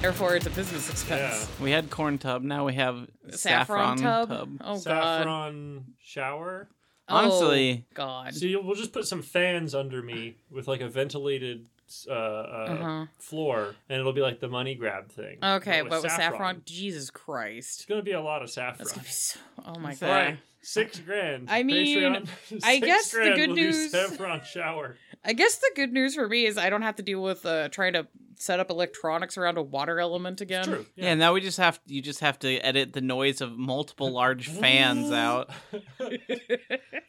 [0.00, 1.46] Therefore, it's a business expense.
[1.60, 2.42] We had corn tub.
[2.42, 4.30] Now we have Saffron, tub.
[4.62, 4.80] Oh god.
[4.82, 6.68] Saffron shower.
[7.06, 8.34] Honestly- oh, god.
[8.34, 11.66] So you'll, we'll just put some fans under me with like a ventilated
[12.08, 13.06] uh, uh, Uh-huh.
[13.18, 15.38] floor, and it'll be like the money grab thing.
[15.42, 17.80] Okay, with but with saffron, Jesus Christ.
[17.80, 18.78] It's gonna be a lot of saffron.
[18.78, 19.40] That's gonna be so.
[19.66, 20.12] Oh my So- god.
[20.14, 21.48] Right, six grand.
[21.50, 22.28] I mean, Patreon,
[22.64, 24.96] I six guess the grand good will do news- Saffron shower.
[25.24, 27.68] I guess the good news for me is I don't have to deal with uh,
[27.68, 28.06] trying to
[28.36, 30.60] set up electronics around a water element again.
[30.60, 30.86] It's true.
[30.96, 31.14] Yeah.
[31.14, 35.12] now we just have you just have to edit the noise of multiple large fans
[35.12, 35.50] out.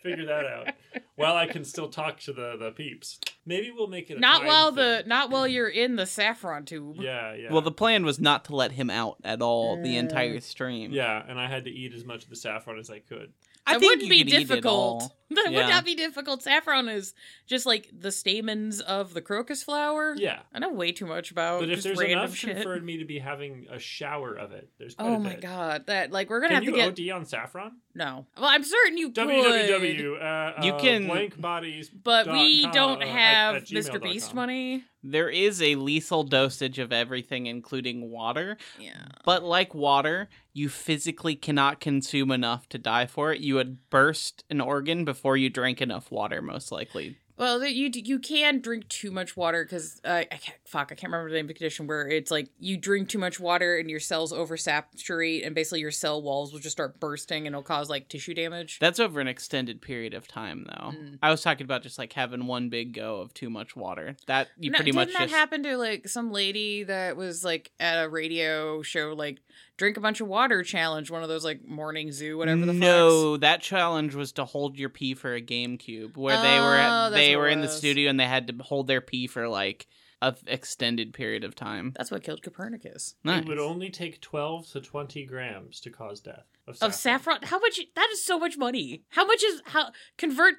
[0.03, 0.73] Figure that out.
[1.15, 3.19] While I can still talk to the the peeps.
[3.45, 4.75] Maybe we'll make it a Not while thing.
[4.75, 6.97] the not while you're in the saffron tube.
[6.99, 7.51] Yeah, yeah.
[7.51, 9.99] Well, the plan was not to let him out at all the Mm.
[9.99, 10.91] entire stream.
[10.91, 13.33] yeah, and I had to eat as much of the saffron as I could.
[13.67, 15.11] I That think wouldn't be could it difficult.
[15.29, 15.57] That Yeah.
[15.59, 16.41] would not be difficult.
[16.43, 17.13] Saffron is
[17.47, 20.13] just like the stamens of the crocus flower.
[20.17, 20.39] Yeah.
[20.53, 22.63] I know way too much about But if just there's enough shit.
[22.63, 25.85] for me to be having a shower of it, there's quite Oh a my god,
[25.87, 27.71] that like we're gonna Can have you to get OD on saffron?
[27.95, 28.25] no.
[28.35, 29.27] Well, I'm certain you could.
[29.27, 30.21] www.
[30.59, 31.89] Uh, You uh, can- blank bodies.
[31.89, 34.01] But we don't uh, at- have at Mr.
[34.01, 34.83] Beast money.
[35.03, 38.57] There is a lethal dosage of everything, including water.
[38.79, 39.05] Yeah.
[39.25, 43.41] But like water, you physically cannot consume enough to die for it.
[43.41, 47.17] You would burst an organ before you drank enough water, most likely.
[47.41, 51.11] Well, you you can drink too much water because uh, I can't fuck I can't
[51.11, 53.89] remember the name of the condition where it's like you drink too much water and
[53.89, 57.89] your cells oversaturate and basically your cell walls will just start bursting and it'll cause
[57.89, 58.77] like tissue damage.
[58.77, 60.91] That's over an extended period of time, though.
[60.91, 61.17] Mm.
[61.23, 64.15] I was talking about just like having one big go of too much water.
[64.27, 67.43] That you No, pretty didn't much that just happen to like some lady that was
[67.43, 69.39] like at a radio show like
[69.81, 72.79] drink a bunch of water challenge one of those like morning zoo whatever the fuck.
[72.79, 77.07] no, that challenge was to hold your pee for a GameCube, where they were Oh,
[77.07, 79.87] at, they were in the studio and they had to hold their pee for like
[80.21, 81.93] a extended period of time.
[81.97, 83.15] That's what killed Copernicus.
[83.23, 83.41] Nice.
[83.41, 86.87] It would only take 12 to 20 grams to cause death of saffron.
[86.91, 87.79] Of saffron, how much?
[87.95, 89.01] That is so much money.
[89.09, 90.57] How much is how convert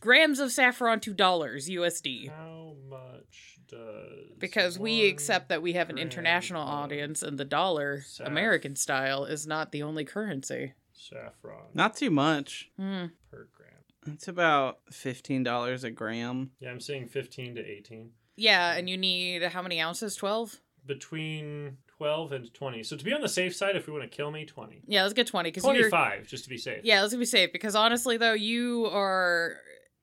[0.00, 2.28] grams of saffron to dollars USD?
[2.28, 4.38] How much does.
[4.38, 8.76] Because we accept that we have an international of audience, and the dollar, saff- American
[8.76, 10.74] style, is not the only currency.
[10.92, 12.70] Saffron Not too much.
[12.78, 13.06] Hmm.
[13.30, 14.14] per gram.
[14.14, 16.52] It's about fifteen dollars a gram.
[16.60, 18.10] Yeah, I'm seeing 15 to 18.
[18.36, 20.14] Yeah, and you need how many ounces?
[20.14, 20.60] Twelve.
[20.84, 22.82] Between 12 and 20.
[22.82, 24.82] So to be on the safe side, if we want to kill me, 20.
[24.86, 25.88] Yeah, let's get twenty because you're.
[25.88, 26.80] 25, just to be safe.
[26.84, 29.56] Yeah, let's be safe because honestly, though, you are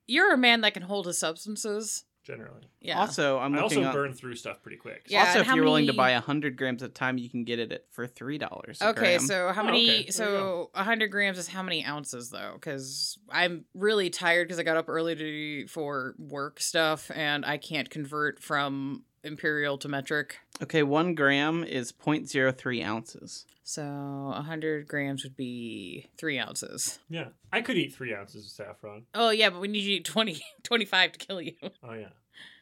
[0.07, 2.05] you're a man that can hold his substances.
[2.29, 2.61] Generally.
[2.79, 2.99] Yeah.
[2.99, 3.93] Also, I'm I looking also up.
[3.95, 5.07] burn through stuff pretty quick.
[5.07, 7.17] Yeah, also, and if how you're willing to many- buy hundred grams at a time,
[7.17, 8.81] you can get it at, for three dollars.
[8.81, 9.19] Okay, gram.
[9.19, 9.83] so how Oh, many?
[9.83, 9.97] okay.
[9.97, 12.51] There you So a hundred grams is how many ounces though?
[12.53, 17.57] Because I'm really tired because I got up early to for work stuff and I
[17.57, 20.37] can't convert from imperial to metric.
[20.63, 23.45] okay, one gram is 0.03 ounces.
[23.65, 26.99] So a hundred grams would be three ounces.
[27.09, 27.25] Yeah.
[27.51, 29.03] I could eat three ounces of saffron.
[29.13, 31.53] Oh yeah, but we need you to eat 20, 25 to kill you.
[31.83, 32.07] Oh, yeah.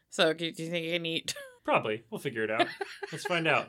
[0.10, 1.36] So do you think you can eat?
[1.66, 2.04] Probably.
[2.10, 2.68] We'll figure it out.
[3.12, 3.68] Let's find out.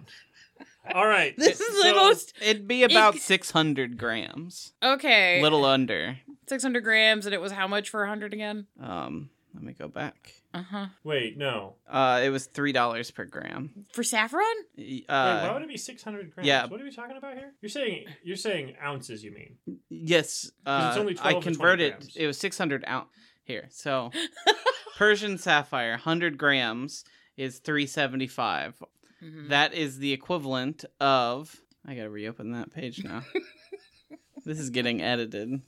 [0.94, 1.34] All right.
[1.36, 3.20] This is the most It'd be about Ick.
[3.20, 5.42] 600 grams, okay.
[5.42, 6.18] little under.
[6.46, 8.66] six hundred grams, and it was how much for a hundred again?
[8.80, 10.32] Um, let me go back.
[10.54, 10.86] Uh huh.
[11.04, 11.74] Wait, no.
[11.88, 13.84] Uh, it was three dollars per gram.
[13.92, 14.44] For saffron?
[14.76, 15.14] Y- Wait, why
[15.48, 16.46] Uh, would it be 600 grams?
[16.46, 16.66] yeah.
[16.66, 17.52] What are we talking about here?
[17.60, 19.56] You're saying you're saying ounces, you mean?
[19.90, 20.50] Yes.
[20.64, 21.92] Uh, it's only I 12 to 20 converted.
[21.92, 22.16] grams.
[22.16, 23.08] It was 600 ounce.
[23.44, 24.10] Here, so
[24.98, 27.04] Persian sapphire, 100 grams
[27.36, 28.82] is 375.
[29.22, 29.48] Mhm.
[29.48, 31.54] That is the equivalent of.
[31.86, 33.22] I gotta reopen that page now.
[34.44, 35.62] this is getting edited.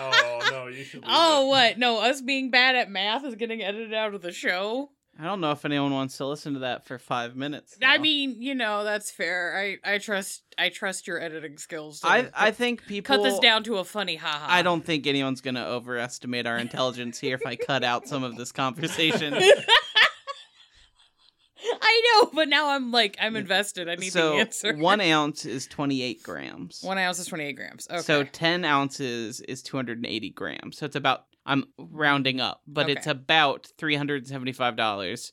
[0.00, 1.02] Oh no, you should.
[1.02, 1.48] Leave Oh, it.
[1.48, 1.78] what?
[1.78, 4.90] No, us being bad at math is getting edited out of the show.
[5.18, 7.76] I don't know if anyone wants to listen to that for five minutes.
[7.82, 9.56] I mean, you know, that's fair.
[9.56, 12.00] I I trust I trust your editing skills.
[12.02, 14.46] I cut, I think people cut this down to a funny haha.
[14.48, 18.36] I don't think anyone's gonna overestimate our intelligence here if I cut out some of
[18.36, 19.34] this conversation.
[21.80, 23.88] I know, but now I'm like I'm invested.
[23.88, 24.76] I need so the answer.
[24.76, 26.80] one ounce is twenty eight grams.
[26.82, 27.86] One ounce is 28 grams.
[27.88, 28.00] Okay.
[28.00, 30.78] So ten ounces is two hundred and eighty grams.
[30.78, 35.32] So it's about I'm rounding up, but it's about three hundred and seventy five dollars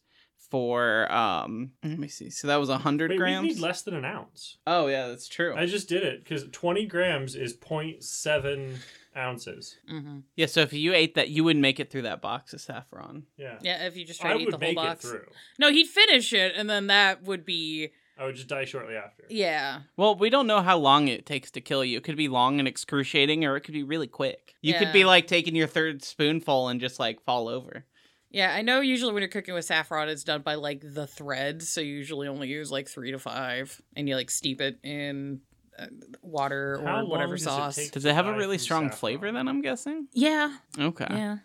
[0.50, 1.72] for um.
[1.84, 2.30] Let me see.
[2.30, 3.48] So that was hundred Wait, we grams.
[3.48, 4.58] need less than an ounce.
[4.68, 5.56] oh yeah, that's true.
[5.56, 8.78] I just did it because 20 grams is 0.7
[9.16, 9.78] ounces.
[9.88, 10.46] hmm yeah.
[10.46, 13.24] So if you ate that, you wouldn't make it through that box of saffron.
[13.38, 13.58] Yeah.
[13.62, 15.06] Yeah, if you just try I to eat would the whole make box.
[15.06, 15.26] it through.
[15.60, 19.24] No, he'd finish it, and then that would be I would just die shortly after.
[19.30, 19.82] yeah.
[19.98, 21.98] Well, we don't know how long it takes to kill you.
[21.98, 24.54] It could be long and excruciating, or it could be really quick.
[24.62, 27.86] You could be like taking your third spoonful and just like fall over.
[28.30, 31.68] Yeah, I know usually when you're cooking with saffron, it's done by like the threads.
[31.70, 35.42] So you usually only use like three to five, and you like steep it in
[35.80, 35.88] uh,
[36.22, 37.76] water or How whatever does sauce.
[37.76, 39.00] take- Does it have a really strong saffron.
[39.00, 40.08] flavor then, I'm guessing?
[40.14, 41.08] Yeah, Okay.
[41.10, 41.38] yeah.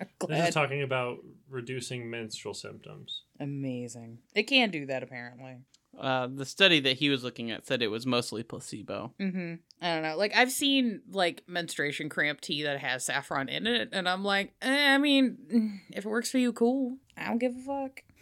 [0.00, 1.18] I'm This is talking about
[1.50, 3.22] reducing menstrual symptoms.
[3.38, 4.18] Amazing.
[4.34, 5.58] It can do that apparently.
[5.98, 9.12] Uh, the study that he was looking at said it was mostly placebo.
[9.20, 9.54] Mm-hmm.
[9.80, 10.16] I don't know.
[10.16, 14.54] Like I've seen like menstruation cramp tea that has saffron in it, and I'm like,
[14.62, 16.96] eh, I mean, if it works for you, cool.
[17.16, 18.02] I don't give a fuck.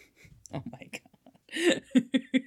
[0.52, 1.82] Oh my god.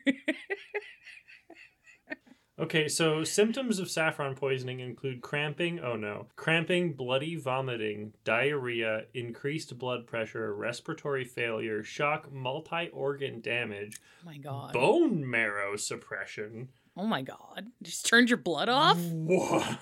[2.63, 9.77] Okay, so symptoms of saffron poisoning include cramping, oh no, cramping, bloody vomiting, diarrhea, increased
[9.77, 14.71] blood pressure, respiratory failure, shock, multi organ damage, oh my god.
[14.71, 16.69] bone marrow suppression.
[16.95, 17.67] Oh my god.
[17.81, 18.97] Just turned your blood off?
[18.97, 19.79] What?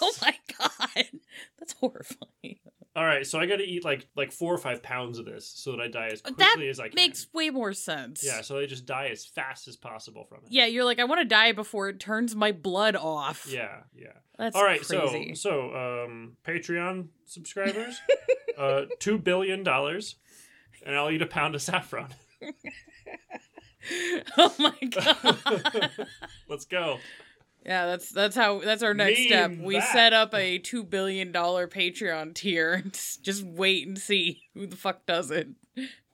[0.00, 1.04] oh my god.
[1.58, 2.60] That's horrifying.
[2.94, 5.46] All right, so I got to eat like like four or five pounds of this
[5.46, 6.94] so that I die as That quickly as I can.
[6.96, 8.22] Makes way more sense.
[8.24, 10.48] yeah, so I just die as fast as possible from it.
[10.50, 13.46] Yeah, you're like, I want to die before it turns my blood off.
[13.48, 14.08] Yeah, yeah.
[14.38, 15.34] That's All right, crazy.
[15.34, 17.98] so so um Patreon subscribers,
[18.58, 20.16] uh 2 billion dollars
[20.84, 22.08] and I'll eat a pound of saffron.
[24.38, 25.90] oh my god.
[26.48, 26.98] Let's go.
[27.64, 29.52] Yeah, that's that's how that's our next step.
[29.56, 29.92] We that.
[29.92, 34.66] set up a two billion dollar Patreon tier and just just wait and see who
[34.66, 35.48] the fuck does it.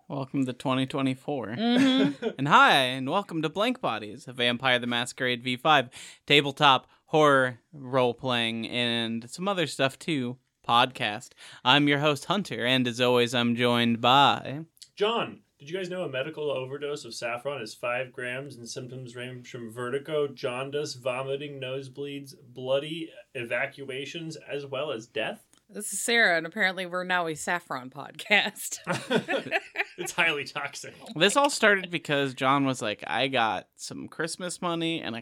[0.08, 1.46] Welcome to 2024.
[1.48, 2.24] Mm-hmm.
[2.38, 5.90] And hi, and welcome to Blank Bodies, a Vampire the Masquerade V5
[6.26, 10.36] tabletop horror role playing and some other stuff too
[10.66, 11.30] podcast.
[11.64, 14.60] I'm your host Hunter, and as always, I'm joined by.
[14.96, 19.16] John, did you guys know a medical overdose of saffron is 5 grams and symptoms
[19.16, 25.44] range from vertigo, jaundice, vomiting, nosebleeds, bloody evacuations, as well as death?
[25.68, 28.78] This is Sarah, and apparently we're now a saffron podcast.
[29.98, 30.94] it's highly toxic.
[31.14, 35.14] This all started because John was like, "I got some Christmas money, and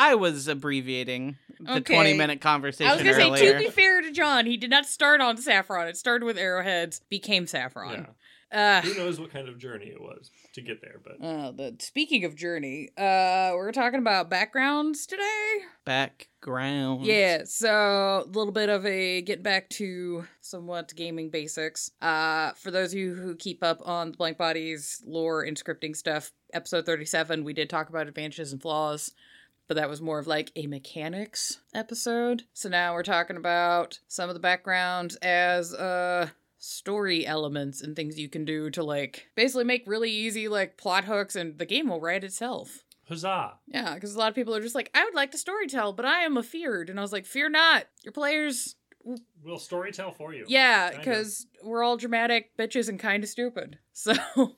[0.00, 0.84] I kind of want to buy some saffron just to taste it." No, to he
[0.84, 1.94] feel wanted to buy fancy." arrowheads, and then it, I was abbreviating the Okay.
[1.94, 3.36] 20 minute conversation I was gonna earlier.
[3.36, 5.88] say, to be fair to John, he did not start on saffron.
[5.88, 8.06] It started with arrowheads, became saffron.
[8.52, 11.76] Uh, Who knows what kind of journey it was to get there, but uh, the
[11.78, 15.58] speaking of journey, uh, we're talking about backgrounds today.
[15.84, 17.04] Background.
[17.06, 21.90] Yeah, so a little bit of a get back to somewhat gaming basics.
[22.02, 25.94] Uh, for those of you who keep up on the Blank Bodies lore and scripting
[25.94, 29.12] stuff, episode 37, we did talk about advantages and flaws,
[29.70, 32.42] but that was more of like a mechanics episode.
[32.52, 38.18] So now we're talking about some of the backgrounds as uh story elements and things
[38.18, 41.88] you can do to like basically make really easy like plot hooks and the game
[41.88, 42.82] will write itself.
[43.08, 43.52] huzzah!
[43.68, 46.04] Yeah, because a lot of people are just like, I would like to storytell, but
[46.04, 46.90] I am afeared.
[46.90, 47.84] And I was like, fear not.
[48.02, 48.74] Your players,
[49.04, 50.46] We'll storytell for you.
[50.48, 53.78] yeah, because we're all dramatic bitches and kind of stupid.
[53.92, 54.14] So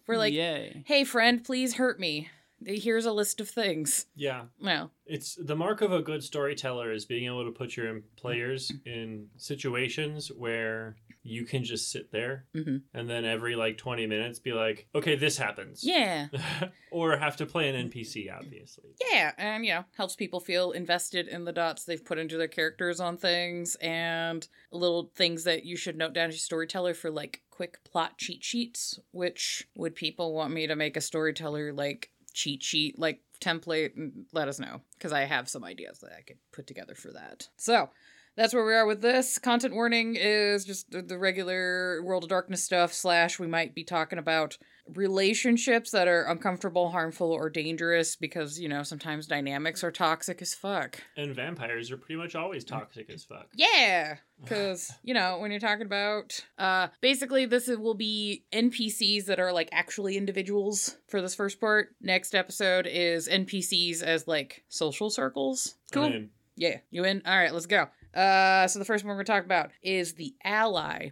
[0.07, 0.85] we're like, Yay.
[0.87, 2.31] hey, friend, please hurt me.
[2.67, 4.07] Here's a list of things.
[4.15, 4.45] Yeah.
[4.61, 8.73] Well, It's the mark of a good storyteller is being able to put your players
[8.87, 12.83] in situations where you can just sit there Mhm.
[12.95, 15.85] and then every like 20 minutes be like, okay, this happens.
[15.85, 16.29] yeah,
[16.91, 18.91] or have to play an NPC, obviously.
[19.11, 22.49] yeah, and you know, helps people feel invested in the dots they've put into their
[22.49, 27.11] characters on things and little things that you should note down as a storyteller for
[27.11, 28.99] like quick plot cheat sheets.
[29.13, 33.97] Which would people want me to make a storyteller like cheat sheet like template?
[33.97, 37.13] And Let us know because I have some ideas that I could put together for
[37.13, 37.49] that.
[37.57, 37.91] So.
[38.37, 39.39] That's where we are with this.
[39.39, 44.19] Content warning is just the, regular World of Darkness stuff, slash, we might be talking
[44.19, 44.57] about
[44.95, 50.55] relationships that are uncomfortable, harmful, or dangerous because, you know, sometimes dynamics are toxic as
[50.55, 50.99] fuck.
[51.17, 53.49] And vampires are pretty much always toxic as fuck.
[53.55, 59.41] Yeah, because, you know, when you're talking about, uh, basically, this will be NPCs that
[59.41, 61.95] are like actually individuals for this first part.
[62.01, 65.75] Next episode is NPCs as like social circles.
[65.93, 66.25] Cool.
[66.57, 67.23] Yeah, you in?
[67.25, 67.89] All right, let's go.
[68.15, 71.11] Uh, so the first one we're gonna talk about is the ally.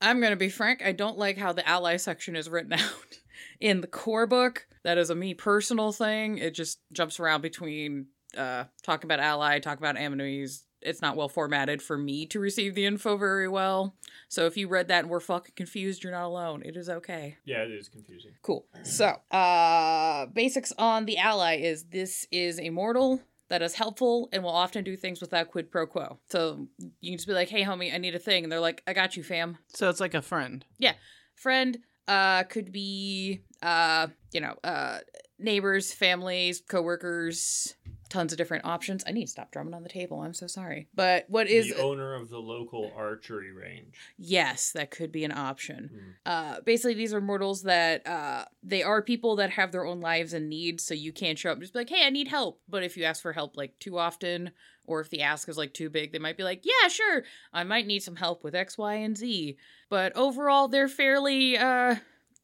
[0.00, 0.84] I'm gonna be frank.
[0.84, 3.18] I don't like how the ally section is written out
[3.60, 4.66] in the core book.
[4.82, 6.38] That is a me personal thing.
[6.38, 8.06] It just jumps around between
[8.36, 10.64] uh talk about ally, talk about enemies.
[10.82, 13.96] It's not well formatted for me to receive the info very well.
[14.28, 16.62] So if you read that and were fucking confused, you're not alone.
[16.64, 17.38] It is okay.
[17.44, 18.32] Yeah, it is confusing.
[18.42, 18.66] Cool.
[18.84, 24.42] So, uh, basics on the ally is this is a mortal that is helpful and
[24.42, 26.18] will often do things without quid pro quo.
[26.28, 26.68] So
[27.00, 28.92] you can just be like, "Hey, homie, I need a thing," and they're like, "I
[28.92, 30.64] got you, fam." So it's like a friend.
[30.78, 30.94] Yeah.
[31.34, 34.98] Friend, uh, could be, uh, you know, uh,
[35.38, 37.74] neighbors, families, coworkers,
[38.08, 39.04] tons of different options.
[39.06, 40.20] I need to stop drumming on the table.
[40.20, 40.88] I'm so sorry.
[40.94, 43.94] But what is the owner of the local archery range?
[44.16, 45.90] Yes, that could be an option.
[45.92, 46.14] Mm.
[46.24, 50.32] Uh, basically, these are mortals that uh, they are people that have their own lives
[50.32, 52.60] and needs, so you can't show up and just be like, "Hey, I need help."
[52.68, 54.50] But if you ask for help like too often,
[54.86, 57.64] or if the ask is like too big, they might be like, "Yeah, sure, I
[57.64, 59.56] might need some help with X, Y, and Z."
[59.88, 61.96] But overall, they're fairly uh,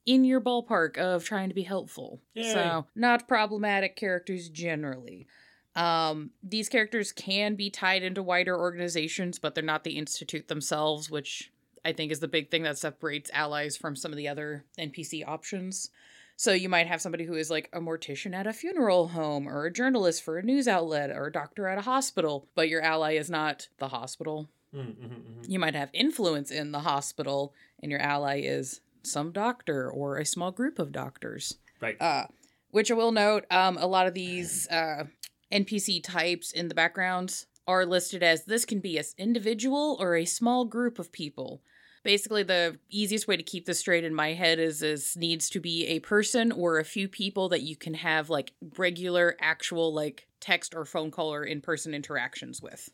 [0.06, 2.20] in your ballpark of trying to be helpful.
[2.34, 2.52] Yay.
[2.52, 5.26] So not problematic characters generally.
[5.74, 11.10] Um, these characters can be tied into wider organizations, but they're not the institute themselves,
[11.10, 11.50] which
[11.84, 15.26] I think is the big thing that separates allies from some of the other NPC
[15.26, 15.90] options.
[16.36, 19.66] So you might have somebody who is like a mortician at a funeral home, or
[19.66, 23.12] a journalist for a news outlet, or a doctor at a hospital, but your ally
[23.12, 24.48] is not the hospital.
[24.74, 25.48] Mm, mhm, mhm.
[25.48, 30.24] You might have influence in the hospital, and your ally is some doctor or a
[30.26, 31.58] small group of doctors.
[31.80, 32.00] Right.
[32.00, 32.26] Uh,
[32.70, 35.04] which I will note, um, a lot of these uh,
[35.52, 40.24] NPC types in the background are listed as this can be an individual or a
[40.24, 41.62] small group of people.
[42.02, 45.60] Basically, the easiest way to keep this straight in my head is this needs to
[45.60, 50.26] be a person or a few people that you can have like regular, actual, like
[50.40, 52.90] text or phone call or in person interactions with.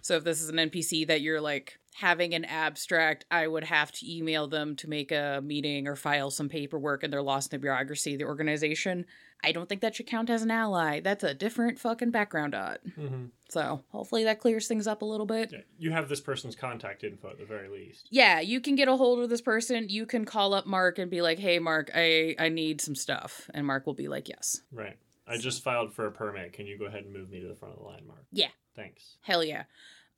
[0.00, 3.90] So if this is an NPC that you're like having an abstract, I would have
[3.92, 7.58] to email them to make a meeting or file some paperwork and they're lost in
[7.58, 9.06] the bureaucracy of the organization.
[9.44, 11.00] I don't think that should count as an ally.
[11.00, 12.80] That's a different fucking background dot.
[12.98, 13.30] Mhm.
[13.48, 15.52] So hopefully that clears things up a little bit.
[15.52, 18.08] Yeah, you have this person's contact info at the very least.
[18.10, 19.88] Yeah, you can get a hold of this person.
[19.88, 23.48] You can call up Mark and be like, "Hey, Mark, I I need some stuff,"
[23.54, 24.96] and Mark will be like, "Yes, Right.
[25.26, 26.52] I just filed for a permit.
[26.52, 28.24] Can you go ahead and move me to the front of the line, Mark?
[28.32, 28.50] Yeah.
[28.74, 29.16] Thanks.
[29.22, 29.64] hell yeah."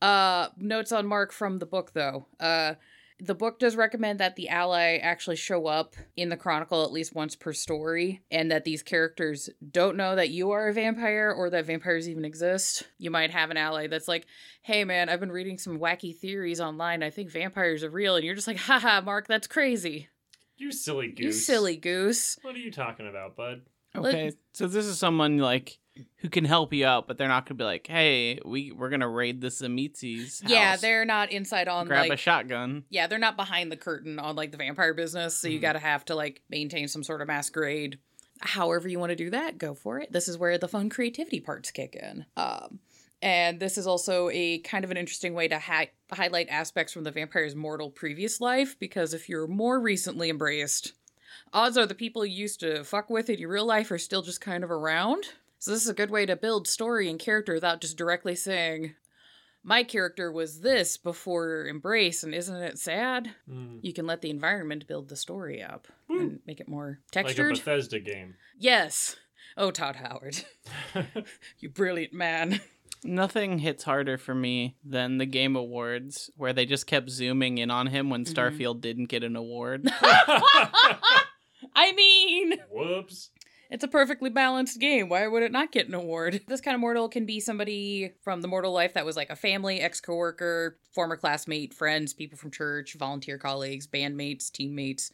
[0.02, 2.26] Uh, notes on Mark from the book though.
[2.38, 2.75] Uh,
[3.18, 7.14] the book does recommend that the ally actually show up in the chronicle at least
[7.14, 11.49] once per story, and that these characters don't know that you are a vampire or
[11.50, 12.85] that vampires even exist.
[12.99, 14.26] You might have an ally that's like,
[14.62, 17.02] "Hey, man, I've been reading some wacky theories online.
[17.02, 20.08] I think vampires are real," and you're just like, "Haha, Mark, that's crazy.
[20.58, 21.25] You silly goose.
[21.25, 23.62] You silly goose." What are you talking about, bud?
[23.94, 25.78] Okay, so this is someone like
[26.17, 29.09] who can help you out, but they're not gonna be like, "Hey, we we're gonna
[29.09, 30.43] raid the Samitsi's.
[30.47, 34.19] Yeah, they're not inside on grab like a shotgun." yeah, they're not behind the curtain
[34.19, 35.62] on like the vampire business, so you Mhm.
[35.62, 37.99] got to have to like maintain some sort of masquerade.
[38.41, 40.12] However you want to do that, go for it.
[40.12, 42.26] This is where the fun creativity parts kick in.
[42.37, 42.81] Um
[43.23, 47.03] and this is also a kind of an interesting way to hi- highlight aspects from
[47.05, 50.93] the vampire's mortal previous life because if you're more recently embraced,
[51.55, 54.21] odds are the people you used to fuck with in your real life are still
[54.21, 55.25] just kind of around.
[55.59, 58.95] So this is a good way to build story and character without just directly saying,
[59.65, 63.31] my character was this before Embrace, and isn't it sad?
[63.51, 63.81] Mm.
[63.83, 66.21] You can let the environment build the story up Woo.
[66.21, 67.59] and make it more textured Like a.
[67.61, 68.35] Bethesda game.
[68.59, 69.17] yes.
[69.59, 70.45] Oh, Todd Howard,
[71.59, 72.61] you brilliant man.
[73.03, 77.71] Nothing hits harder for me than the Game Awards, where they just kept zooming in
[77.71, 78.35] on him when Mhm.
[78.35, 79.89] Starfield didn't get an award.
[81.75, 83.31] I mean, Whoops.
[83.70, 85.08] It's a perfectly balanced game.
[85.08, 86.42] Why would it not get an award?
[86.49, 89.37] This kind of mortal can be somebody from the mortal life that was like a
[89.37, 95.12] family, ex coworker, former classmate, friends, people from church, volunteer colleagues, bandmates, teammates,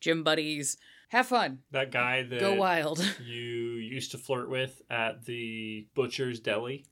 [0.00, 0.78] gym buddies.
[1.10, 1.58] Have fun.
[1.72, 3.04] That guy that Go wild.
[3.24, 6.84] you used to flirt with at the butcher's deli.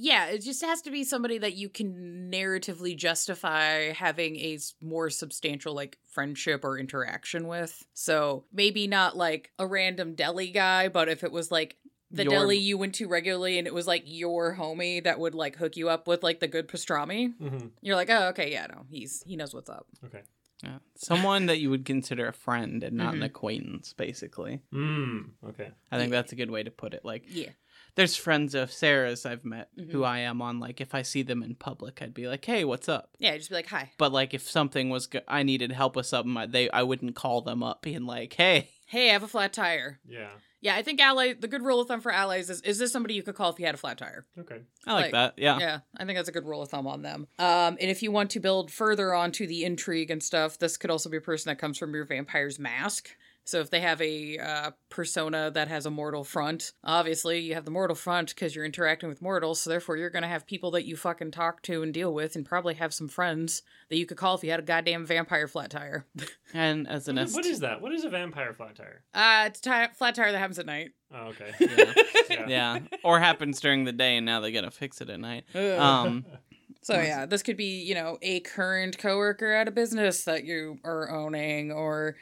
[0.00, 5.10] Yeah, it just has to be somebody that you can narratively justify having a more
[5.10, 7.84] substantial like friendship or interaction with.
[7.94, 11.78] So maybe not like a random deli guy, but if it was like
[12.12, 15.34] the Your- deli you went to regularly and it was like your homie that would
[15.34, 18.68] like hook you up with like the good pastrami, hmm you're like, oh okay, yeah,
[18.68, 19.88] no, he's he knows what's up.
[20.04, 20.22] Okay.
[20.62, 20.78] Yeah.
[20.96, 23.26] Someone that you would consider a friend and not an Mhm.
[23.26, 24.60] acquaintance, basically.
[24.72, 25.30] Mm.
[25.50, 25.70] Okay.
[25.92, 27.04] I think that's a good way to put it.
[27.04, 27.50] Like, Yeah,
[27.94, 29.90] there's friends of Sarah's I've met Mhm.
[29.92, 30.58] who I am on.
[30.58, 33.50] Like, if I see them in public, I'd be like, "Hey, what's up?" yeah, just
[33.50, 36.46] be like, hi, But like, if something was go- I needed help with something, I-
[36.46, 40.00] they I wouldn't call them up being like, "Hey." hey, I have a flat tire.
[40.08, 40.30] Yeah.
[40.60, 41.34] Yeah, I think ally.
[41.38, 43.58] The good rule of thumb for allies is: is this somebody you could call if
[43.58, 44.26] you had a flat tire?
[44.38, 44.60] Okay.
[44.86, 45.34] I like, Like, that.
[45.36, 45.58] Yeah.
[45.58, 47.26] yeah, I think that's a good rule of thumb on them.
[47.38, 50.90] Um, and if you want to build further onto the intrigue and stuff, this could
[50.90, 53.10] also be a person that comes from your vampire's mask.
[53.48, 57.64] So if they have a uh, persona that has a mortal front, obviously you have
[57.64, 59.62] the mortal front because you're interacting with mortals.
[59.62, 62.44] So therefore, you're gonna have people that you fucking talk to and deal with, and
[62.44, 65.70] probably have some friends that you could call if you had a goddamn vampire flat
[65.70, 66.04] tire.
[66.54, 67.80] And as an What, est- what is that?
[67.82, 69.02] What is a vampire flat tire?
[69.14, 70.92] Uh, it's a flat tire that happens at night.
[71.14, 71.52] Oh, okay.
[71.60, 71.92] Yeah.
[72.28, 72.48] Yeah.
[72.48, 75.44] yeah, or happens during the day, and now they gotta fix it at night.
[75.54, 75.78] Ugh.
[75.78, 76.26] Um,
[76.80, 80.78] So yeah, this could be, you know, a current coworker at a business that you
[80.84, 82.16] are owning or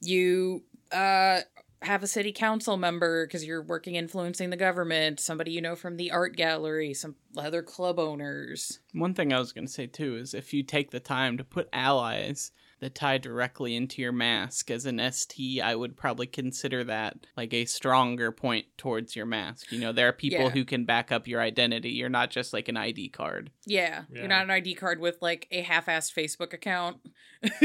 [0.00, 0.62] you
[0.92, 1.40] uh
[1.82, 5.96] have a city council member because you're working influencing the government, somebody you know from
[5.96, 8.80] the art gallery, some other club owners.
[8.92, 11.44] One thing I was going to say too is if you take the time to
[11.44, 16.84] put allies that tie directly into your mask as an ST, I would probably consider
[16.84, 19.72] that like a stronger point towards your mask.
[19.72, 20.50] You know, there are people Yeah.
[20.50, 21.90] who can back up your identity.
[21.90, 23.50] You're not just like an ID card.
[23.64, 24.18] Yeah, Yeah.
[24.20, 26.98] you're not an ID card with like a half-assed Facebook account.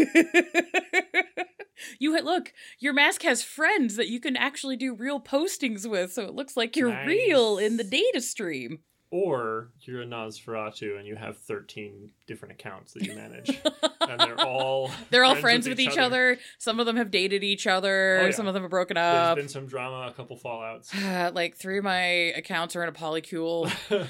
[2.00, 6.24] you look, your mask has friends that you can actually do real postings with, so
[6.24, 8.80] it looks like you're real in the data stream.
[9.12, 13.50] Or you're a Nosferatu and you have 13 different accounts that you manage.
[14.02, 16.38] and they're all They're all friends, with, each other.
[16.58, 18.20] Some of them have dated each other.
[18.22, 18.32] Oh, yeah.
[18.32, 19.36] Some of them have broken up.
[19.36, 20.94] There's been some drama, a couple fallouts.
[21.36, 23.70] like three of my accounts are in a polycule.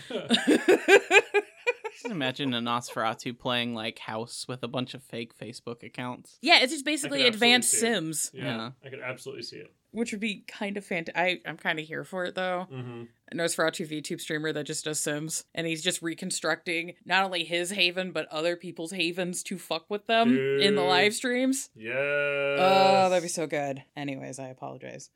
[1.94, 6.38] Just imagine a Nosferatu playing like House with a bunch of fake Facebook accounts.
[6.42, 7.72] yeah, it's just basically advanced.
[7.72, 8.70] Sims, yeah, Yeah.
[8.86, 9.74] I could absolutely see it.
[9.92, 11.42] Which would be kind of fantastic.
[11.46, 12.68] I'm kind of here for it though.
[12.70, 17.44] hmm A Nosferatu VTube streamer that just does Sims, and he's just reconstructing not only
[17.44, 21.70] his haven but other people's havens to fuck with them in the live streams.
[21.76, 21.96] Yes.
[21.96, 23.84] Oh, that'd be so good.
[23.96, 25.10] Anyways, I apologize.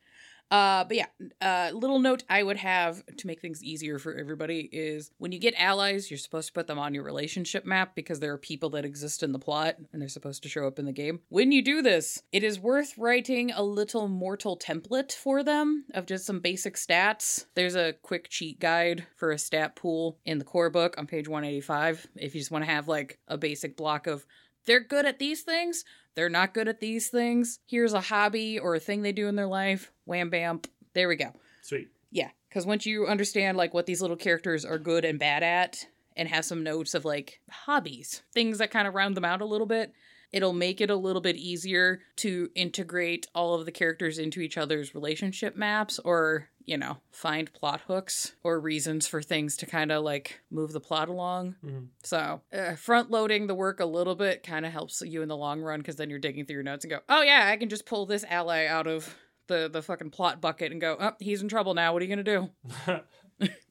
[0.51, 1.07] Uh, but yeah,
[1.41, 5.39] uh, little note I would have to make things easier for everybody is when you
[5.39, 8.69] get allies, you're supposed to put them on your relationship map because there are people
[8.71, 11.21] that exist in the plot and they're supposed to show up in the game.
[11.29, 16.05] When you do this, it is worth writing a little mortal template for them of
[16.05, 17.45] just some basic stats.
[17.55, 21.27] There's a quick cheat guide for a stat pool in the core book on page
[21.27, 24.25] 185 if you just want to have like a basic block of
[24.65, 25.85] they're good at these things,
[26.15, 27.59] they're not good at these things.
[27.67, 29.91] Here's a hobby or a thing they do in their life.
[30.05, 30.61] Wham bam.
[30.93, 31.33] There we go.
[31.61, 31.89] Sweet.
[32.11, 35.85] Yeah, because once you understand like what these little characters are good and bad at,
[36.15, 39.45] and have some notes of like hobbies, things that kind of round them out a
[39.45, 39.93] little bit,
[40.31, 44.57] it'll make it a little bit easier to integrate all of the characters into each
[44.57, 49.91] other's relationship maps or you know find plot hooks or reasons for things to kind
[49.91, 51.87] of like move the plot along Mhm.
[52.03, 55.37] so uh, front loading the work a little bit kind of helps you in the
[55.37, 57.69] long run because then you're digging through your notes and go oh yeah i can
[57.69, 59.15] just pull this ally out of
[59.47, 62.09] the the fucking plot bucket and go oh he's in trouble now what are you
[62.15, 62.49] gonna do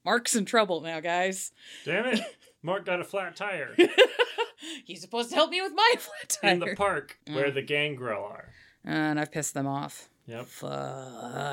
[0.05, 1.51] mark's in trouble now guys
[1.83, 2.19] Damn it.
[2.63, 3.75] Mark got a flat tire
[4.85, 7.53] he's supposed to help me with my flat tire in the park where Mm.
[7.55, 8.49] the gangrel are.
[8.83, 10.45] and i've pissed them off Yep.
[10.47, 10.69] fuck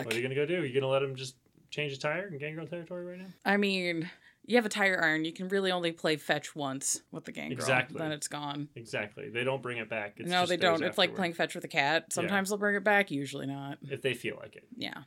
[0.05, 0.61] What are you gonna go do?
[0.61, 1.37] Are You gonna let him just
[1.71, 3.27] change his tire in gangrel territory right now?
[3.47, 4.11] i mean
[4.45, 7.51] you have a tire iron you can really only play fetch once with the gang
[7.53, 7.99] Exactly.
[7.99, 9.29] then it's gone Exactly.
[9.31, 10.15] They don't bring it back.
[10.19, 12.75] It's no just they don't it's like playing fetch with a cat sometimes they'll bring
[12.77, 14.65] it back usually not if they feel like it.
[14.77, 15.03] yeah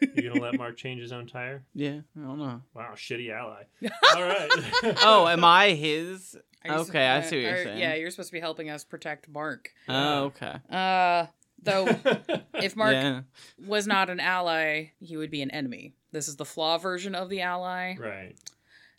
[0.00, 1.62] You gonna let Mark change his own tire?
[1.76, 2.60] Yeah, I don't know.
[2.74, 3.62] Wow, shitty ally.
[4.16, 4.50] All right.
[5.04, 6.36] Oh, am I his?
[6.64, 7.78] Are you Okay, I see what you're are- saying.
[7.78, 9.70] Yeah, you're supposed to be helping us protect Mark.
[9.88, 10.56] Oh, okay.
[10.68, 11.26] Uh,
[11.62, 11.86] though,
[12.54, 13.22] if Mark Yeah.
[13.66, 15.94] was not an ally, he would be an enemy.
[16.12, 17.96] This is the flaw version of the ally.
[17.98, 18.34] right.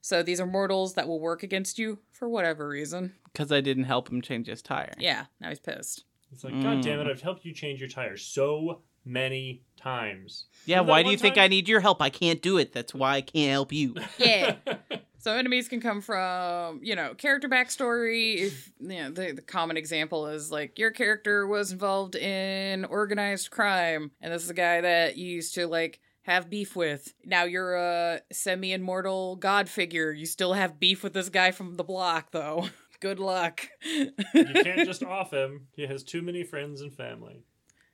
[0.01, 3.13] So these are mortals that will work against you for whatever reason.
[3.31, 4.93] Because I didn't help him change his tire.
[4.97, 6.03] Yeah, now he's pissed.
[6.31, 6.81] It's like, God Mm.
[6.83, 7.07] damn it!
[7.07, 10.45] I've helped you change your tire so many times.
[10.65, 11.37] Yeah, why do you one think?
[11.37, 12.01] I need your help?
[12.01, 12.73] I can't do it.
[12.73, 13.95] That's why I can't help you.
[14.17, 14.55] Yeah.
[15.19, 18.39] So enemies can come from, you know, character backstory.
[18.39, 23.49] If you know, the, the common example is like your character was involved in organized
[23.49, 27.13] crime, and this is a guy that you used to like have beef with.
[27.23, 30.11] Now you're a semi-immortal god figure.
[30.11, 32.67] You still have beef with this guy from the block, though.
[32.99, 33.65] Good luck.
[33.85, 35.67] you can't just off him.
[35.73, 37.45] He has too many friends and family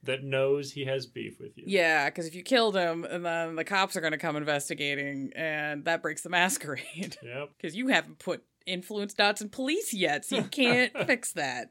[0.03, 1.65] that knows he has beef with you.
[1.67, 5.31] Yeah, because if you killed him, and then the cops are going to come investigating,
[5.35, 7.17] and that breaks the masquerade.
[7.21, 7.49] Yep.
[7.57, 11.69] because you haven't put influence dots in police yet, so you can't fix that.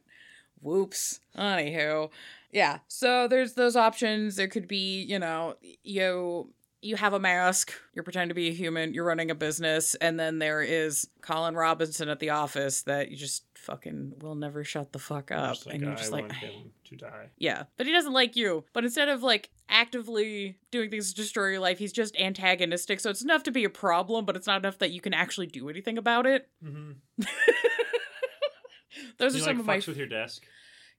[0.61, 1.21] Whoops.
[1.37, 2.11] Anywho,
[2.53, 2.79] yeah.
[2.89, 4.37] So there's those options.
[4.37, 7.73] There could be, you know, you you have a mask.
[7.95, 8.95] You're pretending to be a human.
[8.95, 13.17] You're running a business, and then there is Colin Robinson at the office that you
[13.17, 16.23] just fucking will never shut the fuck up, like, and you're I just like.
[16.23, 17.27] want him to die.
[17.37, 18.65] Yeah, but he doesn't like you.
[18.73, 23.01] But instead of like actively doing things to destroy your life, he's just antagonistic.
[23.01, 25.47] So it's enough to be a problem, but it's not enough that you can actually
[25.47, 26.49] do anything about it.
[26.65, 26.93] Mm-hmm.
[29.19, 30.45] Those He are like some of my with your desk.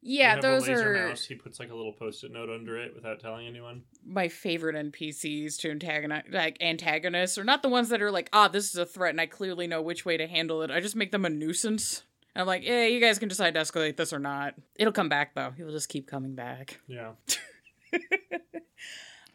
[0.01, 1.25] Yeah, have those are mouse.
[1.25, 3.83] He puts like a little post-it note under it without telling anyone.
[4.05, 8.47] my favorite NPCs to antagonize, like antagonists, are not the ones that are like, ah,
[8.47, 10.71] this is a threat, and I clearly know which way to handle it.
[10.71, 12.03] I just make them a nuisance.
[12.39, 14.56] I'm like, yeah, you guys can decide to escalate this or not.
[14.78, 15.52] It'll come back though.
[15.58, 16.80] He'll just keep coming back.
[16.88, 17.12] Yeah.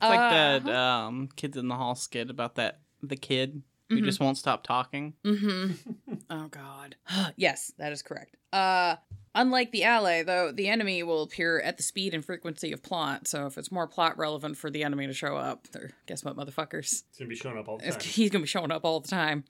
[0.03, 4.01] It's like Uh, that um, Kids in the Hall skit about that the kid who
[4.01, 4.05] Mhm.
[4.05, 5.14] just won't stop talking.
[5.25, 6.14] Mm-hmm.
[6.31, 6.97] oh God.
[7.37, 8.37] yes, that is correct.
[8.53, 8.97] Uh,
[9.37, 13.27] Unlike the ally, though, the enemy will appear at the speed and frequency of plot.
[13.27, 15.67] So if it's more plot relevant for the enemy to show up,
[16.07, 17.03] guess what, motherfuckers?
[17.11, 18.01] He's gonna be showing up all the time.
[18.01, 19.43] He's gonna be showing up all the time.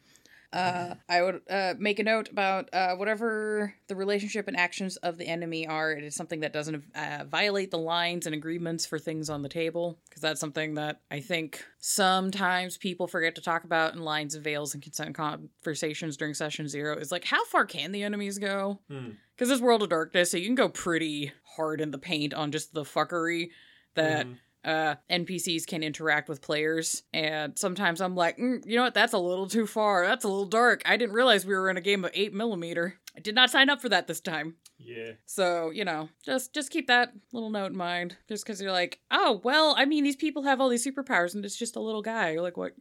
[0.54, 5.18] Uh, I would uh, make a note about uh, whatever the relationship and actions of
[5.18, 5.90] the enemy are.
[5.92, 9.48] It is something that doesn't uh, violate the lines and agreements for things on the
[9.48, 14.34] table, because that's something that I think sometimes people forget to talk about in lines
[14.36, 16.96] and veils and consent conversations during session zero.
[16.96, 18.78] Is like, how far can the enemies go?
[18.88, 19.10] Hmm.
[19.34, 22.52] Because this world of darkness, so you can go pretty hard in the paint on
[22.52, 23.48] just the fuckery
[23.96, 24.36] that Mhm.
[24.64, 29.12] Uh, NPCs can interact with players, and sometimes I'm like, mm, you know what, that's
[29.12, 30.06] a little too far.
[30.06, 30.82] That's a little dark.
[30.86, 32.98] I didn't realize we were in a game of eight millimeter.
[33.16, 34.56] I did not sign up for that this time.
[34.78, 35.12] Yeah.
[35.26, 38.16] So you know, just just keep that little note in mind.
[38.28, 41.44] Just because you're like, oh well, I mean, these people have all these superpowers, and
[41.44, 42.30] it's just a little guy.
[42.30, 42.72] You're like, what?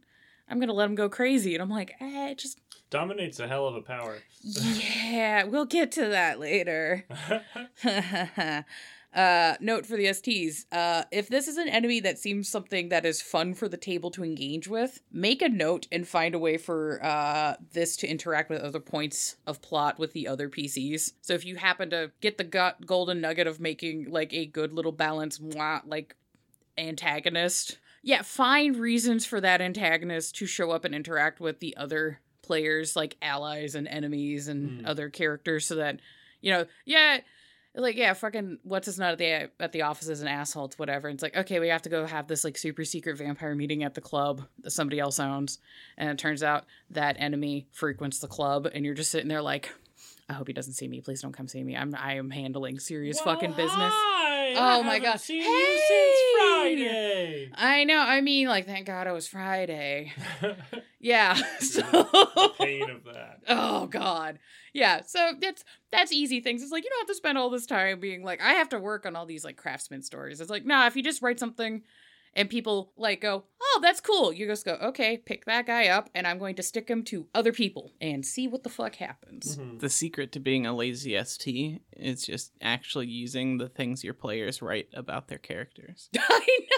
[0.48, 2.60] I'm gonna let him go crazy, and I'm like, eh, just
[2.94, 4.18] Dominates a hell of a power.
[4.42, 7.04] yeah, we'll get to that later.
[9.14, 10.66] uh, note for the STs.
[10.72, 14.10] Uh, if this is an enemy that seems something that is fun for the table
[14.10, 18.50] to engage with, make a note and find a way for uh, this to interact
[18.50, 21.12] with other points of plot with the other PCs.
[21.20, 24.72] So if you happen to get the gut golden nugget of making like a good
[24.72, 26.16] little balance, mwah, like
[26.76, 32.20] antagonist, yeah, find reasons for that antagonist to show up and interact with the other
[32.42, 34.86] players, like allies and enemies and Hmm.
[34.86, 36.00] other characters, so that
[36.42, 37.20] you know, yeah,
[37.76, 40.78] like yeah, fucking what's his nut at the at the office is an asshole, it's
[40.78, 41.08] whatever.
[41.08, 43.82] And it's like okay, we have to go have this like super secret vampire meeting
[43.82, 45.58] at the club that somebody else owns,
[45.96, 49.70] and it turns out that enemy frequents the club, and you're just sitting there like.
[50.28, 51.00] I hope he doesn't see me.
[51.00, 51.76] Please don't come see me.
[51.76, 53.92] I'm I am handling serious fucking business.
[53.94, 54.54] hi!
[54.56, 55.20] Oh I my God.
[55.20, 55.48] Seen Hey!
[55.48, 57.50] you since Friday.
[57.54, 57.98] I know.
[57.98, 60.12] I mean, like, thank God it was Friday.
[61.00, 61.34] Yeah.
[61.60, 61.82] So.
[61.82, 63.40] the pain of that.
[63.46, 64.38] Oh God.
[64.72, 65.02] Yeah.
[65.06, 66.62] So that's that's easy things.
[66.62, 68.78] It's like you don't have to spend all this time being like, I have to
[68.78, 70.40] work on all these like craftsman stories.
[70.40, 71.82] It's like, nah, if you just write something
[72.36, 76.10] and people like go, Oh, that's cool, you just go, Okay, pick that guy up
[76.14, 79.56] and I'm going to stick him to other people and see what the fuck happens.
[79.56, 79.80] Mhm.
[79.80, 84.62] The secret to being a lazy ST is just actually using the things your players
[84.62, 86.08] write about their characters.
[86.18, 86.76] I know.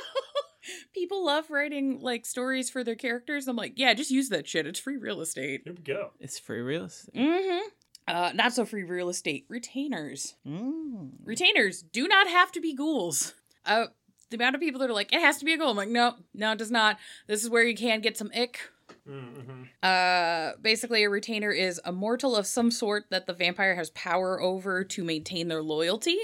[0.93, 3.47] People love writing like stories for their characters.
[3.47, 4.67] I'm like, yeah, just use that shit.
[4.67, 5.61] It's free real estate.
[5.65, 6.11] Here we go.
[6.19, 7.15] It's free real estate.
[7.15, 7.69] Mm-hmm.
[8.09, 9.47] Uh, not so free real estate.
[9.49, 10.35] Retainers.
[10.47, 11.11] Mm.
[11.25, 13.35] Retainers do not have to be ghouls.
[13.65, 13.87] Uh,
[14.31, 15.71] the amount of people that are like, it has to be a ghoul.
[15.71, 16.99] I'm like, no, no, it does not.
[17.27, 18.61] This is where you can get some ick.
[19.09, 19.63] Mm-hmm.
[19.83, 24.41] Uh, basically, a retainer is a mortal of some sort that the vampire has power
[24.41, 26.19] over to maintain their loyalty.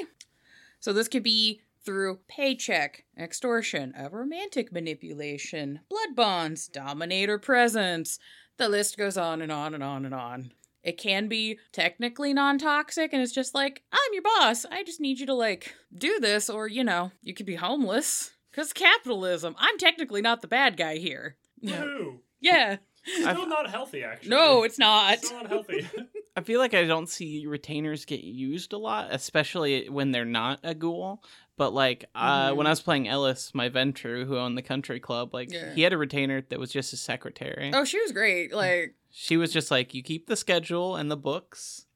[0.81, 8.19] So this could be through paycheck, extortion, a romantic manipulation, blood bonds, dominator presence.
[8.57, 10.53] The list goes on and on and on and on.
[10.83, 14.64] It can be technically non toxic, and it's just like, I'm your boss.
[14.71, 18.33] I just need you to, like, do this, or, you know, you could be homeless.
[18.51, 19.55] Because capitalism.
[19.59, 21.37] I'm technically not the bad guy here.
[21.64, 22.18] Woohoo!
[22.40, 22.77] Yeah.
[23.05, 24.29] Still not healthy, actually.
[24.31, 25.18] No, it's not.
[25.25, 25.88] Still not healthy.
[26.37, 30.61] I feel like I don't see retainers get used a lot, especially when they're not
[30.62, 31.23] a ghoul.
[31.57, 32.57] But like uh, Mhm.
[32.57, 35.75] when I was playing Ellis, my Ventrue, who owned the country club, like Yeah.
[35.75, 37.71] he had a retainer that was just a secretary.
[37.75, 38.53] Oh, she was great.
[38.55, 41.87] Like, She was just like, you keep the schedule and the books,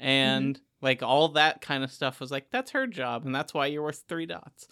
[0.00, 0.06] Mm-hmm.
[0.08, 3.66] and like all that kind of stuff was like that's her job, and that's why
[3.66, 4.66] you're worth three dots.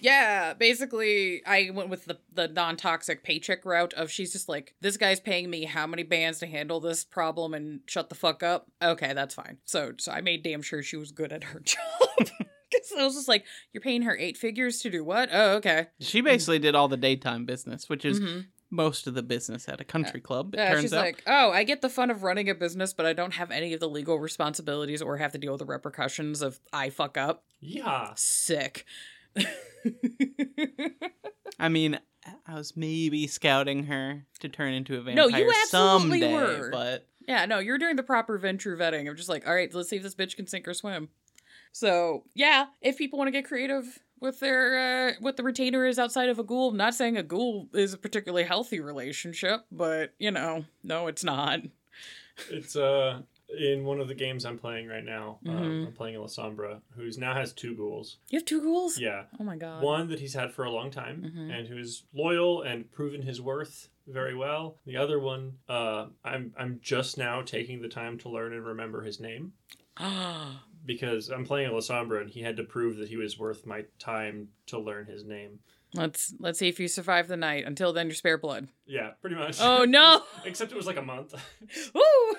[0.00, 4.74] yeah, basically, I went with the the non toxic paycheck route of she's just like,
[4.80, 8.42] this guy's paying me how many bands to handle this problem and shut the fuck
[8.42, 8.70] up.
[8.82, 9.58] Okay, that's fine.
[9.64, 11.78] So, so I made damn sure she was good at her job.
[12.18, 15.28] Because I was just like, you're paying her eight figures to do what?
[15.32, 15.86] Oh, okay.
[16.00, 18.46] She basically did all the daytime business, which is Mhm.
[18.76, 20.54] Most of the business at a country club.
[20.54, 21.04] It Yeah, turns she's out.
[21.04, 23.72] like, oh, I get the fun of running a business, but I don't have any
[23.72, 27.44] of the legal responsibilities or have to deal with the repercussions of I fuck up.
[27.60, 28.12] yeah.
[28.14, 28.84] Sick.
[31.58, 31.98] I mean,
[32.46, 36.70] I was maybe scouting her to turn into a vampire No, you absolutely someday, were.
[36.70, 39.08] but Yeah, no, you're doing the proper Ventrue vetting.
[39.08, 41.08] I'm just like, all right, let's see if this bitch can sink or swim.
[41.72, 45.98] So yeah, if people want to get creative with their uh what the retainer is
[45.98, 50.14] outside of a ghoul, I'm not saying a ghoul is a particularly healthy relationship, but
[50.18, 51.60] you know, no, it's not.
[52.50, 53.20] It's uh
[53.58, 55.38] in one of the games I'm playing right now.
[55.46, 55.86] Um, Mhm.
[55.86, 58.16] I'm playing a Alessandra, who's now has two ghouls.
[58.28, 58.98] You have two ghouls?
[58.98, 59.24] Yeah.
[59.38, 59.82] Oh my god.
[59.84, 61.56] One that he's had for a long time Mhm.
[61.56, 64.78] and who is loyal and proven his worth very well.
[64.84, 69.02] The other one, uh, I'm I'm just now taking the time to learn and remember
[69.02, 69.52] his name
[70.86, 74.48] because I'm playing Alessandra and he had to prove that he was worth my time
[74.66, 75.58] to learn his name.
[75.94, 77.64] let's let's see if you survive the night.
[77.66, 78.68] Until then, you're spare blood.
[78.86, 79.58] Yeah, pretty much.
[79.60, 80.22] Oh no!
[80.44, 81.34] Except it was like a month.
[81.94, 82.36] Woo!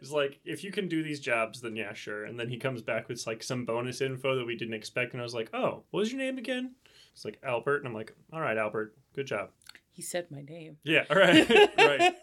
[0.00, 2.24] It's like if you can do these jobs, then yeah, sure.
[2.24, 5.20] And then he comes back with like some bonus info that we didn't expect, and
[5.20, 6.74] I was like, oh, what was your name again?
[7.12, 9.50] It's like Albert, and I'm like, all right, Albert, good job.
[9.90, 10.76] He said my name.
[10.84, 12.14] Yeah, all right, right.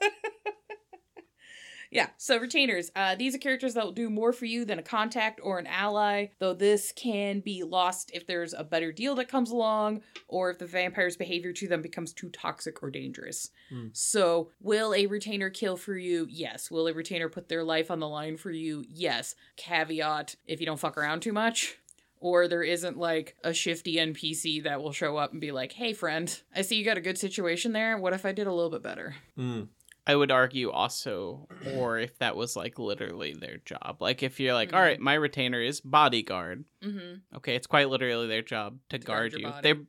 [1.93, 2.91] Yeah, so retainers.
[2.95, 5.67] Uh, these are characters that will do more for you than a contact or an
[5.67, 10.49] ally, though this can be lost if there's a better deal that comes along or
[10.49, 13.51] if the vampire's behavior to them becomes too toxic or dangerous.
[13.69, 13.88] Hmm.
[13.93, 16.25] So, will a retainer kill for you?
[16.29, 16.71] Yes.
[16.71, 18.84] Will a retainer put their life on the line for you?
[18.89, 19.36] Yes.
[19.56, 21.77] Caveat if you don't fuck around too much.
[22.19, 25.91] Or there isn't like a shifty NPC that will show up and be like, hey,
[25.91, 27.97] friend, I see you got a good situation there.
[27.97, 29.15] What if I did a little bit better?
[29.38, 29.67] Mm.
[30.05, 33.97] I would argue also, or if that was like literally their job.
[34.01, 34.75] Like if you're like, Mhm.
[34.75, 36.65] all right, my retainer is bodyguard.
[36.83, 37.37] Mm-hmm.
[37.37, 39.47] Okay, it's quite literally their job to, To guard guard, you.
[39.49, 39.73] body.
[39.73, 39.79] They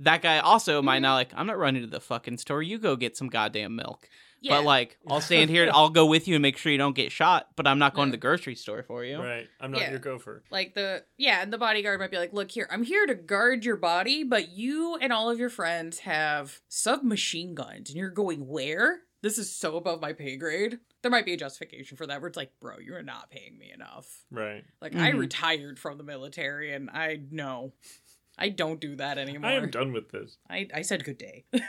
[0.00, 1.02] that guy also might Mhm.
[1.02, 1.30] not like.
[1.34, 2.62] I'm not running to the fucking store.
[2.62, 4.08] You go get some goddamn milk.
[4.40, 4.56] Yeah.
[4.56, 5.70] But like, I'll stand here.
[5.72, 7.46] I'll go with you and make sure you don't get shot.
[7.54, 8.12] But I'm not going Yeah.
[8.12, 9.18] to the grocery store for you.
[9.18, 9.48] Right.
[9.60, 9.90] I'm not Yeah.
[9.90, 10.42] your gopher.
[10.50, 13.64] Like the yeah, and the bodyguard might be like, "Look here, I'm here to guard
[13.64, 18.46] your body, but you and all of your friends have submachine guns, and you're going
[18.48, 19.02] where?
[19.22, 22.28] This is so above my pay grade." There might be a justification for that, where
[22.28, 24.24] it's like, "Bro, you're not paying me enough.
[24.30, 24.64] Right.
[24.80, 25.18] Like I Mhm.
[25.18, 27.72] retired from the military, and I know."
[28.38, 29.50] I don't do that anymore.
[29.50, 30.38] I am done with this.
[30.48, 31.44] I, I said good day.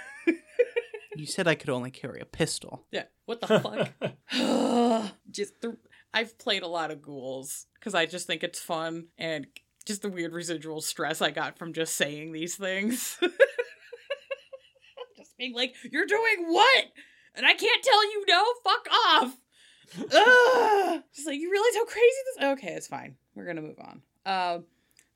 [1.16, 2.88] You said I could only carry a pistol.
[2.90, 3.04] yeah.
[3.26, 3.92] What the fuck?
[5.30, 5.78] just the,
[6.12, 9.46] I've played a lot of ghouls because I just think it's fun and
[9.86, 13.20] just the weird residual stress I got from just saying these things.
[15.18, 16.86] just being like, "You're doing what?"
[17.36, 18.44] And I can't tell you no.
[18.64, 19.38] Fuck off.
[20.00, 21.04] Ugh.
[21.14, 22.46] Just like you realize how crazy this.
[22.46, 23.16] Okay, it's fine.
[23.36, 24.02] We're gonna move on.
[24.26, 24.66] Um.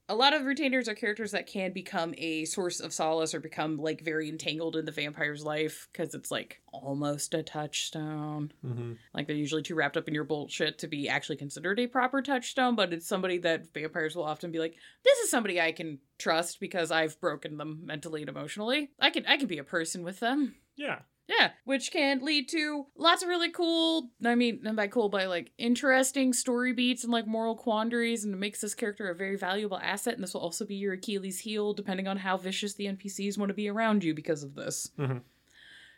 [0.09, 3.75] a lot of retainers are characters that can become a source of solace or become
[3.77, 8.51] like very entangled in the vampire's life because it's like almost a touchstone.
[8.61, 11.87] hmm Like they're usually too wrapped up in your bullshit to be actually considered a
[11.87, 15.71] proper touchstone, but it's somebody that vampires will often be like, this is somebody I
[15.71, 18.91] can trust because I've broken them mentally and emotionally.
[18.99, 20.55] I can I can be a person with them.
[20.75, 20.99] Yeah.
[21.27, 25.25] Yeah, which can lead to lots of really cool, I mean, and by cool, by
[25.25, 29.35] like interesting story beats and like moral quandaries, and it makes this character a very
[29.35, 30.13] valuable asset.
[30.13, 33.49] And this will also be your Achilles heel, depending on how vicious the NPCs want
[33.49, 34.89] to be around you because of this.
[34.97, 35.21] Mhm.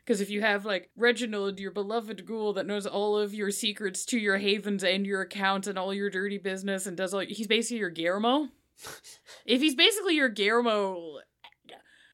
[0.03, 4.05] Because if you have like Reginald, your beloved ghoul that knows all of your secrets
[4.05, 7.45] to your havens and your accounts and all your dirty business and does all, he's
[7.45, 8.49] basically your Guillermo.
[9.45, 11.19] if he's basically your Guillermo,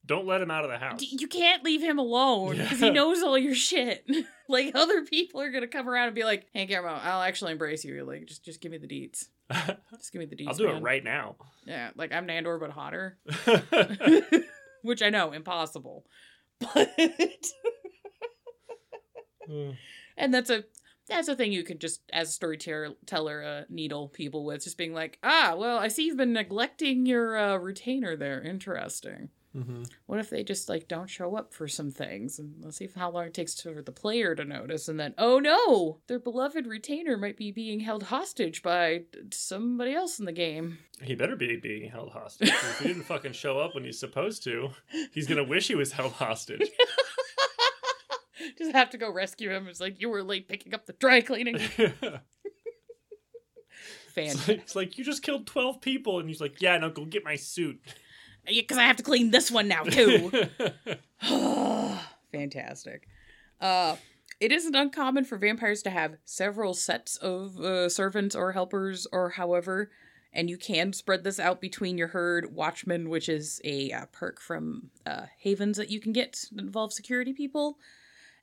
[0.05, 1.01] Don't let him out of the house.
[1.01, 4.07] You can't leave him alone because he knows all your shit.
[4.49, 7.83] like other people are gonna come around and be like, "Hey, Guillermo, I'll actually embrace
[7.83, 8.03] you.
[8.03, 9.25] Like, just just give me the deets.
[9.91, 11.35] Just give me the deets." I'll do man." it right now.
[11.65, 13.17] Yeah, like I'm Nandor but hotter,
[14.81, 16.05] which I know impossible,
[16.59, 16.89] but
[20.17, 20.63] and that's a
[21.07, 24.93] that's a thing you could just as a storyteller uh, needle people with just being
[24.93, 28.41] like, ah, well, I see you've been neglecting your uh, retainer there.
[28.41, 29.29] Interesting.
[29.55, 32.89] Hmm What if they just like don't show up for some things and let's see
[32.93, 36.67] how long it takes for the player to notice and then oh no, their beloved
[36.67, 40.79] retainer might be being held hostage by somebody else in the game.
[41.01, 42.49] He better be being held hostage.
[42.49, 44.69] If he didn't fucking show up when he's supposed to,
[45.13, 46.69] he's gonna wish he was held hostage.
[48.57, 49.67] just have to go rescue him.
[49.67, 51.55] It's like you were late picking up the dry cleaning.
[51.77, 52.21] it's,
[54.13, 54.35] Fan.
[54.47, 57.23] like, it's like you just killed twelve people, and he's like, "Yeah, no, go get
[57.23, 57.79] my suit."
[58.45, 60.31] Because I have to clean this one now too.
[62.31, 63.07] Fantastic.
[63.59, 63.95] Uh,
[64.39, 69.29] it isn't uncommon for vampires to have several sets of uh, servants or helpers or
[69.29, 69.89] however,
[70.33, 72.53] and you can spread this out between your herd.
[72.53, 76.91] Watchmen, which is a uh, perk from uh, havens that you can get that involve
[76.91, 77.77] security people,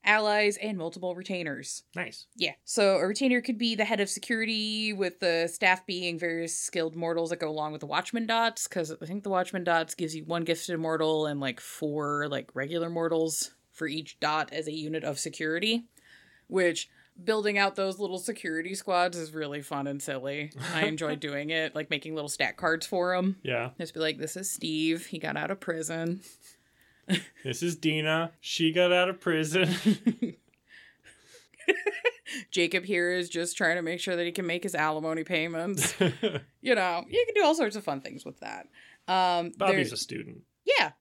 [0.04, 1.84] allies, and multiple retainers.
[1.94, 2.26] nice.
[2.36, 2.52] Yeah.
[2.64, 6.96] So a retainer could be the head of security, with the staff being various skilled
[6.96, 8.66] mortals that go along with the Watchman dots.
[8.66, 12.50] Because I think the Watchman dots gives you one gifted mortal and like four like
[12.54, 15.84] regular mortals for each dot as a unit of security.
[16.48, 16.88] Which
[17.22, 20.50] building out those little security squads is really fun and silly.
[20.74, 23.36] I enjoy doing it, like making little stat cards for them.
[23.42, 23.70] Yeah.
[23.78, 25.06] Just be like, this is Steve.
[25.06, 26.20] He got out of prison.
[27.44, 28.32] This is Dina.
[28.40, 29.68] She got out of prison.
[32.50, 35.94] Jacob here is just trying to make sure that he can make his alimony payments.
[36.62, 38.66] you know, you can do all sorts of fun things with that.
[39.08, 40.42] Um, Bobby's there- a student.
[40.64, 40.92] yeah,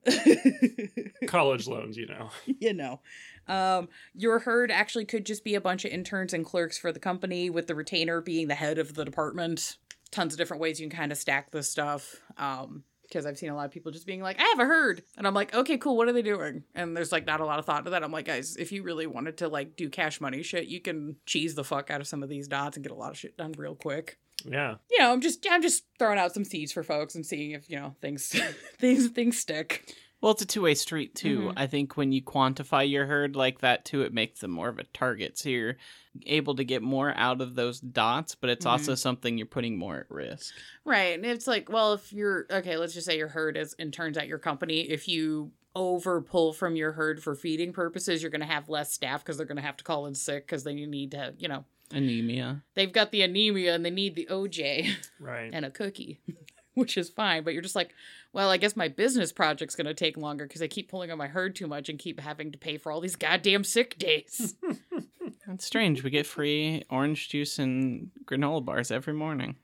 [1.28, 2.30] College loans, you know.
[2.45, 3.00] you know,
[3.47, 7.00] um, your herd actually could just be a bunch of interns and clerks for the
[7.00, 9.78] company, with the retainer being the head of the department.
[10.10, 12.15] Tons of different ways you can kind of stack this stuff.
[12.38, 15.04] Um, because I've seen a lot of people just being like, I have a herd.
[15.17, 15.97] And I'm like, okay, cool.
[15.97, 16.63] What are they doing?
[16.74, 18.04] And there's like not a lot of thought to that.
[18.04, 21.17] I'm like, guys, if you really wanted to like do cash money shit, you can
[21.26, 23.38] cheese the fuck out of some of these dots and get a lot of shit
[23.38, 24.17] done real quick.
[24.45, 24.76] Yeah.
[24.89, 27.69] You know, I'm just I'm just throwing out some seeds for folks and seeing if,
[27.69, 28.30] you know, things
[28.80, 29.93] things things stick.
[30.22, 31.40] Well, it's a two way street too.
[31.50, 31.54] Mhm.
[31.58, 34.78] I think when you quantify your herd like that too, it makes them more of
[34.80, 35.38] a target.
[35.38, 35.78] So you're
[36.28, 38.70] able to get more out of those dots, but it's Mhm.
[38.72, 40.54] also something you're putting more at risk.
[40.86, 41.16] Right.
[41.16, 44.18] And it's like, well, if you're okay, let's just say your herd is and turns
[44.18, 48.42] out your company, if you over pull from your herd for feeding purposes, you're going
[48.42, 50.74] to have less staff because they're going to have to call in sick because they
[50.76, 52.62] need to, you know, Anemia.
[52.74, 55.50] they've got the anemia and they need the OJ Right.
[55.54, 56.20] and a cookie,
[56.74, 57.44] which is fine.
[57.44, 57.94] But you're just like,
[58.34, 61.18] well, I guess my business project's going to take longer because I keep pulling on
[61.18, 64.56] my herd too much and keep having to pay for all these goddamn sick days.
[65.48, 66.04] That's strange.
[66.04, 69.56] We get free orange juice and granola bars every morning.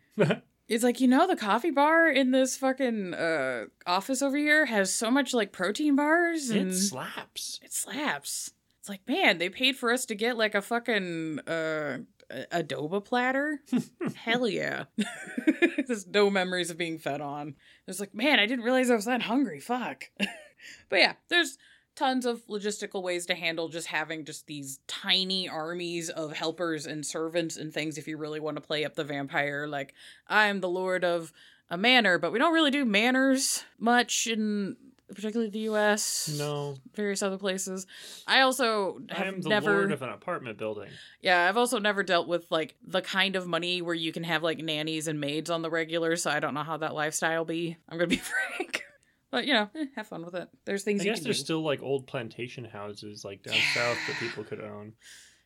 [0.68, 4.94] It's like, you know, the coffee bar in this fucking uh, office over here has
[4.94, 7.60] so much like protein bars and it slaps.
[7.64, 8.52] it slaps.
[8.82, 12.00] It's like, man, they paid for us to get like a fucking uh a-
[12.32, 13.62] adoba platter.
[14.16, 14.86] Hell yeah.
[15.88, 17.56] There's no memories of being fed on.
[17.88, 19.60] It's like, man, I didn't realize I was that hungry.
[19.60, 20.06] Fuck.
[20.90, 21.58] but yeah, there's
[21.96, 27.06] tons of logistical ways to handle just having just these tiny armies of helpers and
[27.06, 29.94] servants and things if you really want to play up the vampire like
[30.28, 31.34] I'm the lord of
[31.70, 34.78] a manor, but we don't really do manors much in
[35.14, 36.76] particularly the US No.
[36.94, 37.86] various other places.
[38.28, 40.90] I also I have am the never lord of an apartment building.
[41.22, 44.44] Yeah, I've also never dealt with like the kind of money where you can have
[44.44, 47.78] like nannies and maids on the regular, so I don't know how that lifestyle be.
[47.90, 48.22] I'm going to be
[48.58, 48.84] frank.
[49.32, 50.48] But you know, eh, have fun with it.
[50.66, 51.44] There's things I guess there's do.
[51.44, 53.74] still like old plantation houses like down Yeah.
[53.74, 54.94] south that people could own.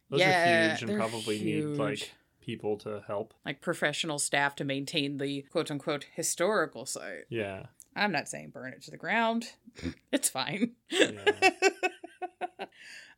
[0.09, 1.65] Those Yeah, are huge and probably huge.
[1.65, 3.33] need like people to help.
[3.45, 7.25] like professional staff to maintain the quote unquote historical site.
[7.29, 7.67] Yeah.
[7.95, 9.45] I'm not saying burn it to the ground.
[10.11, 10.71] It's fine.
[10.89, 11.11] Yeah.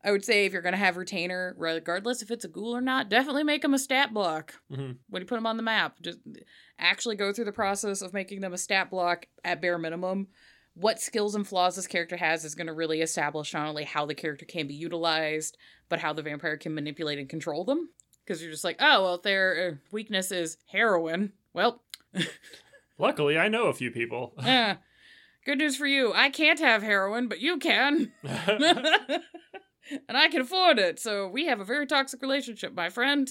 [0.06, 2.82] I would say if you're going to have retainer, regardless if it's a ghoul or
[2.82, 4.54] not, definitely make them a stat block.
[4.72, 4.98] Mhm.
[5.10, 6.20] When you put them on the map, just
[6.78, 10.28] actually go through the process of making them a stat block at bare minimum.
[10.76, 14.06] What skills and flaws this character has is going to really establish not only how
[14.06, 15.58] the character can be utilized,
[15.88, 17.90] but how the vampire can manipulate and control them.
[18.26, 21.82] Because you're just like, oh, well, their uh, weakness is heroin, well,
[23.04, 24.34] Luckily, I know a few people.
[24.46, 24.76] eh,
[25.46, 26.14] good news for you.
[26.14, 28.14] I can't have heroin, but you can.
[28.24, 29.22] and
[30.08, 31.02] I can afford it.
[31.02, 33.30] So we have a very toxic relationship, my friend.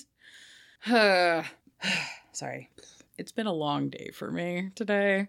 [0.87, 2.69] Sorry.
[3.17, 5.29] It's been a long day for me today.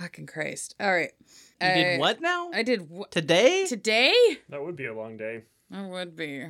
[0.00, 0.74] Fucking Christ.
[0.80, 1.12] All right.
[1.60, 2.50] You I- did what now?
[2.52, 3.12] I did what?
[3.12, 3.66] Today?
[3.68, 4.12] Today?
[4.48, 5.44] that would be a long day.
[5.70, 6.46] That would be.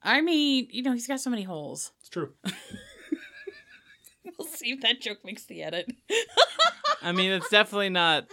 [0.00, 1.90] I mean, you know, he's got so many holes.
[1.98, 2.34] It's true.
[4.38, 5.92] We'll see if that joke makes the edit.
[7.04, 8.26] I mean, it's definitely not.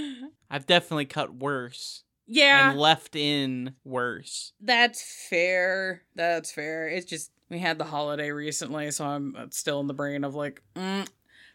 [0.50, 2.70] I've definitely cut worse Yeah.
[2.70, 4.52] and left in worse.
[4.60, 6.02] That's fair.
[6.14, 6.88] That's fair.
[6.88, 10.62] It's just we had the holiday recently, so I'm still in the brain of like,
[10.74, 11.06] mm,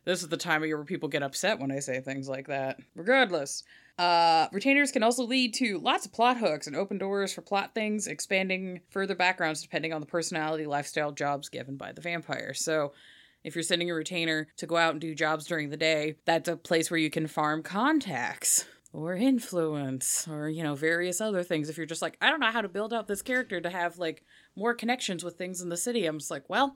[0.05, 2.47] this is the time of year where people get upset when I say things like
[2.47, 2.79] that.
[2.95, 3.63] Regardless,
[3.99, 7.73] uh, retainers can also lead to lots of plot hooks and open doors for plot
[7.75, 12.53] things, expanding further backgrounds depending on the personality, lifestyle, jobs given by the vampire.
[12.53, 12.93] So.
[13.43, 16.49] If you're sending a retainer to go out and do jobs during the day, that's
[16.49, 21.69] a place where you can farm contacts or influence or you know various other things.
[21.69, 23.97] If you're just like i don't know how to build out this character to have
[23.97, 24.23] like
[24.55, 26.75] more connections with things in the city i'm just like well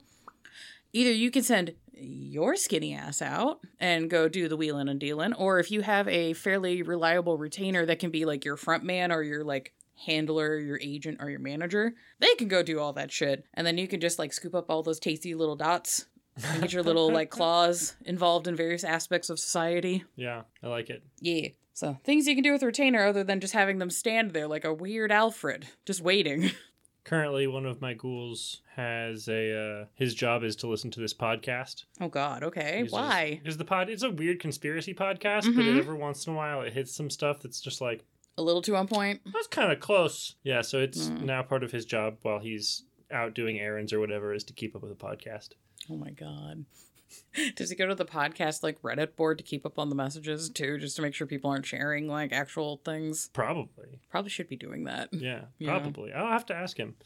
[0.92, 5.34] either you can send your skinny ass out and go do the wheeling and dealing
[5.34, 9.12] or if you have a fairly reliable retainer that can be like your front man
[9.12, 9.74] or your like
[10.06, 13.44] handler your agent or your manager they can go do all that shit.
[13.54, 16.06] And then you can just like scoop up all those tasty little dots
[16.44, 20.90] and get your little like claws involved in various aspects of society Yeah, I like
[20.90, 21.02] it.
[21.20, 21.48] yeah.
[21.74, 24.46] So things you can do with a retainer other than just having them stand there
[24.48, 26.50] like a weird Alfred, just waiting.
[27.04, 29.82] Currently, one of my ghouls has a.
[29.82, 31.84] Uh, his job is to listen to this podcast.
[32.00, 32.42] Oh God.
[32.42, 32.80] Okay.
[32.82, 33.40] He's Why?
[33.44, 33.88] Is the pod?
[33.88, 35.78] It's a weird conspiracy podcast, but Mhm.
[35.78, 38.04] every once in a while it hits some stuff that's just like
[38.38, 39.20] A little too on point.
[39.32, 40.34] that's kind of close.
[40.42, 41.22] Yeah, so it's Mm.
[41.22, 42.82] now part of his job while he's
[43.12, 45.50] out doing errands or whatever is to keep up with the podcast.
[45.90, 46.64] Oh my God.
[47.56, 50.50] Does he go to the podcast like Reddit board to keep up on the messages
[50.50, 53.30] too, just to make sure people aren't sharing like actual things?
[53.32, 54.00] Probably.
[54.10, 55.10] Probably should be doing that.
[55.12, 55.78] Yeah, Yeah.
[55.78, 56.12] probably.
[56.12, 56.96] I'll have to ask him.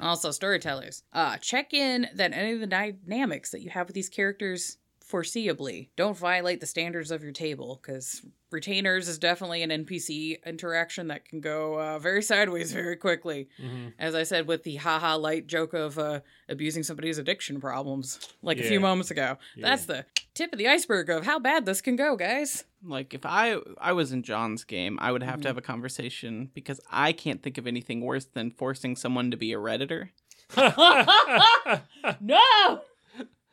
[0.00, 4.08] Also, storytellers, uh, check in that any of the dynamics that you have with these
[4.08, 4.78] characters
[5.10, 5.88] foreseeably.
[5.96, 11.24] Don't violate the standards of your table because retainers is definitely an NPC interaction that
[11.24, 13.48] can go uh, very sideways very quickly.
[13.62, 13.92] Mhm.
[13.98, 18.58] As I said with the haha light joke of uh, abusing somebody's addiction problems like
[18.58, 19.36] a few moments ago.
[19.56, 19.68] Yeah.
[19.68, 20.04] That's the
[20.34, 22.64] tip of the iceberg of how bad this can go, guys.
[22.84, 25.42] Like if I I was in John's game, I would have Mhm.
[25.42, 29.36] to have a conversation because I can't think of anything worse than forcing someone to
[29.36, 30.10] be a redditor.
[32.20, 32.80] No!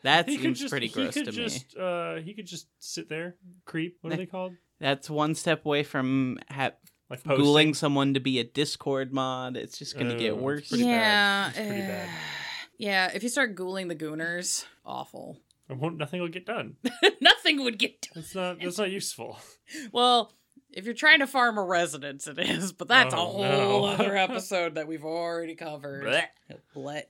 [0.04, 1.38] That he seems just, pretty he gross could to me.
[1.38, 3.36] just, Uh, he could just sit there,
[3.66, 3.97] creep.
[4.01, 4.54] What are they called?
[4.80, 6.72] That's one step away from ha-
[7.10, 7.43] Like posting.
[7.45, 9.56] ghouling someone to be a Discord mod.
[9.58, 10.70] It's just gonna Oh, get worse.
[10.70, 10.97] pretty yeah.
[10.99, 11.47] bad.
[11.49, 12.08] It's pretty bad.
[12.10, 12.12] uh,
[12.78, 15.39] Yeah, if you start ghouling the gooners, awful.
[15.70, 16.76] I won't, nothing will get done.
[17.22, 18.12] Nothing would get done.
[18.16, 18.60] That's not.
[18.62, 19.38] That's not useful.
[19.93, 20.34] Well,
[20.72, 23.86] if you're trying to farm a residence, it is, but that's a Oh, whole no.
[23.86, 26.04] other episode that we've already covered.
[26.04, 26.58] Blech.
[26.76, 27.04] Blech.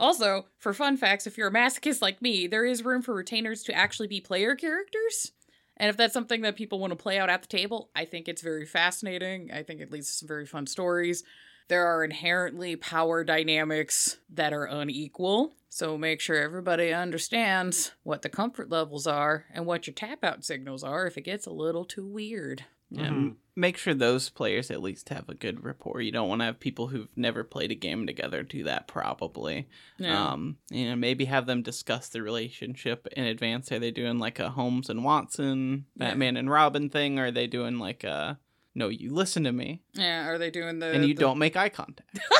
[0.00, 3.62] Also, for fun facts, if you're a masochist like me, there is room for retainers
[3.64, 5.32] to actually be player characters.
[5.76, 8.26] And if that's something that people want to play out at the table, I think
[8.26, 9.50] it's very fascinating.
[9.52, 11.22] I think it leads to some very fun stories.
[11.68, 15.52] There are inherently power dynamics that are unequal.
[15.68, 20.44] So make sure everybody understands what the comfort levels are and what your tap out
[20.44, 22.64] signals are if it gets a little too weird.
[22.92, 23.36] Yeah, Mhm.
[23.54, 26.00] make sure those players at least have a good rapport.
[26.00, 28.88] You don't want to have people who've never played a game together do that.
[28.88, 29.68] Probably,
[29.98, 30.32] Yeah.
[30.32, 33.70] um, you know, maybe have them discuss the relationship in advance.
[33.70, 36.08] Are they doing like a Holmes and Watson, Yeah.
[36.08, 37.18] Batman and Robin thing?
[37.18, 38.38] Or are they doing like a
[38.74, 41.56] no, you listen to me yeah, are they doing the and you the- don't make
[41.56, 42.18] eye contact?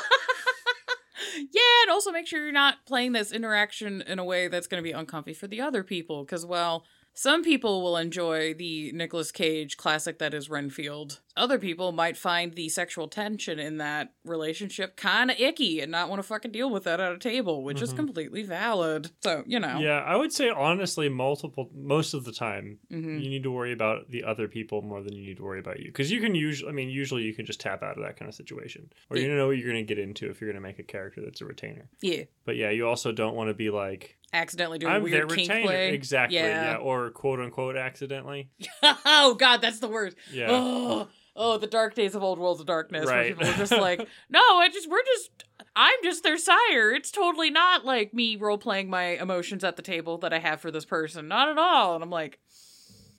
[1.52, 4.82] yeah, and also make sure you're not playing this interaction in a way that's going
[4.82, 6.24] to be uncomfy for the other people.
[6.24, 11.20] Because, well, some people will enjoy the Nicolas Cage classic that is Renfield.
[11.36, 16.08] Other people might find the sexual tension in that relationship kind of icky and not
[16.08, 17.96] want to fucking deal with that at a table, which is Mhm.
[17.96, 19.10] completely valid.
[19.22, 19.78] So, you know.
[19.78, 23.22] Yeah, I would say honestly, multiple most of the time, Mhm.
[23.22, 25.78] you need to worry about the other people more than you need to worry about
[25.80, 25.86] you.
[25.86, 28.28] Because you can usually, I mean, usually you can just tap out of that kind
[28.28, 29.28] of situation, or you Yeah.
[29.28, 31.20] don't know what you're going to get into if you're going to make a character
[31.22, 31.88] that's a retainer.
[32.02, 32.24] Yeah.
[32.44, 35.48] But yeah, you also don't want to be like, Accidentally doing I'm their weird kink
[35.48, 35.92] retainer, play.
[35.92, 36.72] exactly, yeah.
[36.72, 36.76] Yeah.
[36.76, 38.48] or quote unquote accidentally,
[38.82, 40.16] oh, God, that's the worst.
[40.32, 40.46] yeah.
[40.50, 43.06] Oh, oh, the dark days of old worlds of darkness.
[43.06, 43.36] Where Right.
[43.36, 46.92] people are just like, no, I just we're just I'm just their sire.
[46.92, 50.60] It's totally not like me role playing my emotions at the table that I have
[50.60, 51.26] for this person.
[51.28, 51.94] Not at all.
[51.96, 52.38] And I'm like,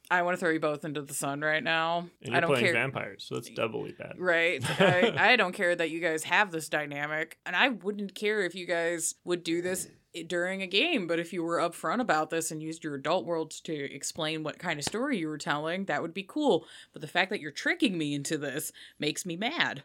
[0.09, 2.07] I want to throw you both into the sun right now.
[2.24, 2.74] And I don't playing care.
[2.74, 4.16] vampires, so that's doubly bad.
[4.18, 4.62] Right.
[4.82, 7.38] I, I don't care that you guys have this dynamic.
[7.45, 9.88] And I wouldn't care if you guys would do this
[10.28, 11.07] during a game.
[11.07, 14.59] But if you were upfront about this and used your adult worlds to explain what
[14.59, 16.66] kind of story you were telling, that would be cool.
[16.93, 19.84] But the fact that you're tricking me into this makes me mad.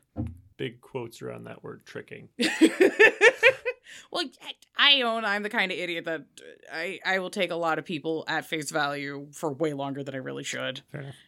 [0.57, 2.29] Big quotes around that word tricking.
[4.11, 4.25] well,
[4.77, 7.79] I own I'm the kind of idiot that uh, I, I will take a lot
[7.79, 10.83] of people at face value for way longer than I really should.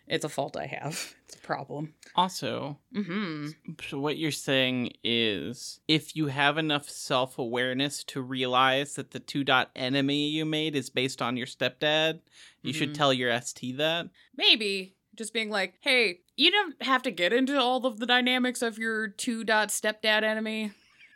[0.06, 1.14] It's a fault I have.
[1.28, 1.92] It's a problem.
[2.16, 3.48] Also, Mm-hmm.
[3.86, 9.20] so what you're saying is if you have enough self awareness to realize that the
[9.20, 12.20] two dot enemy you made is based on your stepdad,
[12.62, 12.94] you should Mhm.
[12.94, 14.08] tell your ST that.
[14.36, 18.62] maybe just being like, hey, you don't have to get into all of the dynamics
[18.62, 20.70] of your two dot stepdad enemy.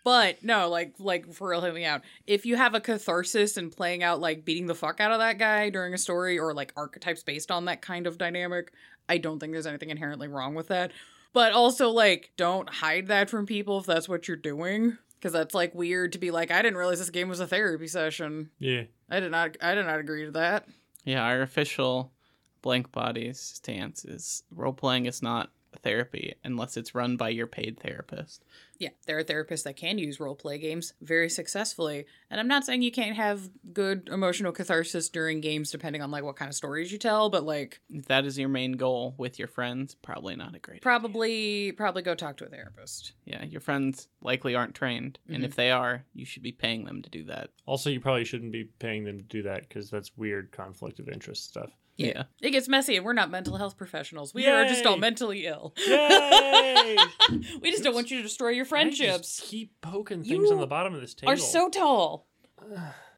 [0.05, 2.03] But no, like like for real, hit me out.
[2.27, 5.39] If you have a catharsis and playing out like beating the fuck out of that
[5.39, 8.73] guy during a story or like archetypes based on that kind of dynamic,
[9.09, 10.91] I don't think there's anything inherently wrong with that.
[11.33, 14.99] But also like don't hide that from people if that's what you're doing.
[15.21, 17.87] Cause that's like weird to be like, I didn't realize this game was a therapy
[17.87, 18.51] session.
[18.59, 18.83] Yeah.
[19.09, 20.67] I did not I did not agree to that.
[21.05, 22.13] Yeah, our official
[22.61, 27.79] blank bodies stance is role playing is not therapy unless it's run by your paid
[27.81, 28.45] therapist.
[28.79, 32.07] Yeah, there are therapists that can use role play games very successfully.
[32.31, 36.25] And I'm not saying you can't have good emotional catharsis during games depending on like
[36.25, 39.39] what kind of stories you tell, but like If that is your main goal with
[39.39, 40.81] your friends, probably not a great idea.
[40.83, 43.13] probably probably go talk to a therapist.
[43.25, 45.47] Yeah, your friends likely aren't trained, and Mhm.
[45.47, 47.51] if they are, you should be paying them to do that.
[47.67, 51.09] Also, you probably shouldn't be paying them to do that because that's weird conflict of
[51.09, 51.71] interest stuff.
[51.97, 52.25] Yeah.
[52.41, 54.33] It gets messy and we're not mental health professionals.
[54.35, 55.75] We are just all mentally ill.
[55.87, 56.97] Yay!
[57.61, 59.41] we just don't want you to destroy your friendships.
[59.45, 61.33] keep poking You things on the bottom of this table.
[61.33, 62.27] Are so tall.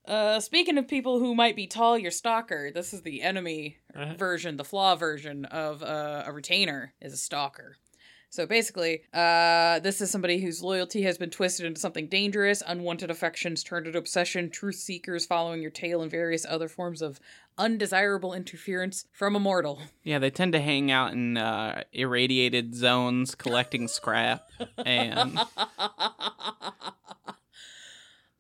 [0.07, 2.71] Uh, speaking of people who might be tall, your stalker.
[2.71, 4.13] This is the enemy Uh-huh.
[4.19, 7.79] version, the flaw version of uh, a retainer is a stalker.
[8.35, 13.09] So basically, uh, this is somebody whose loyalty has been twisted into something dangerous, unwanted
[13.09, 17.21] affections turned into obsession, truth seekers following your tail, and various other forms of
[17.59, 19.83] undesirable interference from a mortal.
[20.03, 24.51] Yeah, they tend to hang out in uh, irradiated zones collecting scrap.
[24.85, 25.39] And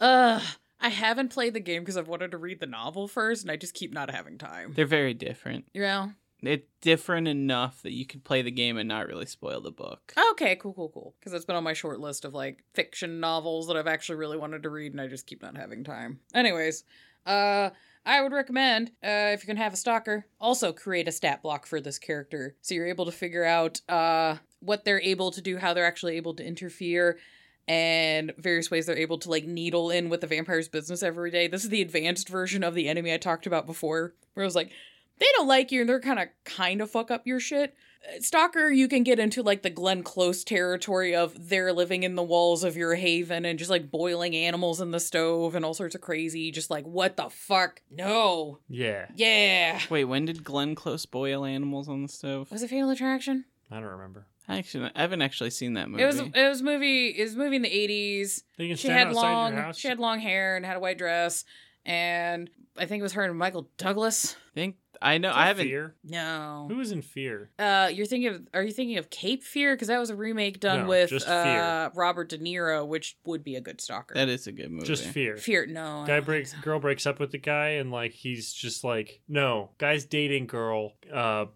[0.00, 0.40] uh,
[0.80, 3.54] I haven't played the game because I've wanted to read the novel first, and I
[3.54, 4.72] just keep not having time.
[4.74, 5.66] They're very different.
[5.72, 6.14] Know?
[6.46, 10.12] It's different enough that you could play the game and not really spoil the book.
[10.32, 11.14] Okay, cool, cool, cool.
[11.18, 14.36] Because it's been on my short list of like fiction novels that I've actually really
[14.36, 16.20] wanted to read, and I just keep not having time.
[16.34, 16.84] Anyways,
[17.26, 17.70] uh,
[18.06, 21.66] I would recommend uh, if you can have a stalker, also create a stat block
[21.66, 25.58] for this character, so you're able to figure out uh what they're able to do,
[25.58, 27.18] how they're actually able to interfere.
[27.66, 31.48] And various ways they're able to like needle in with the vampire's business every day.
[31.48, 34.54] This is the advanced version of the enemy I talked about before, where I was
[34.54, 34.70] like,
[35.18, 37.74] they don't like you and they're kind of kind of fuck up your shit.
[38.20, 42.22] Stalker, you can get into like the Glenn Close territory of they're living in the
[42.22, 45.94] walls of your haven and just like boiling animals in the stove and all sorts
[45.94, 47.80] of crazy, just like what the fuck?
[47.90, 48.58] No.
[48.68, 49.06] Yeah.
[49.14, 49.80] Yeah.
[49.88, 52.50] Wait, when did Glenn Close boil animals on the stove?
[52.50, 53.46] Was it Fatal Attraction?
[53.70, 54.26] I don't remember.
[54.46, 56.02] Actually, I haven't actually seen that movie.
[56.02, 58.44] It was it was movie it was a movie in the eighties.
[58.58, 61.44] She had long she had long hair and had a white dress
[61.86, 64.36] and I think it was her and Michael Douglas.
[64.52, 65.32] I think I know.
[65.34, 65.66] I haven't.
[65.66, 65.94] Fear?
[66.04, 66.66] No.
[66.68, 67.50] Who was in Fear?
[67.58, 68.42] Uh, you're thinking of?
[68.54, 69.74] Are you thinking of Cape Fear?
[69.74, 73.56] Because that was a remake done No, with uh Robert De Niro, which would be
[73.56, 74.14] a good stalker.
[74.14, 74.86] That is a good movie.
[74.86, 75.36] Just Fear.
[75.36, 76.04] Fear, no.
[76.06, 76.58] Guy breaks, so.
[76.62, 80.92] girl breaks up with the guy, and like he's just like, no, guy's dating girl.
[81.12, 81.46] Uh,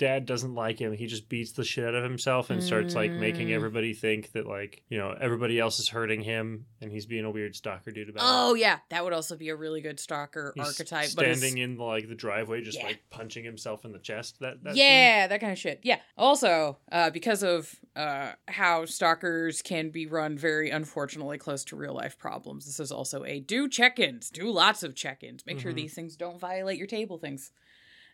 [0.00, 0.92] dad doesn't like him.
[0.92, 3.52] He just beats the shit out of himself and starts like making Mm.
[3.54, 7.30] everybody think that like you know everybody else is hurting him, and he's being a
[7.30, 8.26] weird stalker dude about it.
[8.26, 11.06] Oh yeah, that would also be a really good stalker He's archetype.
[11.10, 12.86] standing in like the driveway, just Yeah.
[12.86, 14.40] like punching himself in the chest.
[14.40, 15.80] That, that yeah, that kind of shit.
[15.82, 16.00] Yeah.
[16.16, 21.92] Also, uh, because of uh, how stalkers can be run very unfortunately close to real
[21.94, 25.44] life problems, this is also a do check ins, do lots of check ins.
[25.44, 25.76] Make sure Mhm.
[25.76, 27.52] these things don't violate your table things.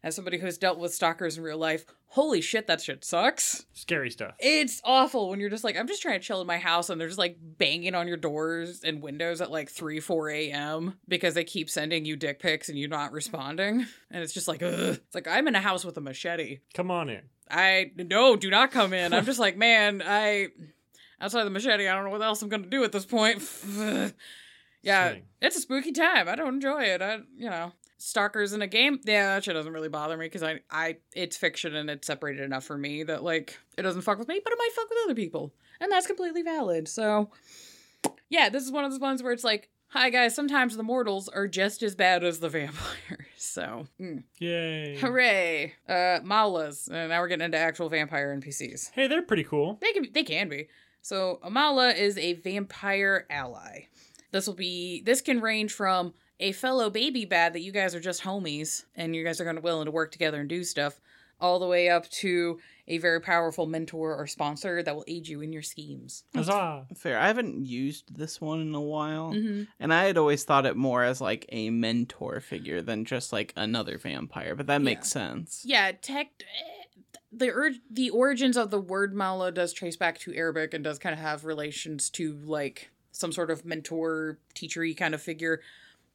[0.07, 3.66] As somebody who's dealt with stalkers in real life, holy shit, that shit sucks.
[3.72, 4.36] scary stuff.
[4.38, 7.00] It's awful when you're just like, I'm just trying to chill in my house and
[7.00, 10.94] they're just like banging on your doors and windows at like 3, 4 a.m.
[11.09, 13.84] because they keep sending you dick pics and you're not responding.
[14.12, 15.00] And it's just like, ugh.
[15.04, 16.61] It's like, I'm in a house with a machete.
[16.72, 17.22] Come on in.
[17.50, 19.12] I, no, do not come in.
[19.12, 20.50] I'm just like, man, I,
[21.20, 23.42] outside the machete, I don't know what else I'm going to do at this point.
[24.82, 25.22] yeah, Swing.
[25.40, 26.28] it's a spooky time.
[26.28, 27.02] I don't enjoy it.
[27.02, 27.72] I, you know.
[27.99, 31.36] Stalkers in a game, yeah, that shit doesn't really bother me because I, I, it's
[31.36, 34.53] fiction and it's separated enough for me that like it doesn't fuck with me, but
[34.53, 36.88] it might fuck with other people, and that's completely valid.
[36.88, 37.30] So,
[38.28, 41.28] yeah, this is one of those ones where it's like, hi guys, sometimes the mortals
[41.28, 43.26] are just as bad as the vampires.
[43.36, 44.24] So, mm.
[44.38, 44.99] Yay.
[44.99, 45.74] hooray!
[45.88, 48.90] Uh, Mawlas, and now we're getting into actual vampire NPCs.
[48.92, 49.78] Hey, they're pretty cool.
[49.80, 50.68] They can they can be.
[51.01, 53.86] So Amala is a vampire ally.
[54.32, 58.01] This will be this can range from a fellow baby bad that you guys are
[58.01, 61.01] just homies and you guys are going to willing to work together and do stuff,
[61.41, 62.59] all the way up to
[62.89, 66.24] a very powerful mentor or sponsor that will aid you in your schemes.
[66.34, 66.87] Huzzah.
[66.97, 67.18] Fair.
[67.18, 69.64] I haven't used this one in a while, Mm-hmm.
[69.80, 73.53] and I had always thought it more as like a mentor figure than just like
[73.57, 74.55] another vampire.
[74.55, 75.62] But that makes sense.
[75.64, 76.28] Yeah, tech.
[77.32, 80.99] The ur- the origins of the word Mawla does trace back to Arabic and does
[80.99, 85.61] kind of have relations to like some sort of mentor, teachery kind of figure.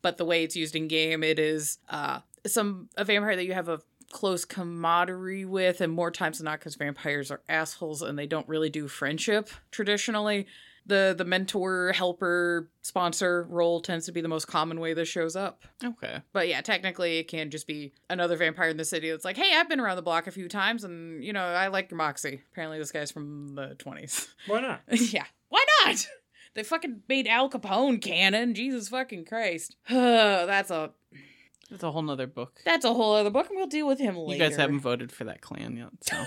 [0.01, 3.53] But the way it's used in game, it is uh some a vampire that you
[3.53, 3.79] have a
[4.11, 8.47] close camaraderie with, and more times than not, because vampires are assholes and they don't
[8.47, 10.47] really do friendship traditionally.
[10.87, 15.35] The the mentor, helper, sponsor role tends to be the most common way this shows
[15.35, 15.63] up.
[15.83, 16.21] Okay.
[16.33, 19.55] But yeah, technically it can just be another vampire in the city that's like, hey,
[19.55, 22.41] I've been around the block a few times and, you know, I like your moxie.
[22.51, 24.29] Apparently this guy's from the 20s.
[24.47, 24.81] Why not?
[24.91, 25.25] yeah.
[25.49, 26.07] Why not?
[26.53, 28.53] They fucking made Al Capone canon.
[28.53, 29.75] Jesus fucking Christ.
[29.89, 30.91] that's a
[31.69, 32.59] That's a whole nother book.
[32.65, 34.43] that's a whole other book and we'll deal with him later.
[34.43, 35.89] You guys haven't voted for that clan yet.
[36.01, 36.15] So.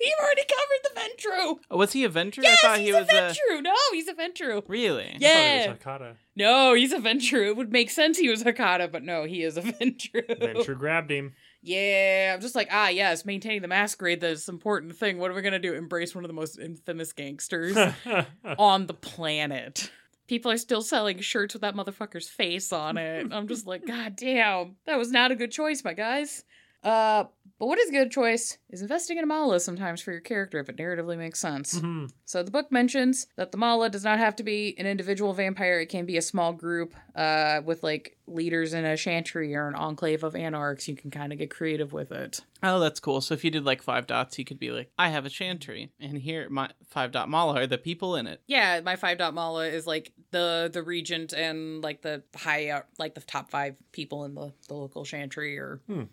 [0.00, 1.58] We've already covered the Ventrue.
[1.70, 2.42] oh, was he a Ventrue?
[2.42, 3.62] Yes, I thought he's he was a Ventrue.
[3.62, 4.62] No, he's a Ventrue.
[4.68, 5.16] Really?
[5.18, 5.28] Yeah.
[5.30, 6.14] I thought was Hecata.
[6.36, 7.46] No, he's a Ventrue.
[7.48, 10.26] It would make sense he was Hecata, but no, he is a Ventrue.
[10.28, 11.32] Ventrue grabbed him.
[11.66, 15.16] Yeah, I'm just like, ah, yes, maintaining the masquerade, that's an important thing.
[15.16, 15.72] What are we gonna do?
[15.72, 17.74] Embrace one of the most infamous gangsters
[18.58, 19.90] on the planet.
[20.26, 23.28] People are still selling shirts with that motherfucker's face on it.
[23.32, 26.44] I'm just like, god damn, that was not a good choice, my guys.
[26.84, 27.24] Uh,
[27.58, 30.58] but what is a good choice is investing in a mawla sometimes for your character
[30.58, 31.78] if it narratively makes sense.
[31.78, 32.10] Mhm.
[32.24, 35.78] So the book mentions that the mawla does not have to be an individual vampire.
[35.80, 39.76] It can be a small group uh, with like leaders in a chantry or an
[39.76, 40.88] enclave of anarchs.
[40.88, 42.40] You can kind of get creative with it.
[42.62, 43.20] Oh, that's cool.
[43.20, 45.90] So if you did like five dots, you could be like, I have a chantry,
[46.00, 48.40] and here my five dot mawla are the people in it.
[48.46, 52.82] Yeah, my five dot mawla is like the the regent and like the high uh,
[52.98, 56.04] like the top five people in the the local chantry or Hmm.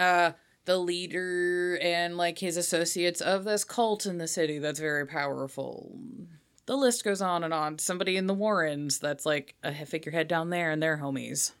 [0.00, 0.32] Uh
[0.66, 5.96] the leader and like his associates of this cult in the city that's very powerful.
[6.66, 7.78] the list goes on and on.
[7.78, 11.52] Somebody in the Warrens that's like a figurehead down there and their homies.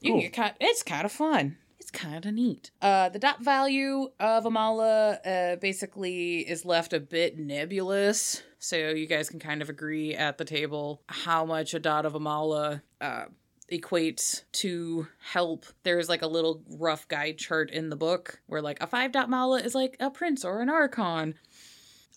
[0.00, 0.10] You Cool.
[0.12, 1.56] can get kind, it's kind of fun.
[1.78, 2.70] It's kind of neat.
[2.80, 9.06] Uh, the dot value of Amala uh, basically is left a bit nebulous, so you
[9.06, 13.24] guys can kind of agree at the table how much a dot of Amala uh,
[13.72, 15.66] equates to help.
[15.82, 19.28] There's like a little rough guide chart in the book where like a five dot
[19.28, 21.34] mawla is like a prince or an archon,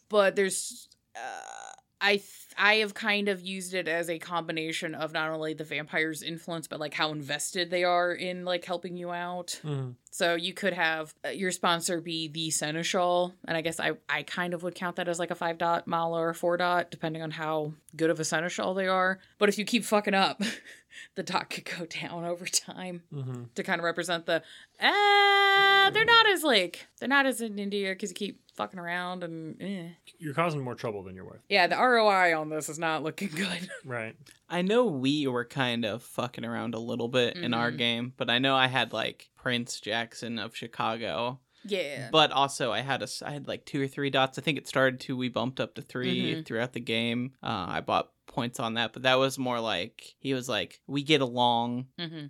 [0.10, 5.12] but there's uh, I th- I have kind of used it as a combination of
[5.12, 9.12] not only the vampire's influence but like how invested they are in like helping you
[9.12, 9.60] out.
[9.64, 9.96] Mhm.
[10.12, 14.24] So you could have uh, your sponsor be the seneschal, and I guess I I
[14.24, 16.92] kind of would count that as like a five dot mawla or a four dot,
[16.92, 19.20] depending on how good of a seneschal they are.
[19.38, 20.42] But if you keep fucking up,
[21.16, 23.54] the dot could go down over time Mhm.
[23.56, 24.42] to kind of represent the
[24.80, 29.24] uh they're not as like they're not as in India because you keep fucking around
[29.24, 29.90] and eh.
[30.18, 31.42] You're causing more trouble than you're worth.
[31.50, 33.70] yeah the ROI on this is not looking good.
[33.84, 34.16] Right.
[34.50, 37.78] I know we were kind of fucking around a little bit in our Mhm.
[37.78, 41.40] game, but I know I had like Prince Jackson of Chicago.
[41.68, 42.10] yeah.
[42.12, 44.38] But also, I had a, s- I had like two or three dots.
[44.38, 45.18] I think it started two.
[45.18, 46.46] We bumped up to 3 Mhm.
[46.46, 47.34] throughout the game.
[47.42, 51.04] Uh, I bought points on that, but that was more like he was like we
[51.04, 52.26] get along hmm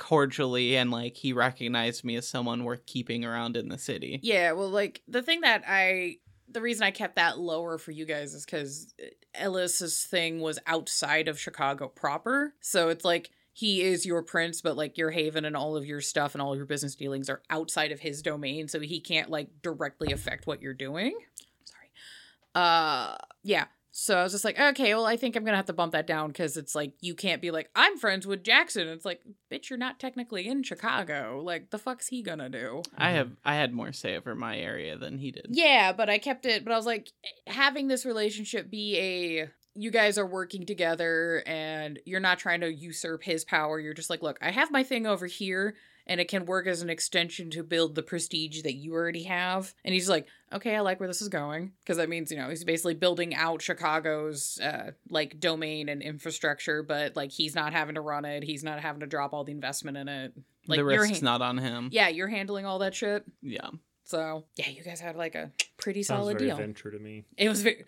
[0.00, 4.18] cordially, and like he recognized me as someone worth keeping around in the city.
[4.22, 6.16] Yeah, well, like the thing that I,
[6.48, 8.92] the reason I kept that lower for you guys is because
[9.34, 12.54] Ellis's thing was outside of Chicago proper.
[12.60, 16.00] So it's like he is your prince, but like your haven and all of your
[16.00, 18.68] stuff and all your business dealings are outside of his domain.
[18.68, 21.12] So he can't like directly affect what you're doing.
[21.64, 21.90] Sorry.
[22.54, 23.66] Uh, yeah.
[23.92, 26.06] So I was just like, okay, well, I think I'm gonna have to bump that
[26.06, 28.88] down because it's like you can't be like, I'm friends with Jackson.
[28.88, 31.42] It's like, bitch, you're not technically in Chicago.
[31.44, 32.82] Like, the fuck's he gonna do?
[32.96, 33.16] I mm-hmm.
[33.16, 35.46] have I had more say over my area than he did.
[35.50, 36.64] Yeah, but I kept it.
[36.64, 41.42] But I was like, eh, having this relationship be a you guys are working together
[41.46, 43.78] and you're not trying to usurp his power.
[43.78, 45.74] You're just like, look, I have my thing over here
[46.10, 49.72] and it can work as an extension to build the prestige that you already have.
[49.84, 51.70] And he's like, okay, I like where this is going.
[51.80, 56.82] Because that means, you know, he's basically building out Chicago's uh, like domain and infrastructure,
[56.82, 58.42] but like he's not having to run it.
[58.42, 60.32] He's not having to drop all the investment in it.
[60.66, 61.90] Like the risk's han- not on him.
[61.92, 63.24] Yeah, you're handling all that shit.
[63.40, 63.70] Yeah.
[64.10, 66.56] So yeah, you guys had like a pretty Sounds solid very deal.
[66.56, 67.22] venture to me.
[67.38, 67.84] It was very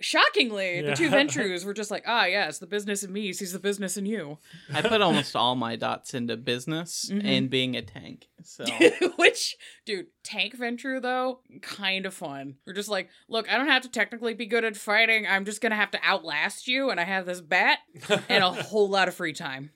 [0.00, 1.10] shockingly the two Yeah.
[1.24, 4.38] Ventrues were just like, ah, yes, the business in me sees the business in you,
[4.72, 7.24] I put almost all my dots into business Mhm.
[7.24, 8.28] and being a tank.
[8.44, 8.64] So
[9.16, 12.54] which, dude, tank Ventrue though, kind of fun.
[12.64, 15.26] We're just like, look, I don't have to technically be good at fighting.
[15.26, 17.80] I'm just gonna have to outlast you, and I have this bat
[18.28, 19.72] and a whole lot of free time.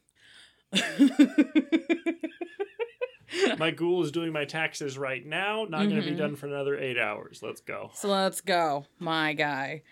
[3.58, 5.66] my ghoul is doing my taxes right now.
[5.68, 6.16] Not going to be mm-hmm.
[6.16, 7.40] done for another eight hours.
[7.42, 7.90] Let's go.
[7.94, 9.82] so let's go, my guy.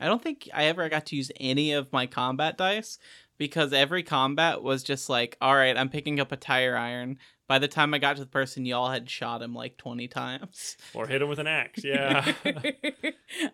[0.00, 2.98] I don't think I ever got to use any of my combat dice
[3.38, 7.18] because every combat was just like, all right, I'm picking up a tire iron.
[7.46, 10.76] By the time I got to the person, y'all had shot him like 20 times.
[10.94, 11.80] Or hit him with an axe.
[11.84, 12.32] Yeah.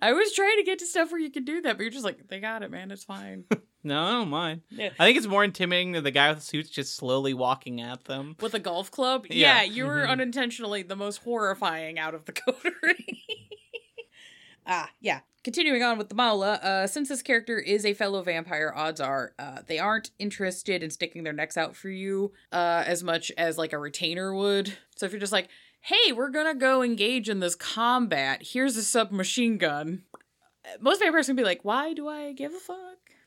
[0.03, 2.05] I was trying to get to stuff where you could do that, but you're just
[2.05, 2.91] like, they got it, man.
[2.91, 3.45] It's fine.
[3.83, 4.61] No, I don't mind.
[4.69, 4.91] Yeah.
[4.99, 8.05] I think it's more intimidating than the guy with the suits just slowly walking at
[8.05, 8.37] them.
[8.39, 9.25] With a golf club?
[9.31, 9.57] Yeah.
[9.57, 10.11] Yeah, you were Mhm.
[10.11, 13.25] unintentionally the most horrifying out of the coterie.
[14.67, 15.21] ah, yeah.
[15.43, 19.33] Continuing on with the Mawla, uh, since this character is a fellow vampire, odds are
[19.39, 23.57] uh, they aren't interested in sticking their necks out for you uh, as much as
[23.57, 24.77] like a retainer would.
[24.97, 25.49] So if you're just like,
[25.81, 30.03] hey, we're gonna go engage in this combat, here's a submachine gun.
[30.67, 32.77] uh, Most vampires can be like, why do I give a fuck?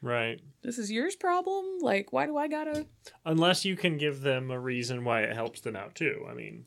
[0.03, 0.39] right.
[0.61, 1.65] This is yours problem?
[1.81, 2.85] Like, why do I gotta
[3.25, 6.27] Unless you can give them a reason why it helps them out too.
[6.29, 6.65] I mean,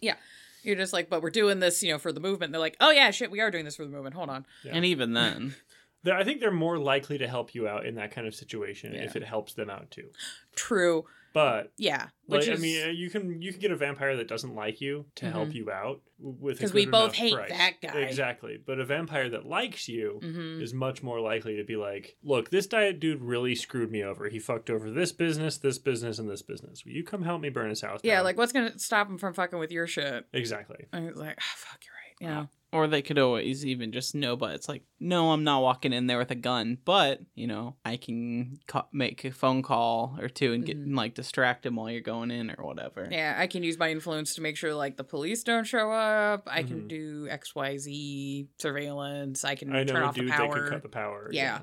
[0.67, 2.53] You're just like, but we're doing this, you know, for the movement.
[2.53, 4.15] they're like, oh yeah, shit, we are doing this for the movement.
[4.15, 4.45] Hold on.
[4.65, 4.73] Yeah.
[4.75, 5.55] And even then,
[6.13, 9.03] I think they're more likely to help you out in that kind of situation Yeah.
[9.05, 10.11] if it helps them out too.
[10.55, 11.05] True.
[11.37, 12.09] But Yeah.
[12.29, 14.81] like, Which I mean, uh, you can you can get a vampire that doesn't like
[14.81, 17.51] you to help you out with a 'Cause we both hate price.
[17.51, 17.99] that guy.
[18.01, 22.17] Exactly, but a vampire that likes you hmm is much more likely to be like,
[22.23, 24.31] look, this diet dude really screwed me over.
[24.31, 26.87] He fucked over this business, this business, and this business.
[26.87, 28.01] Will you come help me burn his house?
[28.03, 30.25] yeah, down?" like what's gonna stop him from fucking with your shit?
[30.33, 30.87] exactly.
[30.95, 32.17] And he's like, oh, fuck, you're right.
[32.19, 32.49] You know.
[32.73, 36.07] Or they could always even just know, but it's like, no, I'm not walking in
[36.09, 40.29] there with a gun, but, you know, I can ca- make a phone call or
[40.29, 40.83] two and get, Mhm.
[40.85, 43.09] and, like, distract them while you're going in or whatever.
[43.11, 46.49] Yeah, I can use my influence to make sure like the police don't show up.
[46.51, 46.89] I can Mhm.
[46.89, 49.45] do X, Y, Z surveillance.
[49.45, 50.61] I can I know turn a off dude the that power.
[50.63, 51.29] could cut the power.
[51.33, 51.61] Yeah.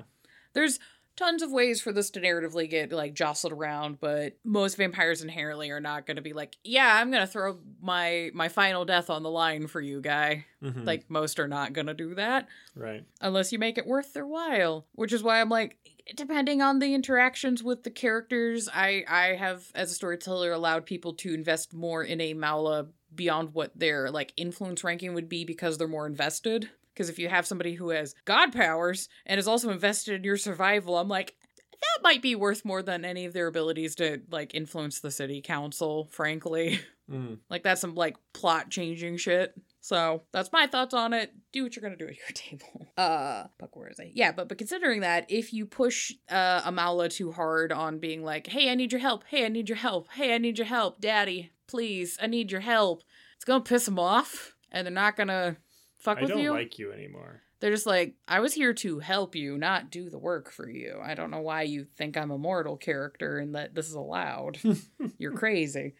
[0.54, 0.78] There's
[1.16, 5.70] tons of ways for this to narratively get like jostled around, but most vampires inherently
[5.70, 9.10] are not going to be like, yeah, I'm going to throw my my final death
[9.10, 10.46] on the line for you, guy.
[10.62, 10.84] Mhm.
[10.84, 13.04] Like most are not going to do that right.
[13.20, 15.78] unless you make it worth their while, which is why I'm like
[16.16, 21.14] depending on the interactions with the characters, I I have as a storyteller allowed people
[21.14, 25.78] to invest more in a Mawla beyond what their like influence ranking would be because
[25.78, 26.70] they're more invested.
[26.94, 30.36] Because if you have somebody who has god powers and is also invested in your
[30.36, 31.34] survival, I'm like,
[31.72, 35.42] that might be worth more than any of their abilities to like influence the city
[35.42, 36.80] council, frankly.
[37.10, 37.38] Mm.
[37.50, 39.54] like that's some like plot changing shit.
[39.80, 41.32] So that's my thoughts on it.
[41.52, 42.88] Do what you're gonna do at your table.
[42.96, 44.10] Uh fuck where is I?
[44.14, 48.46] Yeah, but but considering that if you push uh Amala too hard on being like,
[48.46, 51.00] hey, I need your help, hey, I need your help, hey, I need your help,
[51.00, 53.02] daddy, please, I need your help,
[53.36, 55.56] it's gonna piss them off and they're not gonna
[56.04, 56.52] fuck I with don't you.
[56.52, 57.42] like you anymore.
[57.60, 61.00] They're just like, I was here to help you, not do the work for you.
[61.02, 64.58] I don't know why you think I'm a mortal character and that this is allowed.
[65.18, 65.94] You're crazy.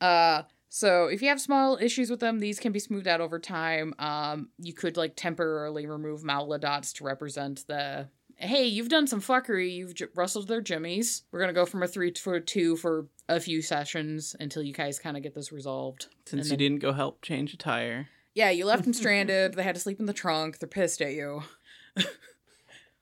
[0.00, 3.38] Uh so if you have small issues with them, these can be smoothed out over
[3.38, 3.94] time.
[3.98, 9.20] Um you could like temporarily remove Mawla dots to represent the hey, you've done some
[9.20, 11.22] fuckery, you've j- rustled their jimmies.
[11.30, 14.62] We're going to go from a 3 to a 2 for a few sessions until
[14.62, 16.08] you guys kind of get this resolved.
[16.26, 18.08] Since And you didn't go help change a tire.
[18.36, 19.54] Yeah, you left them stranded.
[19.54, 20.58] they had to sleep in the trunk.
[20.60, 21.42] They're pissed at you.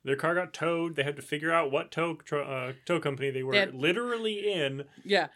[0.05, 0.97] Their car got towed.
[0.97, 4.51] They had to figure out what tow uh, tow company they were They had- literally
[4.53, 4.85] in.
[5.05, 5.29] Yeah.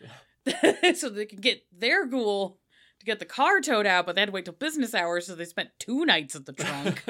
[0.95, 2.59] so they could get their ghoul
[3.01, 5.35] to get the car towed out, but they had to wait till business hours, so
[5.35, 7.03] they spent two nights at the trunk.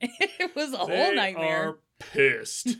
[0.00, 1.14] it was a whole nightmare.
[1.14, 1.68] They nightmare.
[1.68, 2.76] Are pissed.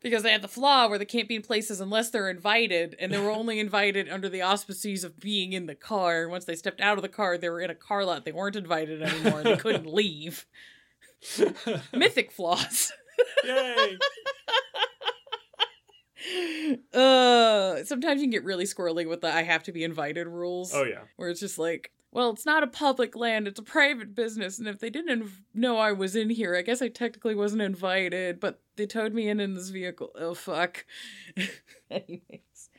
[0.00, 3.12] Because they had the flaw where they can't be in places unless they're invited, and
[3.12, 6.28] they were only invited under the auspices of being in the car.
[6.28, 8.24] Once they stepped out of the car, they were in a car lot.
[8.24, 9.42] They weren't invited anymore.
[9.42, 10.46] They couldn't leave.
[11.92, 12.92] Mythic flaws.
[13.44, 13.98] Yay!
[16.92, 20.72] uh sometimes you can get really squirrely with the I have to be invited rules.
[20.74, 21.02] Oh yeah.
[21.16, 24.66] where it's just like, well, it's not a public land, it's a private business, and
[24.66, 28.40] if they didn't inv- know I was in here, I guess I technically wasn't invited,
[28.40, 30.10] but they towed me in in this vehicle.
[30.14, 30.86] Oh fuck.
[31.90, 32.70] Anyways,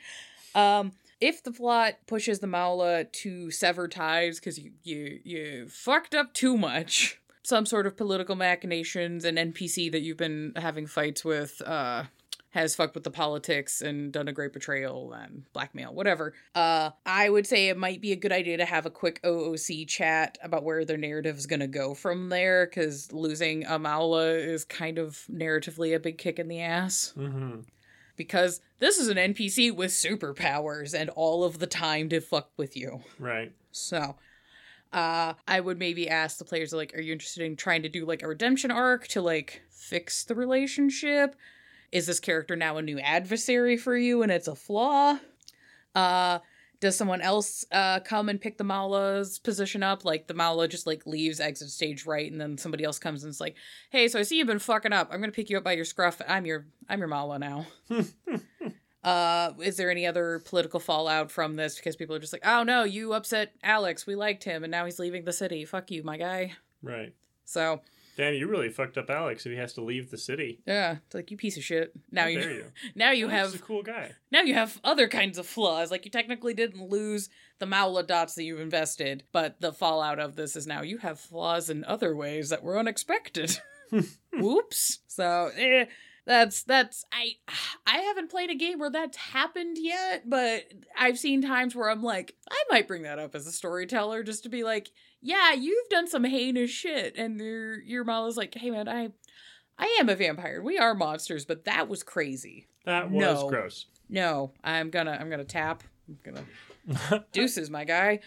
[0.55, 6.15] um, if the plot pushes the Mawla to sever ties because you you you fucked
[6.15, 11.23] up too much, some sort of political machinations, an NPC that you've been having fights
[11.23, 12.05] with, uh,
[12.51, 16.33] has fucked with the politics and done a great betrayal and blackmail, whatever.
[16.55, 19.87] Uh, I would say it might be a good idea to have a quick OOC
[19.87, 24.65] chat about where their narrative is going to go from there, because losing Amaula is
[24.65, 27.13] kind of narratively a big kick in the ass.
[27.15, 27.61] Mm-hmm.
[28.15, 32.75] Because this is an NPC with superpowers and all of the time to fuck with
[32.75, 33.01] you.
[33.17, 33.53] Right.
[33.71, 34.15] So,
[34.91, 38.05] uh, I would maybe ask the players like, are you interested in trying to do
[38.05, 41.35] like a redemption arc to like fix the relationship?
[41.91, 45.17] Is this character now a new adversary for you and it's a flaw?
[45.95, 46.39] Uh,
[46.79, 50.05] does someone else uh come and pick the Mawla's position up?
[50.05, 53.31] Like the Mawla just like leaves exit stage right, and then somebody else comes and
[53.31, 53.55] is like,
[53.89, 55.09] "Hey, so I see you've been fucking up.
[55.11, 56.21] I'm gonna pick you up by your scruff.
[56.27, 57.67] I'm your I'm your Mawla now."
[59.03, 61.77] Uh, is there any other political fallout from this?
[61.77, 64.05] Because people are just like, oh no, you upset Alex.
[64.05, 65.63] We liked him, and now he's leaving the city.
[65.65, 66.53] Fuck you, my guy.
[66.83, 67.13] Right.
[67.45, 67.81] So
[68.17, 70.59] Damn, you really fucked up Alex if he has to leave the city.
[70.65, 71.93] yeah, it's like you piece of shit.
[72.11, 72.65] Now you, you?
[72.95, 74.11] now you Alex is have a cool guy.
[74.31, 75.91] now you have other kinds of flaws.
[75.91, 77.29] Like you technically didn't lose
[77.59, 81.19] the Mawla dots that you've invested, but the fallout of this is now you have
[81.19, 83.59] flaws in other ways that were unexpected.
[84.33, 84.99] Whoops.
[85.07, 85.85] So eh,
[86.25, 87.31] that's that's I
[87.87, 90.65] I haven't played a game where that's happened yet, but
[90.97, 94.43] I've seen times where I'm like, I might bring that up as a storyteller just
[94.43, 94.89] to be like,
[95.21, 99.09] yeah, you've done some heinous shit, and your your Mawla's like, hey man, I
[99.77, 100.61] I am a vampire.
[100.61, 102.67] We are monsters, but that was crazy.
[102.85, 103.49] That was No.
[103.49, 103.85] gross.
[104.09, 105.83] No, I'm gonna I'm gonna tap.
[106.07, 108.19] I'm gonna deuces, my guy.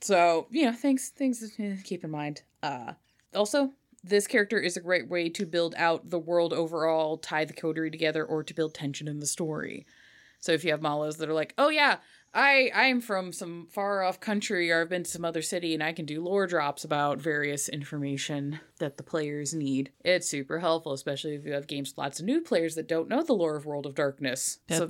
[0.00, 2.42] So you know, things things to keep in mind.
[2.62, 2.94] Uh,
[3.34, 3.72] also,
[4.02, 7.90] this character is a great way to build out the world overall, tie the coterie
[7.90, 9.86] together, or to build tension in the story.
[10.40, 11.96] So if you have mawlas that are like, oh yeah,
[12.34, 15.82] I I'm from some far off country, or I've been to some other city, and
[15.82, 19.92] I can do lore drops about various information that the players need.
[20.04, 23.08] It's super helpful, especially if you have games with lots of new players that don't
[23.08, 24.58] know the lore of World of Darkness.
[24.70, 24.88] so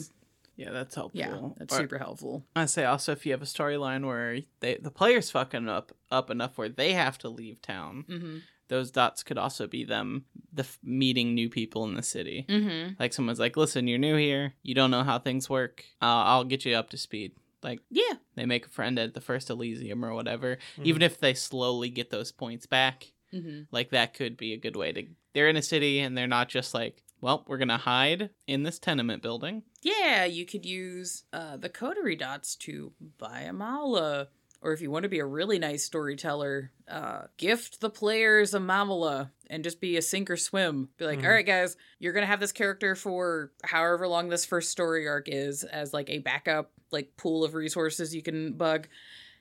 [0.57, 1.21] yeah, that's helpful.
[1.21, 2.45] yeah, that's Or- super helpful.
[2.57, 6.31] I say also if you have a storyline where they the players fucking up up
[6.31, 8.39] enough where they have to leave town, Mm-hmm.
[8.69, 12.47] Those dots could also be them the f- meeting new people in the city.
[12.49, 12.95] Mm-hmm.
[12.99, 14.55] Like someone's like, "Listen, you're new here.
[14.63, 15.85] You don't know how things work.
[16.03, 18.15] Uh, I'll get you up to speed." Like Yeah.
[18.37, 20.59] they make a friend at the first Elysium or whatever.
[20.79, 20.85] Mhm.
[20.87, 23.63] Even if they slowly get those points back, Mm-hmm.
[23.73, 25.07] like that could be a good way to.
[25.35, 28.79] They're in a city and they're not just like well, we're gonna hide in this
[28.79, 29.65] tenement building.
[29.83, 34.29] Yeah, you could use uh, the coterie dots to buy a Mawla.
[34.61, 38.59] Or if you want to be a really nice storyteller, uh, gift the players a
[38.59, 40.89] Mamala and just be a sink or swim.
[40.99, 41.25] Be like, Mhm.
[41.25, 45.29] "All right, guys, you're gonna have this character for however long this first story arc
[45.29, 48.89] is as like a backup, like pool of resources you can bug.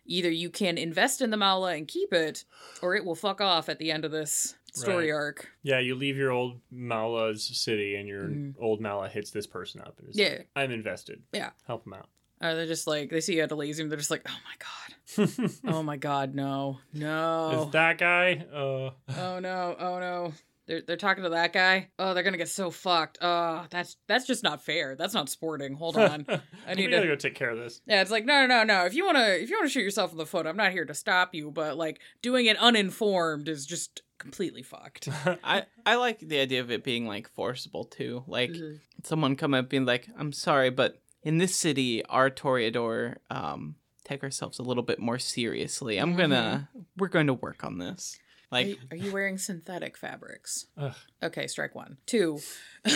[0.05, 2.45] Either you can invest in the Mawla and keep it,
[2.81, 5.17] or it will fuck off at the end of this story Right.
[5.17, 5.49] arc.
[5.63, 8.55] Yeah, you leave your old Mawla's city and your Mhm.
[8.59, 10.29] old Mawla hits this person up and is Yeah.
[10.37, 11.23] like, I'm invested.
[11.33, 11.51] Yeah.
[11.65, 12.07] Help him out.
[12.41, 14.37] Or they're just like they see you at a lazy and they're just like, oh
[14.45, 17.65] my god, oh my god, no, no.
[17.67, 18.45] Is that guy?
[18.53, 20.33] Uh, oh no, oh no.
[20.67, 21.87] They're, they're talking to that guy.
[21.97, 23.19] Oh, they're gonna get so fucked.
[23.21, 24.95] Oh, that's that's just not fair.
[24.97, 25.75] That's not sporting.
[25.75, 26.25] Hold on.
[26.67, 27.79] I need gotta go take care of this.
[27.87, 28.85] Yeah, it's like no, no, no, no.
[28.85, 30.93] If you wanna, if you wanna shoot yourself in the foot, I'm not here to
[30.93, 31.51] stop you.
[31.51, 35.07] But like doing it uninformed is just completely fucked.
[35.43, 38.25] I I like the idea of it being like forcible too.
[38.27, 38.79] Like Mhm.
[39.05, 44.23] someone come up being like, "I'm sorry, but in this city, our Toreador um take
[44.23, 45.97] ourselves a little bit more seriously.
[45.97, 48.17] I'm gonna we're going to work on this."
[48.49, 50.67] Are Like you, are you wearing synthetic fabrics?
[50.77, 50.95] Ugh.
[51.21, 51.97] Okay, strike one.
[52.05, 52.39] Two.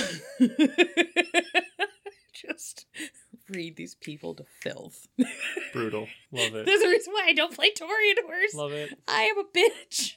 [2.33, 2.85] Just
[3.49, 5.07] read these people to filth.
[5.73, 6.07] Brutal.
[6.31, 6.65] Love it.
[6.65, 8.55] There's a reason why I don't play Toreadors.
[8.55, 8.97] Love it.
[9.07, 10.13] I am a bitch.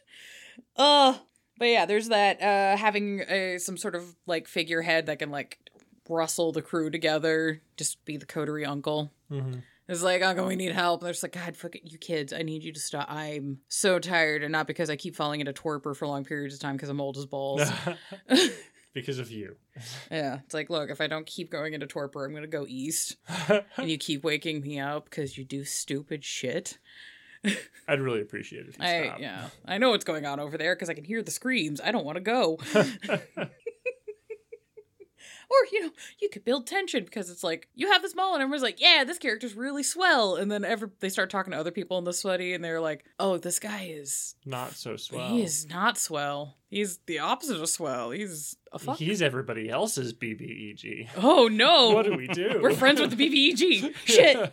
[0.77, 1.19] Uh,
[1.59, 5.59] but yeah, there's that uh having a, some sort of like figurehead that can like
[6.09, 9.11] rustle the crew together, just be the coterie uncle.
[9.29, 9.55] hmm
[9.89, 11.01] It's like, Uncle, we need help.
[11.01, 13.11] And they're just like, God, fuck it, you kids, I need you to stop.
[13.11, 16.61] I'm so tired, and not because I keep falling into torpor for long periods of
[16.61, 17.63] time because I'm old as balls.
[18.95, 19.57] because of you.
[20.11, 23.17] yeah, it's like, look, if I don't keep going into torpor, I'm gonna go east,
[23.77, 26.79] and you keep waking me up because you do stupid shit.
[27.87, 30.75] I'd really appreciate it if you I yeah, I know what's going on over there
[30.75, 31.79] because I can hear the screams.
[31.79, 32.59] I don't want to go.
[35.51, 35.91] Or you know,
[36.21, 39.05] you could build tension because it's like you have this mall and everyone's like, "Yeah,
[39.05, 42.13] this character's really swell," and then every they start talking to other people in the
[42.13, 45.29] sweaty, and they're like, "Oh, this guy is Not so swell.
[45.29, 46.57] he is not swell.
[46.69, 48.11] He's the opposite of swell.
[48.11, 51.09] He's a fuck." He's everybody else's BBEG.
[51.19, 51.91] oh no!
[51.91, 52.59] What do we do?
[52.63, 53.95] We're friends with the BBEG.
[54.05, 54.53] Shit,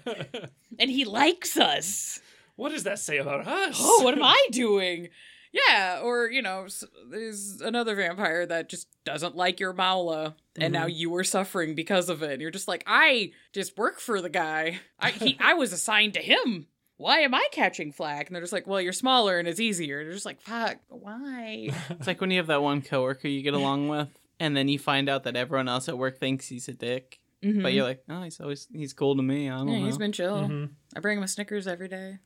[0.80, 2.20] and he likes us.
[2.56, 3.78] what does that say about us?
[3.80, 5.10] oh, what am I doing?
[5.54, 6.68] Yeah, or you know,
[7.10, 12.08] there's another vampire that just doesn't like your Mawla, and now you are suffering because
[12.10, 12.32] of it.
[12.32, 14.80] And you're just like, I just work for the guy.
[14.98, 16.68] I he, I was assigned to him.
[16.96, 18.28] Why am I catching flack?
[18.28, 20.00] And they're just like, well, you're smaller and it's easier.
[20.00, 21.70] And they're just like, fuck, why?
[21.90, 24.08] it's like when you have that one coworker you get along with,
[24.40, 27.62] and then you find out that everyone else at work thinks he's a dick, Mhm.
[27.64, 29.86] but you're like, "Oh, he's always he's cool to me." I don't yeah, know.
[29.86, 30.38] he's been chill.
[30.48, 30.70] Mhm.
[30.96, 32.20] I bring him a Snickers every day.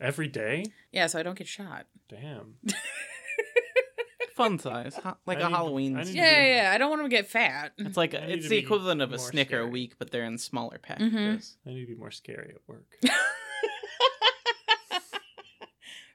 [0.00, 0.64] Every day?
[0.92, 1.86] Yeah, so I don't get shot.
[2.08, 2.54] Damn.
[4.34, 5.96] fun size, ha- like I a need- Halloween.
[5.96, 7.72] I need to Yeah, be- yeah, I don't want him to get fat.
[7.76, 9.70] It's like I need it's to the be equivalent of a more Snicker a scary.
[9.70, 11.04] week, but they're in smaller Mm-hmm.
[11.16, 11.58] packages.
[11.66, 12.86] I need to be more scary at work.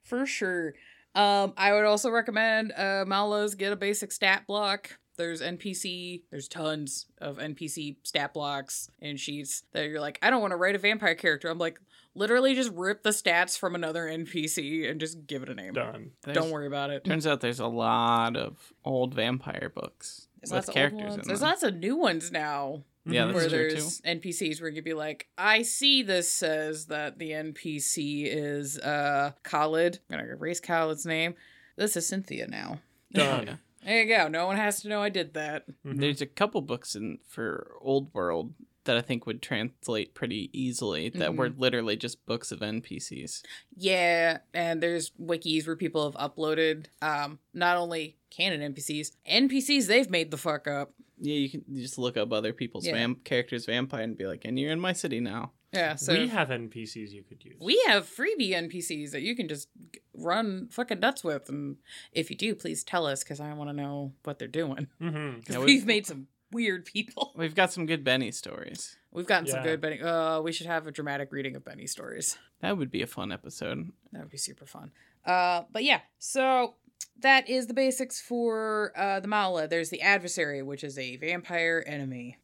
[0.03, 0.73] For sure.
[1.13, 4.97] Um, I would also recommend uh Mawlas get a basic stat block.
[5.18, 10.41] There's NPC, there's tons of NPC stat blocks and sheets that you're like, I don't
[10.41, 11.49] want to write a vampire character.
[11.49, 11.80] I'm like,
[12.16, 15.74] literally just rip the stats from another NPC and just give it a name.
[15.74, 16.11] Done.
[16.24, 17.03] There's- Don't worry about it.
[17.03, 21.01] Turns out there's a lot of old vampire books There's with lots of old characters
[21.11, 21.16] ones.
[21.24, 21.49] in There's them.
[21.49, 22.84] lots of new ones now.
[23.07, 23.34] Yeah, Mhm.
[23.34, 23.76] that's where true too.
[23.76, 29.32] there's NPCs where you'd be like, I see this says that the NPC is uh
[29.43, 29.99] Khalid.
[30.09, 31.36] I'm gonna erase Khalid's name.
[31.76, 32.80] This is Cynthia now.
[33.11, 33.59] Done.
[33.86, 33.91] Yeah.
[33.91, 34.27] There you go.
[34.27, 35.65] No one has to know I did that.
[35.86, 35.99] Mhm.
[35.99, 38.53] There's a couple books in for Old World
[38.86, 43.41] that I think would translate pretty easily that were literally just books of NPCs.
[43.75, 50.09] Yeah, and there's wikis where people have uploaded um not only canon NPCs, NPCs they've
[50.09, 50.93] made the fuck up.
[51.19, 52.93] Yeah, you can you just look up other people's Yeah.
[52.93, 55.53] vamp characters vampire and be like, and you're in my city now.
[55.76, 57.55] Yeah, so we have NPCs you could use.
[57.59, 59.67] we have freebie NPCs that you can just
[60.13, 61.78] run fucking nuts with, and
[62.11, 64.88] if you do, please tell us because I want to know what they're doing.
[65.01, 65.39] Mm-hmm.
[65.39, 67.34] Because Yeah, we've, we've- made some weird people.
[67.36, 68.95] We've got some good Benny stories.
[69.11, 69.99] We've gotten some good Benny.
[70.01, 72.38] Uh, we should have a dramatic reading of Benny stories.
[72.61, 73.91] That would be a fun episode.
[74.13, 74.91] That would be super fun.
[75.26, 76.76] Uh, but yeah, so
[77.19, 79.69] that is the basics for uh, the Mawla.
[79.69, 82.38] There's the adversary, which is a vampire enemy.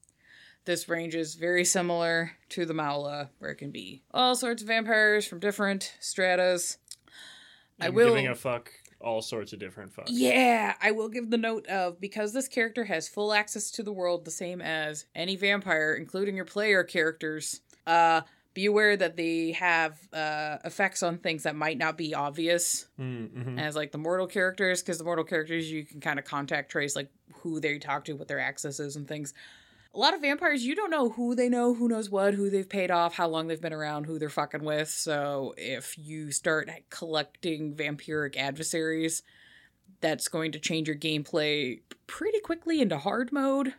[0.66, 4.68] This range is very similar to the Mawla, where it can be all sorts of
[4.68, 6.78] vampires from different stratas.
[7.80, 10.06] I And will- Giving a fuck all sorts of different fucks.
[10.10, 13.92] Yeah, I will give the note of because this character has full access to the
[13.92, 17.62] world, the same as any vampire, including your player characters.
[17.88, 18.22] Uh,
[18.54, 23.58] be aware that they have uh, effects on things that might not be obvious Mm-hmm.
[23.58, 26.96] as like the mortal characters, because the mortal characters you can kind of contact trace
[26.96, 29.34] like who they talk to, what their access is, and things.
[29.94, 32.70] A lot of vampires, you don't know who they know, who knows what, who they've
[32.70, 34.90] paid off, how long they've been around, who they're fucking with.
[34.90, 39.22] So if you start collecting vampiric adversaries,
[40.00, 43.74] that's going to change your gameplay pretty quickly into hard mode.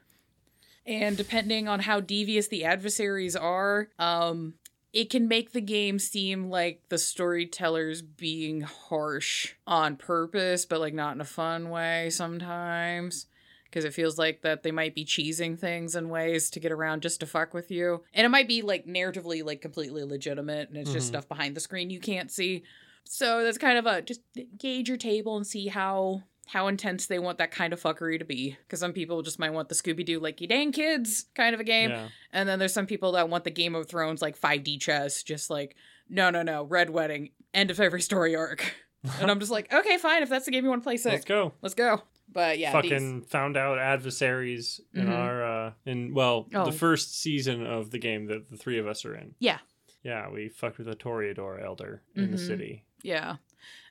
[0.84, 4.54] And depending on how devious the adversaries are, um,
[4.92, 10.92] it can make the game seem like the storyteller's being harsh on purpose, but like
[10.92, 13.26] not in a fun way sometimes.
[13.72, 17.00] Because it feels like that they might be cheesing things in ways to get around
[17.00, 18.04] just to fuck with you.
[18.12, 21.08] And it might be like narratively like completely legitimate and it's just Mhm.
[21.08, 22.64] stuff behind the screen you can't see.
[23.04, 24.20] So that's kind of a just
[24.58, 28.24] gauge your table and see how how intense they want that kind of fuckery to
[28.26, 28.58] be.
[28.66, 31.60] Because some people just might want the Scooby Doo like you dang kids kind of
[31.60, 31.90] a game.
[31.90, 32.08] Yeah.
[32.32, 35.48] And then there's some people that want the Game of Thrones like 5D chess, just
[35.50, 35.76] like,
[36.10, 38.74] no, no, no, Red Wedding, end of every story arc.
[39.20, 41.10] And I'm just like, okay, fine, if that's the game you want to play, sick.
[41.12, 41.52] Let's go.
[41.60, 42.02] Let's go.
[42.32, 45.16] But yeah, Fucking these- found out adversaries in Mhm.
[45.18, 46.64] our uh in well Oh.
[46.64, 49.34] the first season of the game that the three of us are in.
[49.38, 49.58] Yeah.
[50.02, 52.46] Yeah, we fucked with a Toreador elder in the Mhm.
[52.46, 52.84] city.
[53.02, 53.36] yeah.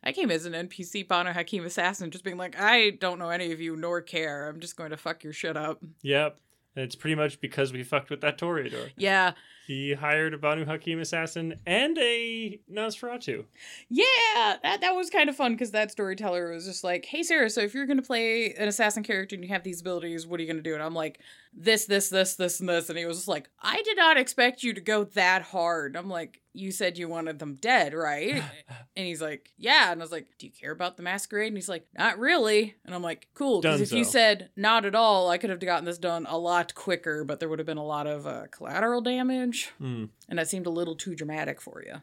[0.04, 3.52] I came as an NPC Banu Haqim assassin, just being like, I don't know any
[3.52, 4.50] of you nor care.
[4.50, 5.80] I'm just going to fuck your shit up.
[6.02, 6.39] Yep.
[6.76, 8.92] And it's pretty much because we fucked with that Toreador.
[8.98, 9.34] Yeah.
[9.68, 13.45] He hired a Banu Haqim assassin and a Nosferatu.
[13.89, 17.49] Yeah, that, that was kind of fun because that storyteller was just like, "Hey Sarah,
[17.49, 20.43] so if you're gonna play an assassin character and you have these abilities, what are
[20.43, 21.20] you gonna do?" And I'm like,
[21.53, 24.64] "This, this, this, this, and this." And he was just like, "I did not expect
[24.64, 28.43] you to go that hard." I'm like, "You said you wanted them dead, right?"
[28.95, 31.57] and he's like, "Yeah." And I was like, "Do you care about the masquerade?" And
[31.57, 35.30] he's like, "Not really." And I'm like, "Cool," because if you said not at all,
[35.30, 37.86] I could have gotten this done a lot quicker, but there would have been a
[37.86, 40.06] lot of uh, collateral damage, Hmm.
[40.30, 42.02] and that seemed a little too dramatic for you.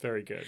[0.00, 0.44] Very good.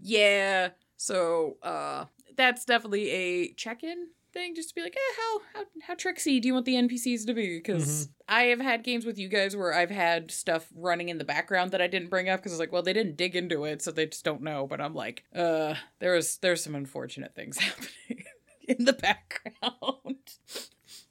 [0.00, 0.70] Yeah.
[0.96, 2.06] So uh
[2.36, 6.48] that's definitely a check-in thing just to be like, eh, how how how tricksy do
[6.48, 7.58] you want the NPCs to be?
[7.58, 11.24] Because I have had games with you guys where I've had stuff running in the
[11.24, 13.82] background that I didn't bring up because it's like, well, they didn't dig into it,
[13.82, 14.66] so they just don't know.
[14.66, 18.24] But I'm like, uh, there was there's some unfortunate things happening
[18.68, 20.16] in the background.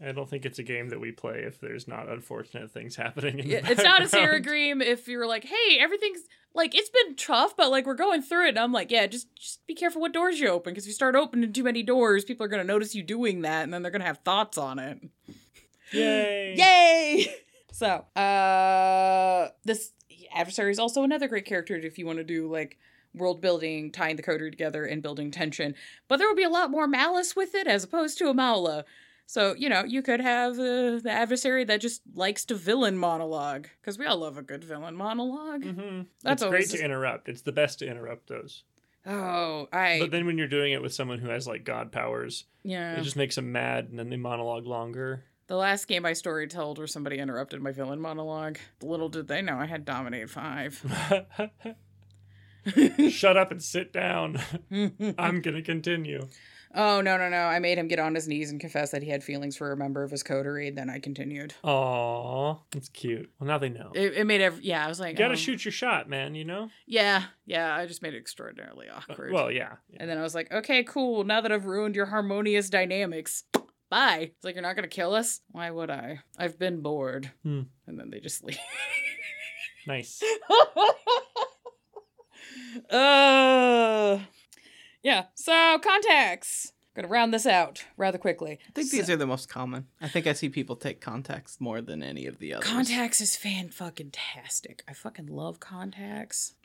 [0.01, 3.39] I don't think it's a game that we play if there's not unfortunate things happening.
[3.39, 4.41] In the Yeah, it's not a Sarah.
[4.41, 6.21] Dream if you're like, hey, everything's
[6.53, 8.49] like it's been tough, but like we're going through it.
[8.49, 10.93] And I'm like, yeah, just just be careful what doors you open because if you
[10.93, 13.91] start opening too many doors, people are gonna notice you doing that, and then they're
[13.91, 14.99] gonna have thoughts on it.
[15.91, 16.55] Yay!
[16.57, 17.35] Yay!
[17.71, 19.91] So, uh, this
[20.33, 22.77] adversary is also another great character if you want to do like
[23.13, 25.75] world building, tying the coterie together, and building tension.
[26.07, 28.83] But there will be a lot more malice with it as opposed to a Mawla.
[29.29, 33.67] So, you know, you could have uh, the adversary that just likes to villain monologue.
[33.79, 35.63] Because we all love a good villain monologue.
[35.63, 37.29] hmm That's it's great to interrupt.
[37.29, 38.63] It's the best to interrupt those.
[39.05, 39.99] Oh, I.
[40.01, 42.95] But then when you're doing it with someone who has like god powers, yeah.
[42.95, 45.25] it just makes them mad, and then they monologue longer.
[45.45, 48.57] The last game I story told where somebody interrupted my villain monologue.
[48.81, 51.35] Little did they know I had Dominate 5.
[53.09, 54.39] Shut up and sit down.
[55.19, 56.27] I'm gonna continue.
[56.75, 57.37] Oh no no no!
[57.37, 59.77] I made him get on his knees and confess that he had feelings for a
[59.77, 60.69] member of his coterie.
[60.69, 61.55] Then I continued.
[61.63, 63.31] Aw, that's cute.
[63.39, 63.91] Well, now they know.
[63.95, 64.85] It, it made every yeah.
[64.85, 65.37] I was like, You gotta oh.
[65.37, 66.35] shoot your shot, man.
[66.35, 66.69] You know.
[66.85, 67.75] Yeah yeah.
[67.75, 69.33] I just made it extraordinarily Uh, awkward.
[69.33, 69.73] Well, yeah.
[69.97, 71.23] and then I was like, okay, cool.
[71.23, 73.43] Now that I've ruined your harmonious dynamics,
[73.89, 74.31] bye.
[74.35, 75.41] It's like you're not gonna kill us.
[75.51, 76.19] Why would I?
[76.37, 77.31] I've been bored.
[77.43, 77.61] Hmm.
[77.87, 78.59] And then they just leave.
[79.87, 80.21] Nice.
[82.91, 84.19] uh,
[85.03, 85.25] yeah.
[85.35, 86.73] So contacts.
[86.95, 88.59] Gonna round this out rather quickly.
[88.67, 89.85] I think these are the most common.
[90.01, 92.67] I think I see people take contacts more than any of the others.
[92.67, 94.83] Contacts is fan fucking tastic.
[94.87, 96.55] I fucking love contacts.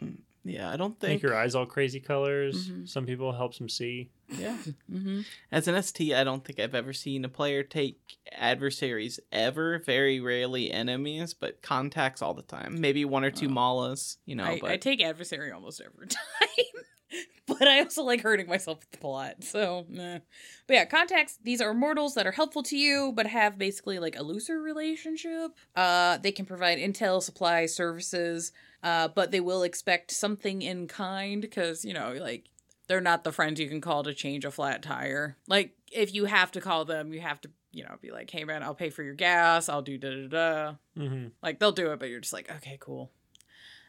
[0.43, 2.68] Yeah, I don't think Make think your eyes all crazy colors.
[2.68, 2.89] Mhm.
[2.89, 4.11] Some people helps them see.
[4.28, 4.57] Yeah.
[4.91, 5.20] Mm-hmm.
[5.53, 7.99] As an ST, I don't think I've ever seen a player take
[8.32, 9.78] adversaries ever.
[9.80, 12.80] Very rarely enemies, but contacts all the time.
[12.80, 13.51] Maybe one or two Oh.
[13.51, 14.45] mawlas, you know.
[14.45, 16.85] I, but I take adversary almost every time.
[17.47, 19.45] but I also like hurting myself with the plot.
[19.45, 20.19] So, nah.
[20.67, 24.17] But yeah, contacts, these are mortals that are helpful to you, but have basically like
[24.19, 25.53] a looser relationship.
[25.77, 28.53] Uh, they can provide intel, supplies, services,
[28.83, 32.49] uh, but they will expect something in kind because, you know, like
[32.87, 35.37] they're not the friends you can call to change a flat tire.
[35.49, 38.45] Like, if you have to call them, you have to, you know, be like, hey
[38.45, 40.75] man, I'll pay for your gas, I'll do da da da.
[40.97, 43.11] hmm Like they'll do it, but you're just like, okay, cool.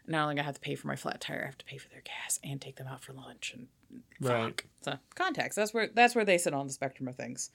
[0.08, 1.90] Not only gonna have to pay for my flat tire, I have to pay for
[1.90, 3.68] their gas and take them out for lunch and
[4.20, 4.46] Right.
[4.46, 4.66] fuck.
[4.82, 5.56] So contacts.
[5.56, 7.50] That's where that's where they sit on the spectrum of things.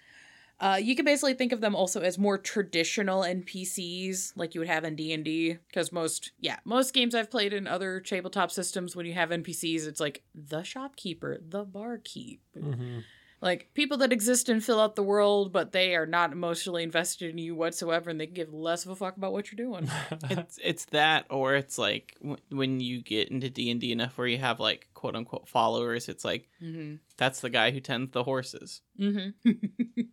[0.61, 4.69] Uh, you can basically think of them also as more traditional NPCs, like you would
[4.69, 8.51] have in D and D, because most, yeah, most games I've played in other tabletop
[8.51, 12.99] systems, when you have NPCs, it's like the shopkeeper, the barkeep, hmm
[13.43, 17.31] Like people that exist and fill out the world, but they are not emotionally invested
[17.31, 19.91] in you whatsoever, and they give less of a fuck about what you're doing.
[20.31, 24.37] it's it's that or it's like w- when you get into d&d enough where you
[24.37, 26.97] have like quote unquote followers it's like mm-hmm.
[27.17, 29.51] that's the guy who tends the horses Mm-hmm.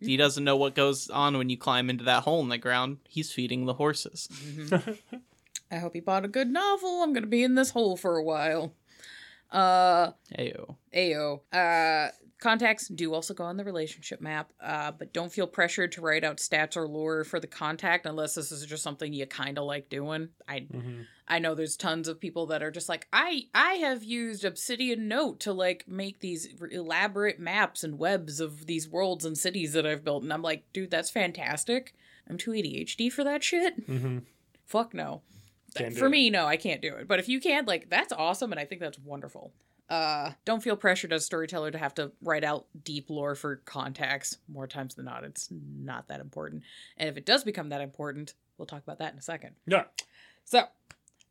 [0.00, 2.98] he doesn't know what goes on when you climb into that hole in the ground
[3.06, 4.28] he's feeding the horses
[5.70, 7.02] I hope he bought a good novel.
[7.02, 8.72] I'm gonna be in this hole for a while.
[9.50, 10.76] Uh, Ayo.
[10.94, 11.40] Ayo.
[11.52, 16.00] Uh, contacts do also go on the relationship map, uh, but don't feel pressured to
[16.00, 19.58] write out stats or lore for the contact unless this is just something you kind
[19.58, 20.28] of like doing.
[20.46, 21.06] I Mhm.
[21.30, 25.08] I know there's tons of people that are just like I I have used Obsidian
[25.08, 29.86] Note to like make these elaborate maps and webs of these worlds and cities that
[29.86, 31.94] I've built, and I'm like, dude, that's fantastic.
[32.28, 33.86] I'm too ADHD for that shit.
[33.86, 34.22] Mhm.
[34.64, 35.22] Fuck no.
[35.74, 36.10] Can't For it.
[36.10, 37.06] me, no, I can't do it.
[37.06, 39.52] But if you can, like, that's awesome, and I think that's wonderful.
[39.88, 43.56] Uh, don't feel pressured as a storyteller to have to write out deep lore for
[43.56, 44.36] contacts.
[44.46, 46.62] More times than not, it's not that important.
[46.98, 49.54] And if it does become that important, we'll talk about that in a second.
[49.66, 49.84] Yeah.
[50.44, 50.64] So,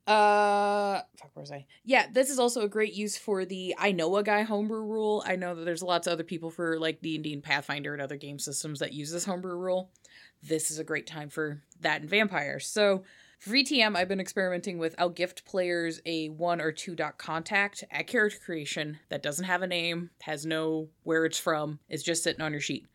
[0.08, 1.66] uh, fuck, where was I?
[1.84, 5.24] Yeah, this is also a great use for the I know a guy homebrew rule.
[5.28, 7.94] I know that there's lots of other people for like D and D and Pathfinder
[7.94, 9.92] and other game systems that use this homebrew rule.
[10.42, 12.60] This is a great time for that in Vampire.
[12.60, 13.04] So,
[13.40, 17.84] for VTM, I've been experimenting with I'll gift players a one or two dot contact
[17.92, 22.24] at character creation that doesn't have a name, has no where it's from, is just
[22.24, 22.86] sitting on your sheet.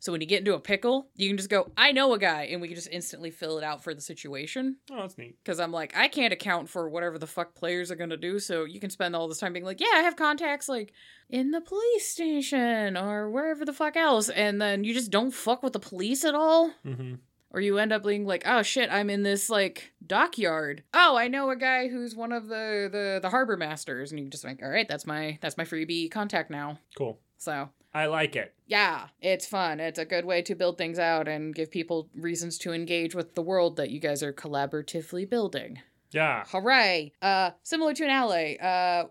[0.00, 2.42] So when you get into a pickle, you can just go, I know a guy,
[2.52, 5.36] and we can just instantly fill it out for the situation Oh, that's neat.
[5.42, 8.38] because I'm like, I can't account for whatever the fuck players are gonna do.
[8.38, 10.92] So you can spend all this time being like, yeah, I have contacts like
[11.30, 15.62] in the police station or wherever the fuck else, and then you just don't fuck
[15.62, 16.70] with the police at all.
[16.82, 17.14] hmm
[17.54, 20.82] Or you end up being like, oh shit, I'm in this like dockyard.
[20.92, 24.28] Oh, I know a guy who's one of the the the harbor masters, and you
[24.28, 26.80] just like, all right, that's my that's my freebie contact now.
[26.98, 27.20] Cool.
[27.38, 28.54] So I like it.
[28.66, 29.78] yeah, it's fun.
[29.78, 33.36] It's a good way to build things out and give people reasons to engage with
[33.36, 35.80] the world that you guys are collaboratively building.
[36.10, 36.44] Yeah.
[36.48, 37.12] Hooray!
[37.22, 39.08] Uh, similar to an ally, uh,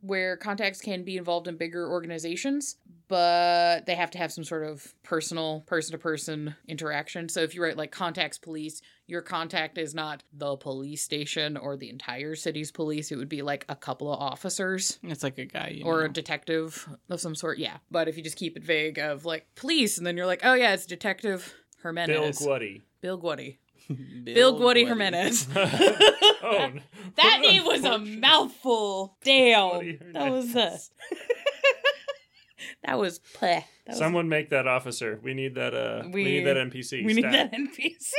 [0.00, 2.76] where contacts can be involved in bigger organizations,
[3.08, 7.28] but they have to have some sort of personal, person to person interaction.
[7.28, 11.76] So if you write like contacts police, your contact is not the police station or
[11.76, 13.10] the entire city's police.
[13.10, 16.12] It would be like a couple of officers It's like a guy, you or a
[16.12, 17.58] detective of some sort.
[17.58, 17.78] Yeah.
[17.90, 20.54] But if you just keep it vague of like police, and then you're like, oh
[20.54, 22.38] yeah, it's Detective Bill Jimenez.
[23.00, 23.58] Bill Gwuddy.
[23.88, 24.88] Bill Gwuddy Gwuddy.
[24.88, 25.48] Jimenez.
[25.56, 26.82] oh, n-
[27.16, 29.16] That name was a mouthful.
[29.24, 29.98] Damn.
[30.12, 30.78] That was a.
[32.84, 33.62] That was pleh.
[33.86, 35.18] That was, Someone make that officer.
[35.22, 35.74] We need that.
[35.74, 37.04] Uh, we, We- need that NPC.
[37.04, 38.12] we need that NPC.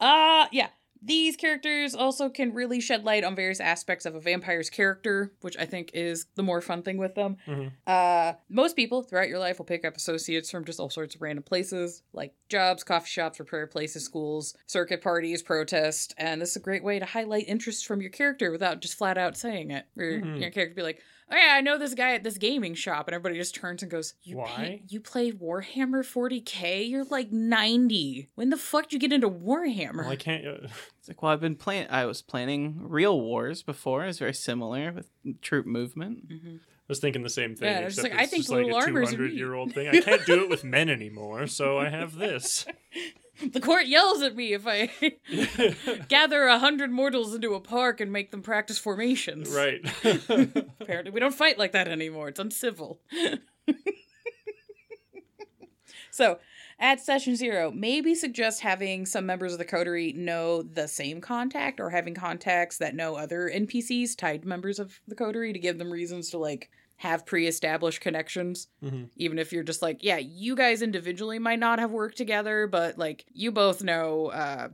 [0.00, 0.68] Uh yeah.
[1.02, 5.56] These characters also can really shed light on various aspects of a vampire's character, which
[5.56, 7.36] I think is the more fun thing with them.
[7.46, 7.72] Mhm.
[7.86, 11.22] Uh, most people throughout your life will pick up associates from just all sorts of
[11.22, 16.56] random places, like jobs, coffee shops, repair places, schools, circuit parties, protests, and this is
[16.56, 19.86] a great way to highlight interest from your character without just flat out saying it.
[19.96, 20.40] Or Mhm.
[20.40, 21.00] your character be like,
[21.30, 23.90] "Oh yeah, I know this guy at this gaming shop," and everybody just turns and
[23.90, 24.46] goes, "You Why?
[24.46, 26.88] Play, you play Warhammer 40k?
[26.88, 28.28] You're like 90.
[28.34, 30.46] When the fuck did you get into Warhammer?" Well, I can't.
[30.46, 30.68] Uh,
[30.98, 31.86] It's like, well, I've been playing.
[31.90, 34.04] I was planning real wars before.
[34.04, 35.08] It's very similar with
[35.40, 36.28] troop movement.
[36.28, 36.56] Mhm.
[36.58, 37.68] I was thinking the same thing.
[37.68, 39.32] Yeah, I was just except like, I think just like little a armors are 200
[39.34, 39.88] year old thing.
[39.88, 42.66] I can't do it with men anymore, so I have this.
[43.52, 44.90] The court yells at me if I
[46.08, 49.50] gather a hundred mortals into a park and make them practice formations.
[49.50, 49.80] right.
[50.80, 52.28] Apparently, we don't fight like that anymore.
[52.28, 53.00] It's uncivil.
[56.10, 56.38] so,
[56.80, 61.80] at session zero, maybe suggest having some members of the coterie know the same contact
[61.80, 65.92] or having contacts that know other NPCs tied members of the coterie to give them
[65.92, 69.08] reasons to like have pre-established connections Mhm.
[69.16, 72.98] even if you're just like yeah you guys individually might not have worked together but
[72.98, 74.68] like you both know uh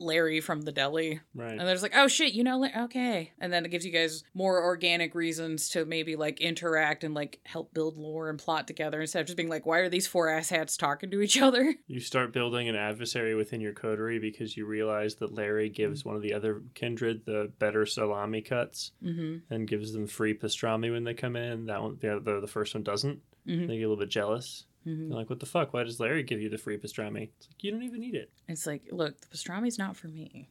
[0.00, 1.52] larry from the deli Right.
[1.52, 3.32] and there's like, oh shit, you know, like, okay.
[3.38, 7.38] And then it gives you guys more organic reasons to maybe like interact and like
[7.44, 10.28] help build lore and plot together instead of just being like, why are these four
[10.28, 11.74] asshats talking to each other?
[11.86, 16.16] You start building an adversary within your coterie because you realize that Larry gives one
[16.16, 19.52] of the other kindred the better salami cuts Mm-hmm.
[19.52, 21.66] and gives them free pastrami when they come in.
[21.66, 23.20] That one, the, the, the first one doesn't.
[23.46, 23.66] Mhm.
[23.68, 24.64] They get a little bit jealous.
[24.86, 25.08] Mm-hmm.
[25.10, 25.74] They're like, what the fuck?
[25.74, 27.28] Why does Larry give you the free pastrami?
[27.38, 28.30] It's like, you don't even need it.
[28.48, 30.48] It's like, look, the pastrami's not for me.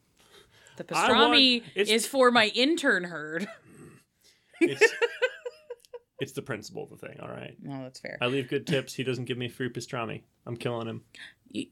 [0.77, 3.47] The I want- pastrami is for my intern herd.
[4.61, 4.84] It's,
[6.22, 7.56] It's the principle of the thing, all right?
[7.61, 8.18] No, that's fair.
[8.22, 8.93] I leave good tips.
[8.93, 10.23] He doesn't give me free pastrami.
[10.45, 11.03] I'm killing him.
[11.52, 11.66] You,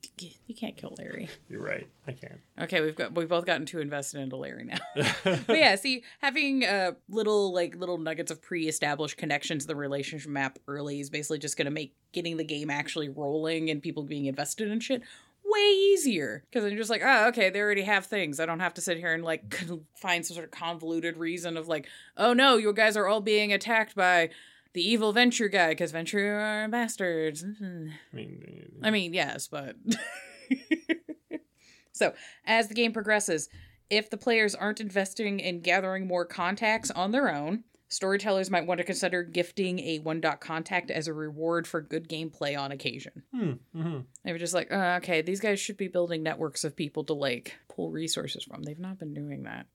[0.48, 1.30] you can't kill Larry.
[1.50, 1.88] You're right.
[2.08, 2.40] I can't.
[2.60, 4.78] Okay, we've got we've both gotten too invested into Larry now.
[5.24, 10.32] but yeah, see, having uh little like little nuggets of pre-established connections in the relationship
[10.32, 14.26] map early is basically just gonna make getting the game actually rolling and people being
[14.26, 15.04] invested in shit
[15.50, 18.40] way easier because then you're just like, oh, okay, they already have things.
[18.40, 19.56] I don't have to sit here and like
[19.96, 21.88] find some sort of convoluted reason of like,
[22.18, 24.30] oh no, you guys are all being attacked by
[24.78, 27.44] the evil Ventrue guy because Ventrue are bastards.
[27.44, 27.88] Mm-hmm.
[27.90, 29.76] I mean, I mean, yes, but.
[31.94, 32.14] so,
[32.46, 33.50] as the game progresses,
[33.90, 38.80] if the players aren't investing in gathering more contacts on their own, storytellers might want
[38.80, 43.24] to consider gifting a one dot contact as a reward for good gameplay on occasion.
[43.34, 46.76] hmm, hmm They were just like, uh, okay, these guys should be building networks of
[46.76, 48.64] people to like pull resources from.
[48.64, 49.68] They've not been doing that.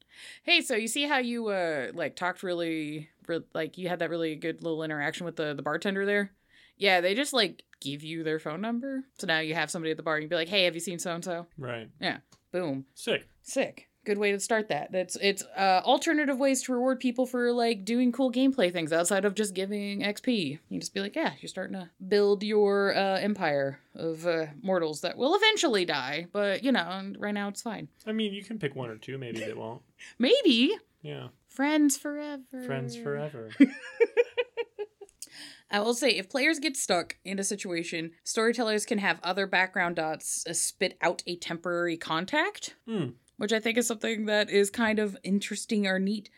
[0.42, 4.10] Hey, so you see how you uh like talked really, re- like you had that
[4.10, 6.32] really good little interaction with the the bartender there?
[6.76, 9.04] Yeah, they just like give you their phone number.
[9.18, 10.80] So now you have somebody at the bar and you be like, hey, have you
[10.80, 11.46] seen so and so?
[11.58, 11.88] Right.
[12.00, 12.18] Yeah.
[12.52, 13.26] Boom, Sick.
[13.42, 13.88] sick.
[14.04, 14.90] Good way to start that.
[14.90, 19.24] That's it's uh alternative ways to reward people for like doing cool gameplay things outside
[19.24, 20.58] of just giving XP.
[20.68, 25.02] You just be like, yeah, you're starting to build your uh empire of uh, mortals
[25.02, 27.88] that will eventually die, but you know, right now it's fine.
[28.06, 29.18] I mean, you can pick one or two.
[29.18, 29.82] Maybe they won't.
[30.18, 31.28] Maybe Yeah.
[31.48, 32.42] friends forever.
[32.66, 33.50] Friends forever.
[35.70, 39.96] I will say, if players get stuck in a situation, storytellers can have other background
[39.96, 43.10] dots uh, spit out a temporary contact, Hmm.
[43.36, 46.30] Which I think is something that is kind of interesting or neat.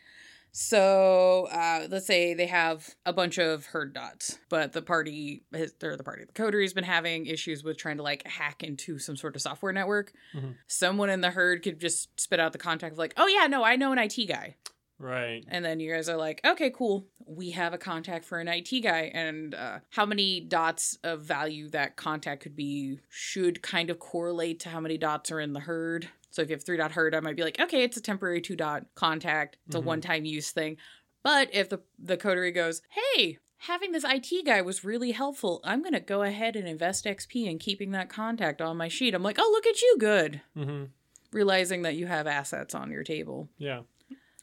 [0.57, 5.97] So, uh, let's say they have a bunch of herd dots, but the party, or
[5.97, 9.17] the party, the coterie has been having issues with trying to like hack into some
[9.17, 10.13] sort of software network.
[10.33, 10.55] Mhm.
[10.67, 13.65] Someone in the herd could just spit out the contact of like, oh yeah, no,
[13.65, 14.55] I know an IT guy.
[14.97, 15.43] Right.
[15.47, 17.05] And then you guys are like, okay, cool.
[17.25, 19.11] We have a contact for an IT guy.
[19.13, 24.59] And uh, how many dots of value that contact could be should kind of correlate
[24.61, 26.07] to how many dots are in the herd.
[26.31, 28.41] So if you have three dot herd, I might be like, okay, it's a temporary
[28.41, 29.57] two dot contact.
[29.67, 30.77] It's a one time use thing.
[31.23, 32.81] But if the, the coterie goes,
[33.15, 37.05] hey, having this IT guy was really helpful, I'm going to go ahead and invest
[37.05, 39.13] XP in keeping that contact on my sheet.
[39.15, 40.41] I'm like, oh, look at you, good.
[40.55, 40.83] hmm
[41.31, 43.49] Realizing that you have assets on your table.
[43.57, 43.81] Yeah.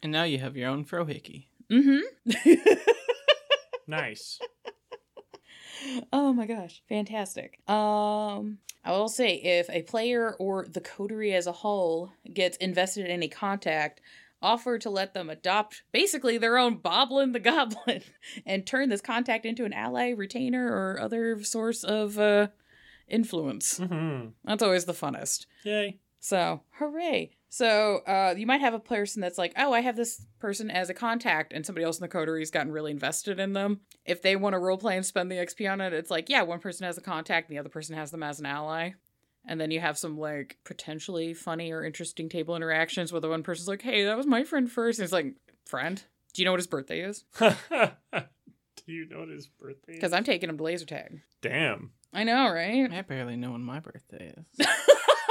[0.03, 1.47] And now you have your own Frohickey.
[1.71, 2.53] Mm hmm.
[3.87, 4.39] Nice.
[6.13, 7.59] Oh my gosh, fantastic.
[7.69, 13.07] Um I will say if a player or the coterie as a whole gets invested
[13.07, 14.01] in a contact,
[14.41, 18.03] offer to let them adopt basically their own Boblin the Goblin
[18.47, 22.49] and turn this contact into an ally, retainer, or other source of uh
[23.09, 23.79] influence.
[23.79, 25.47] hmm That's always the funnest.
[25.65, 25.99] Yay.
[26.21, 27.33] So, hooray.
[27.55, 30.89] So, uh, you might have a person that's like, oh, I have this person as
[30.89, 33.83] a contact, and somebody else in the coterie has gotten really invested in them.
[34.07, 36.61] If they want to roleplay and spend the XP on it, it's like, yeah, one
[36.61, 38.93] person has a contact, and the other person has them as an ally.
[39.47, 43.43] And then you have some, like, potentially funny or interesting table interactions where the one
[43.43, 44.99] person's like, hey, that was my friend first.
[44.99, 45.35] And it's like,
[45.67, 46.03] friend?
[46.33, 47.25] Do you know what his birthday is?
[47.39, 47.51] Do
[48.87, 49.97] you know what his birthday is?
[49.99, 51.21] Because I'm taking him to laser tag.
[51.43, 51.91] Damn.
[52.15, 52.91] I know, right?
[52.91, 54.67] I barely know when my birthday is.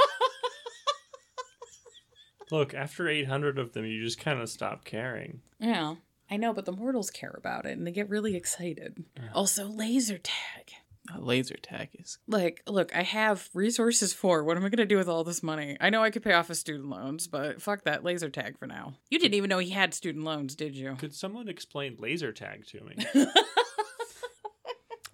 [2.52, 5.40] Look, after 800 of them, you just kind of stop caring.
[5.58, 5.94] Yeah.
[6.30, 9.04] I know, but the mortals care about it and they get really excited.
[9.16, 9.30] Yeah.
[9.34, 10.72] Also, laser tag.
[11.10, 12.18] Uh, laser tag is.
[12.28, 14.44] Like, look, I have resources for.
[14.44, 15.78] What am I going to do with all this money?
[15.80, 18.66] I know I could pay off his student loans, but fuck that laser tag for
[18.66, 18.96] now.
[19.08, 20.96] You didn't even know he had student loans, did you?
[20.96, 22.96] Could someone explain laser tag to me?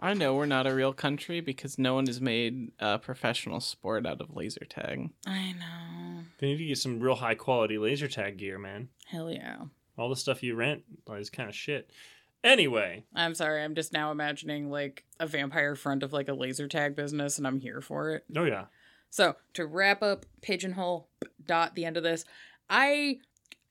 [0.00, 4.06] I know we're not a real country because no one has made a professional sport
[4.06, 5.10] out of laser tag.
[5.26, 6.22] I know.
[6.38, 8.88] they need to get some real high quality laser tag gear, man.
[9.06, 9.56] Hell yeah.
[9.96, 10.84] All the stuff you rent
[11.16, 11.90] is kind of shit.
[12.44, 13.64] Anyway, I'm sorry.
[13.64, 17.46] I'm just now imagining like a vampire front of like a laser tag business, and
[17.46, 18.24] I'm here for it.
[18.36, 18.66] oh yeah.
[19.10, 21.08] So to wrap up pigeonhole
[21.44, 22.24] dot the end of this,
[22.70, 23.16] I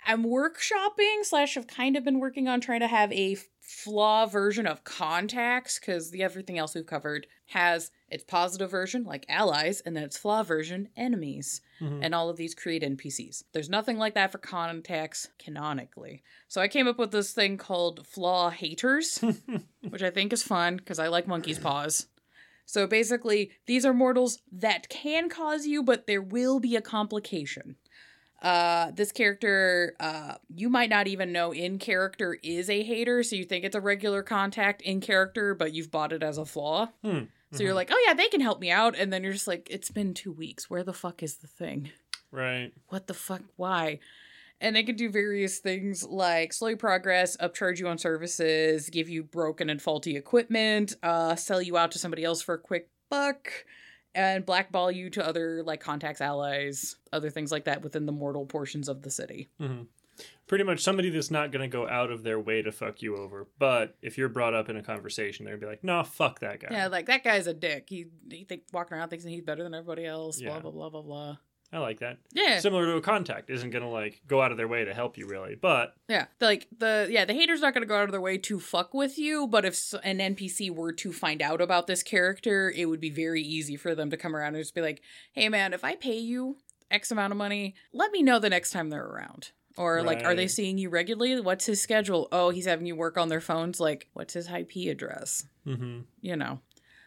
[0.06, 4.26] am workshopping slash have kind of been working on trying to have a f- flaw
[4.26, 9.82] version of contacts because the everything else we've covered has its positive version like allies
[9.82, 12.00] and then its flaw version enemies Mhm.
[12.02, 16.70] and all of these create npcs there's nothing like that for contacts canonically so i
[16.70, 19.20] came up with this thing called flaw haters
[19.90, 22.08] which i think is fun because i like monkey's paws
[22.70, 27.78] so basically, these are mortals that can cause you, but there will be a complication.
[28.42, 33.36] Uh, this character, uh, you might not even know in character is a hater, so
[33.36, 36.88] you think it's a regular contact in character, but you've bought it as a flaw.
[37.04, 37.24] Hmm.
[37.52, 39.68] So you're like, oh yeah, they can help me out, and then you're just like,
[39.72, 40.70] it's been two weeks.
[40.70, 41.92] Where the fuck is the thing?
[42.30, 42.74] Right.
[42.90, 43.42] What the fuck?
[43.56, 44.00] Why?
[44.60, 49.08] And they can do various things like slow your progress, upcharge you on services, give
[49.08, 52.90] you broken and faulty equipment, uh, sell you out to somebody else for a quick
[53.10, 53.50] buck,
[54.18, 58.46] and blackball you to other like contacts, allies, other things like that within the mortal
[58.46, 59.48] portions of the city.
[59.60, 59.84] hmm
[60.48, 63.18] Pretty much somebody that's not going to go out of their way to fuck you
[63.18, 63.46] over.
[63.60, 66.40] But if you're brought up in a conversation, they're going to be like, no, fuck
[66.40, 66.70] that guy.
[66.72, 67.86] Yeah, like that guy's a dick.
[67.90, 70.40] He he think walking around thinks he's better than everybody else.
[70.40, 70.52] Yeah.
[70.52, 71.38] Blah blah blah blah blah.
[71.72, 72.18] I like that.
[72.34, 74.94] Yeah, Similar to a contact, isn't going to like go out of their way to
[74.94, 75.56] help you really.
[75.56, 76.28] But yeah.
[76.40, 79.18] Like the yeah the hater's not gonna go out of their way to fuck with
[79.18, 83.10] you, but if an NPC were to find out about this character, it would be
[83.10, 85.02] very easy for them to come around and just be like,
[85.34, 86.58] "Hey man, if I pay you
[86.90, 90.34] X amount of money, let me know the next time they're around." Or like, are
[90.34, 91.40] they seeing you regularly?
[91.40, 92.28] What's his schedule?
[92.32, 93.80] Oh, he's having you work on their phones.
[93.80, 95.46] Like, what's his IP address?
[95.66, 96.62] hmm You know,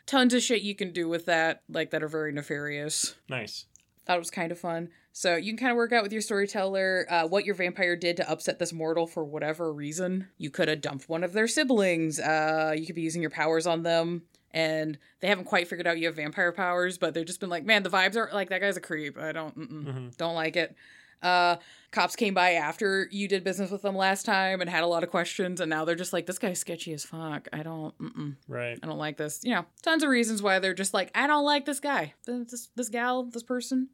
[0.06, 3.16] tons of shit you can do with that, like that are very nefarious.
[3.28, 3.64] nice.
[4.06, 4.88] Thought it was kind of fun.
[5.12, 8.16] So you can kind of work out with your storyteller uh, what your vampire did
[8.18, 10.28] to upset this mortal for whatever reason.
[10.38, 12.18] You could have dumped one of their siblings.
[12.20, 14.22] Uh, you could be using your powers on them,
[14.52, 17.64] and they haven't quite figured out you have vampire powers, but they've just been like,
[17.64, 19.18] man, the vibes are like that guy's a creep.
[19.18, 20.16] I don't, mm-mm, Mhm.
[20.16, 20.74] don't like it.
[21.22, 21.56] Uh,
[21.90, 25.02] cops came by after you did business with them last time and had a lot
[25.02, 27.48] of questions, and now they're just like, this guy's sketchy as fuck.
[27.52, 28.36] I don't, mm-mm.
[28.48, 28.78] Right.
[28.82, 29.40] I don't like this.
[29.42, 32.68] You know, tons of reasons why they're just like, I don't like this guy, this
[32.74, 33.88] this gal, this person,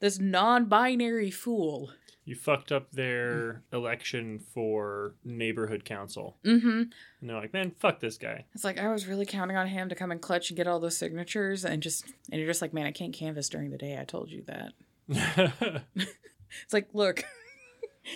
[0.00, 1.90] this non-binary fool.
[2.24, 6.36] You fucked up their election for neighborhood council.
[6.44, 6.68] Mm-hmm.
[6.68, 6.92] And
[7.22, 8.46] they're like, man, fuck this guy.
[8.52, 10.80] It's like I was really counting on him to come and clutch and get all
[10.80, 13.96] those signatures, and just and you're just like, man, I can't canvas during the day.
[13.98, 14.72] I told you that.
[16.64, 17.24] It's like, look.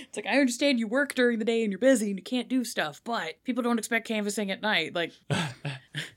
[0.03, 2.49] It's like I understand you work during the day and you're busy and you can't
[2.49, 4.95] do stuff, but people don't expect canvassing at night.
[4.95, 5.11] Like,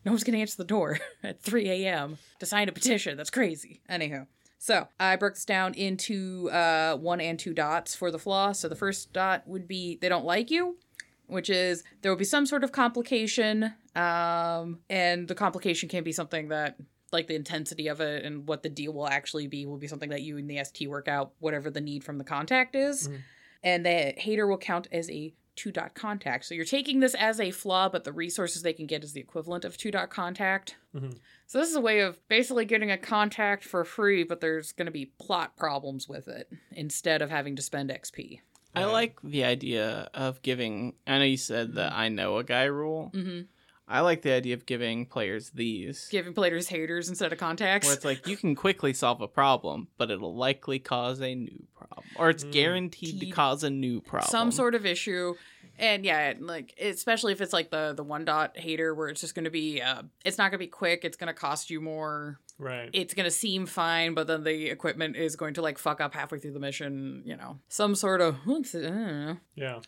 [0.06, 2.18] no one's gonna answer the door at 3 a.m.
[2.40, 3.18] to sign a petition.
[3.18, 3.82] That's crazy.
[3.90, 4.28] Anyhow,
[4.60, 8.52] so I broke this down into uh, one and two dots for the flaw.
[8.52, 10.78] So the first dot would be they don't like you,
[11.28, 16.12] which is there will be some sort of complication, um, and the complication can be
[16.12, 16.78] something that
[17.14, 20.10] like the intensity of it and what the deal will actually be will be something
[20.10, 23.08] that you and the ST work out, whatever the need from the contact is.
[23.08, 23.22] Mhm.
[23.64, 26.46] And the hater will count as a two dot contact.
[26.46, 29.22] So you're taking this as a flaw, but the resources they can get is the
[29.22, 30.76] equivalent of two dot contact.
[30.96, 31.20] Mhm.
[31.46, 34.88] So this is a way of basically getting a contact for free, but there's going
[34.88, 38.42] to be plot problems with it instead of having to spend XP.
[38.76, 38.92] I Right.
[38.92, 40.96] like the idea of giving.
[41.06, 43.12] I know you said the I know a guy rule.
[43.14, 43.42] Mm-hmm.
[43.88, 46.08] I like the idea of giving players these.
[46.10, 47.88] Giving players haters instead of contacts.
[47.88, 51.64] Where it's like you can quickly solve a problem, but it'll likely cause a new
[51.76, 52.52] problem, or it's Mm.
[52.52, 54.30] guaranteed to cause a new problem.
[54.30, 55.34] some sort of issue
[55.80, 59.34] and yeah like especially if it's like the the one dot hater where it's just
[59.34, 61.82] going to be uh it's not going to be quick it's going to cost you
[61.82, 62.92] more right.
[62.94, 66.14] it's going to seem fine but then the equipment is going to like fuck up
[66.14, 69.38] halfway through the mission you know some sort of I don't know.
[69.56, 69.80] Yeah.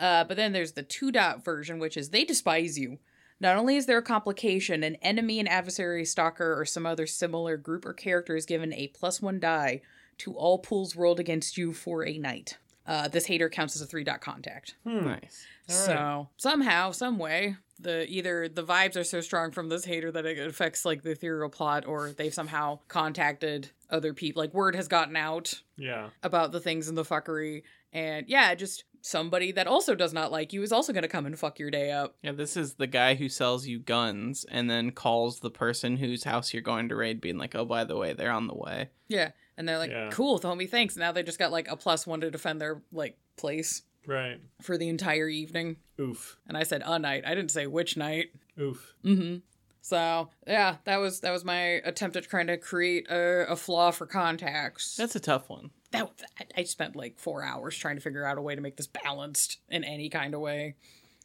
[0.00, 2.98] uh but then there's the two dot version which is they despise you
[3.44, 7.56] not only is there a complication, an enemy, an adversary, stalker, or some other similar
[7.56, 9.82] group or character is given a plus one die
[10.18, 12.58] to all pools rolled against you for a night.
[12.86, 14.74] Uh, this hater counts as a three dot contact.
[14.84, 15.06] Hmm.
[15.06, 15.46] Nice.
[15.70, 15.86] All right.
[15.86, 20.26] So somehow, some way, the either the vibes are so strong from this hater that
[20.26, 24.42] it affects like the ethereal plot, or they've somehow contacted other people.
[24.42, 26.10] Like word has gotten out Yeah.
[26.22, 27.62] about the things in the fuckery,
[27.92, 31.38] and yeah, just somebody that also does not like you is also gonna come and
[31.38, 32.16] fuck your day up.
[32.22, 36.24] Yeah, this is the guy who sells you guns and then calls the person whose
[36.24, 38.88] house you're going to raid, being like, "Oh, by the way, they're on the way."
[39.08, 40.08] Yeah, and they're like, Yeah.
[40.10, 43.18] "Cool, homie, thanks." Now they just got like a plus one to defend their like
[43.36, 44.40] place Right.
[44.62, 45.76] for the entire evening.
[46.00, 46.38] Oof.
[46.48, 47.24] And I said a night.
[47.26, 48.30] I didn't say which night.
[48.58, 48.94] Oof.
[49.04, 49.36] Mm-hmm.
[49.82, 53.90] So yeah, that was that was my attempt at trying to create a, a flaw
[53.90, 54.96] for contacts.
[54.96, 55.70] That's a tough one.
[55.94, 58.86] That I spent like four hours trying to figure out a way to make this
[58.86, 60.76] balanced in any kind of way,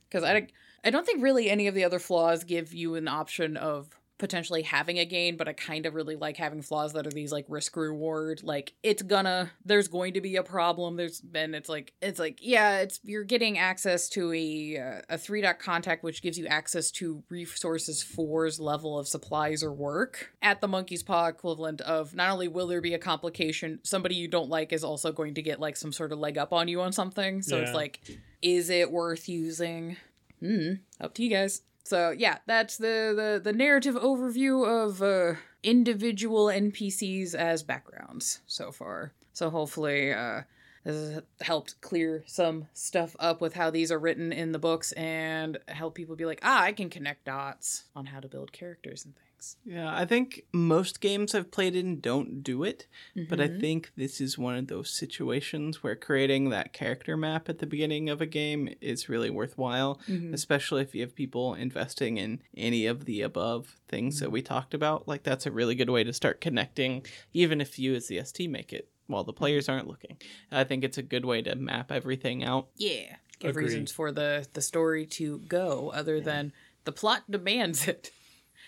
[0.10, 0.48] because I
[0.84, 4.62] I don't think really any of the other flaws give you an option of potentially
[4.62, 7.46] having a gain, but I kind of really like having flaws that are these like
[7.48, 8.42] risk reward.
[8.44, 10.98] Like it's gonna, there's going to be a problem.
[10.98, 15.18] There's been, it's like, it's like, yeah, it's you're getting access to a uh, a
[15.18, 20.32] three dot contact, which gives you access to resources four's level of supplies or work
[20.42, 24.28] at the monkey's paw equivalent of not only will there be a complication, somebody you
[24.28, 26.82] don't like is also going to get like some sort of leg up on you
[26.82, 27.42] on something.
[27.42, 28.02] So it's like,
[28.42, 29.96] is it worth using?
[30.42, 31.62] Hmm, up to you guys.
[31.90, 38.72] So yeah, that's the the the narrative overview of uh, individual NPCs as backgrounds so
[38.72, 39.14] far.
[39.34, 40.44] So hopefully, uh,
[40.84, 44.92] this has helped clear some stuff up with how these are written in the books
[44.92, 49.04] and help people be like, ah, I can connect dots on how to build characters
[49.04, 49.29] and things.
[49.40, 49.58] Things.
[49.66, 52.88] Yeah, I think most games I've played in don't do it,
[53.30, 53.60] but I Mhm.
[53.60, 58.10] think this is one of those situations where creating that character map at the beginning
[58.10, 60.34] of a game is really worthwhile, Mhm.
[60.34, 64.74] especially if you have people investing in any of the above things that we talked
[64.74, 65.08] about.
[65.08, 68.48] Like, that's a really good way to start connecting, even if you as the ST
[68.50, 70.18] make it while the players aren't looking.
[70.52, 72.68] I think it's a good way to map everything out.
[72.76, 73.66] yeah, give Agreed.
[73.66, 76.52] reasons for the the story to go other than
[76.84, 78.12] the plot demands it.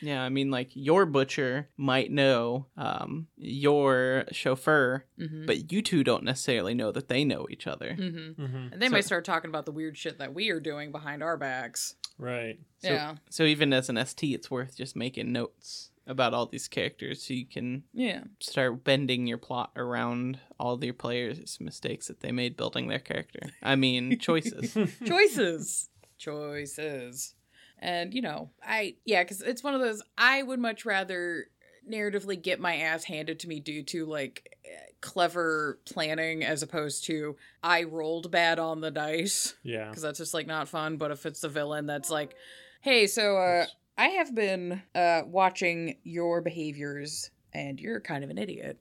[0.01, 6.03] Yeah, I mean, like your butcher might know um, your chauffeur, hmm but you two
[6.03, 7.93] don't necessarily know that they know each other.
[7.93, 10.59] hmm hmm And they So- might start talking about the weird shit that we are
[10.59, 11.95] doing behind our backs.
[12.17, 12.59] Right.
[12.79, 16.67] So, yeah, So even as an ST, it's worth just making notes about all these
[16.67, 18.23] characters so you can yeah.
[18.39, 23.39] start bending your plot around all your players' mistakes that they made building their character.
[23.63, 24.77] I mean, choices.
[25.05, 27.33] choices choices
[27.81, 31.45] and you know i yeah because it's one of those i would much rather
[31.91, 34.69] narratively get my ass handed to me due to like eh,
[35.01, 39.89] clever planning as opposed to i rolled bad on the dice Yeah.
[39.89, 42.35] because that's just like not fun but if it's the villain that's like
[42.81, 43.65] hey so uh
[43.97, 48.79] i have been uh watching your behaviors and you're kind of an idiot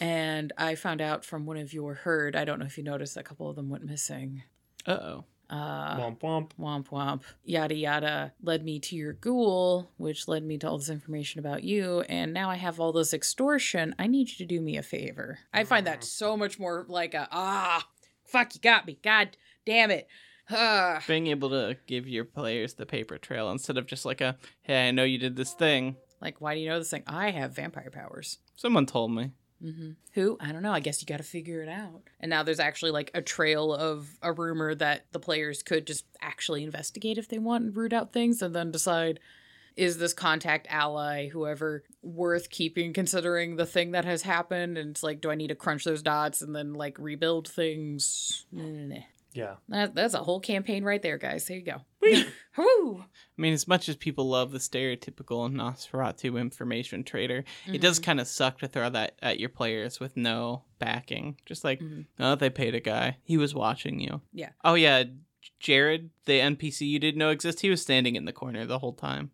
[0.00, 3.16] and i found out from one of your herd i don't know if you noticed
[3.16, 4.42] a couple of them went missing
[4.86, 5.24] Uh oh.
[5.50, 6.50] Uh, Womp womp.
[6.58, 10.88] womp womp, yada yada, led me to your ghoul, which led me to all this
[10.88, 13.94] information about you, and now I have all this extortion.
[13.98, 15.38] I need you to do me a favor.
[15.52, 17.86] I find that so much more like a ah,
[18.26, 20.08] fuck, you got me, god damn it.
[21.06, 24.88] Being able to give your players the paper trail instead of just like a, hey,
[24.88, 25.96] I know you did this thing.
[26.20, 27.02] Like, why do you know this thing?
[27.06, 28.38] I have vampire powers.
[28.56, 29.32] Someone told me.
[29.64, 30.36] Hmm Who?
[30.40, 30.72] I don't know.
[30.72, 32.02] I guess you got to figure it out.
[32.20, 36.04] And now there's actually like a trail of a rumor that the players could just
[36.20, 39.20] actually investigate if they want and root out things and then decide
[39.76, 44.78] is this contact ally, whoever, worth keeping considering the thing that has happened?
[44.78, 48.46] And it's like, do I need to crunch those dots and then like rebuild things?
[48.52, 49.02] Nah, nah, nah.
[49.34, 49.56] Yeah.
[49.68, 51.44] That, that's a whole campaign right there, guys.
[51.46, 51.82] There you go.
[52.56, 53.00] Woo!
[53.02, 58.20] I mean, as much as people love the stereotypical Nosferatu information trader, it does kind
[58.20, 61.36] of suck to throw that at your players with no backing.
[61.46, 62.06] Just like, Mhm.
[62.20, 63.16] oh, they paid a guy.
[63.24, 64.20] He was watching you.
[64.32, 64.50] Yeah.
[64.64, 65.02] Oh, yeah.
[65.58, 68.92] Jared, the NPC you didn't know exist, he was standing in the corner the whole
[68.94, 69.30] time.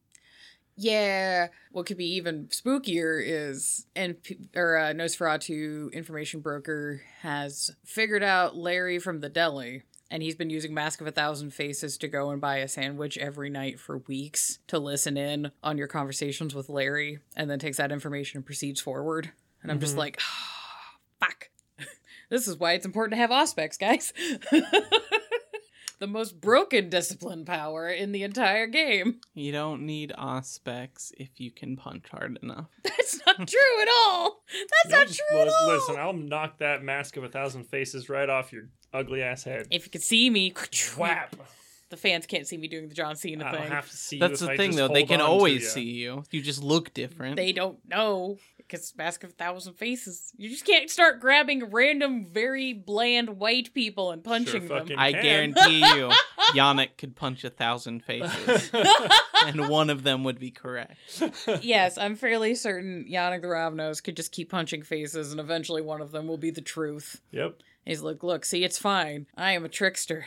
[0.77, 4.17] Yeah, what could be even spookier is and
[4.57, 10.51] or uh, Nosferatu information broker has figured out Larry from the deli, and he's been
[10.51, 13.99] using Mask of a Thousand Faces to go and buy a sandwich every night for
[13.99, 18.47] weeks to listen in on your conversations with Larry, and then takes that information and
[18.47, 19.31] proceeds forward.
[19.63, 19.99] And I'm just Mhm.
[19.99, 20.21] like,
[21.21, 21.51] fuck.
[22.31, 24.13] this is why it's important to have auspex, guys.
[25.99, 29.21] the most broken discipline power in the entire game.
[29.35, 32.67] You don't need Auspex if you can punch hard enough.
[32.85, 34.43] That's not true at all.
[34.83, 35.17] That's not Nope.
[35.29, 35.69] true at all.
[35.69, 39.67] Listen, I'll knock that mask of a thousand faces right off your ugly ass head.
[39.71, 40.53] if you could see me,
[40.99, 41.37] Whap!
[41.91, 43.71] the fans can't see me doing the John Cena I don't thing.
[43.73, 44.89] have to see you That's if the I thing, just though.
[44.89, 45.69] They hold can on to always ya.
[45.71, 46.25] see you.
[46.31, 47.35] You just look different.
[47.37, 50.33] They don't know because Mask of a Thousand Faces.
[50.37, 54.79] You just can't start grabbing random, very bland white people and punching them.
[54.79, 55.23] fucking- I can.
[55.23, 56.13] guarantee you,
[56.55, 58.71] Yannick could punch a thousand faces,
[59.45, 61.21] and one of them would be correct.
[61.63, 66.01] yes, I'm fairly certain Yannick the Ravnos could just keep punching faces, and eventually one
[66.01, 67.21] of them will be the truth.
[67.33, 67.57] Yep.
[67.85, 69.27] He's like, look, see, it's fine.
[69.37, 70.27] I am a trickster.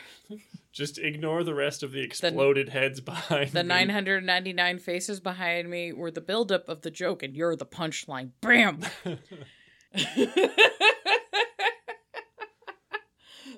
[0.71, 3.61] Just ignore the rest of the exploded heads behind me.
[3.61, 3.69] The me.
[3.69, 8.31] 999 faces behind me were the buildup of the joke, and you're the punchline.
[8.41, 8.81] Bam!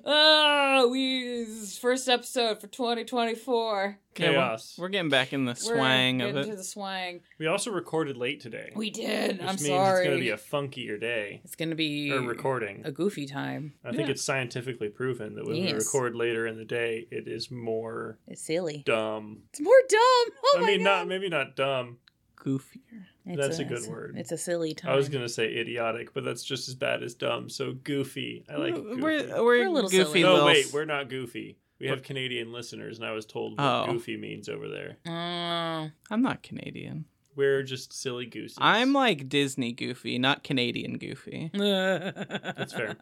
[0.06, 1.44] oh, we
[1.80, 3.98] first episode for 2024.
[4.18, 4.76] Yeah, we're- Chaos.
[4.78, 6.50] We're getting back in the swang We're swang of getting it.
[6.52, 7.20] to the swang.
[7.38, 8.72] We also recorded late today.
[8.74, 9.32] We did.
[9.32, 9.98] which I'm means sorry.
[10.00, 11.40] it's going to be a funkier day.
[11.44, 12.82] It's gonna be Or recording.
[12.84, 13.74] a goofy time.
[13.84, 14.12] I think Yeah.
[14.12, 18.40] it's scientifically proven that when we record later in the day, it is more It's
[18.42, 18.82] silly.
[18.86, 19.42] dumb.
[19.50, 19.98] It's more dumb.
[20.44, 20.84] Oh I my mean, God.
[20.84, 21.98] not maybe not dumb.
[22.38, 23.06] Goofier.
[23.26, 24.14] It's that's a good it's word.
[24.16, 24.92] It's a silly time.
[24.92, 27.48] I was gonna say idiotic, but that's just as bad as dumb.
[27.48, 28.44] So goofy.
[28.48, 29.00] I like goofy.
[29.02, 30.22] We're, we're, We're a little goofy silly.
[30.22, 31.58] no, little wait, we're not goofy.
[31.80, 33.92] We have Canadian listeners, and I was told what Oh.
[33.92, 34.96] goofy means over there.
[35.06, 35.90] Oh.
[36.10, 37.04] I'm not Canadian.
[37.34, 38.56] We're just silly gooses.
[38.60, 41.50] I'm like Disney goofy, not Canadian goofy.
[41.54, 42.96] That's fair.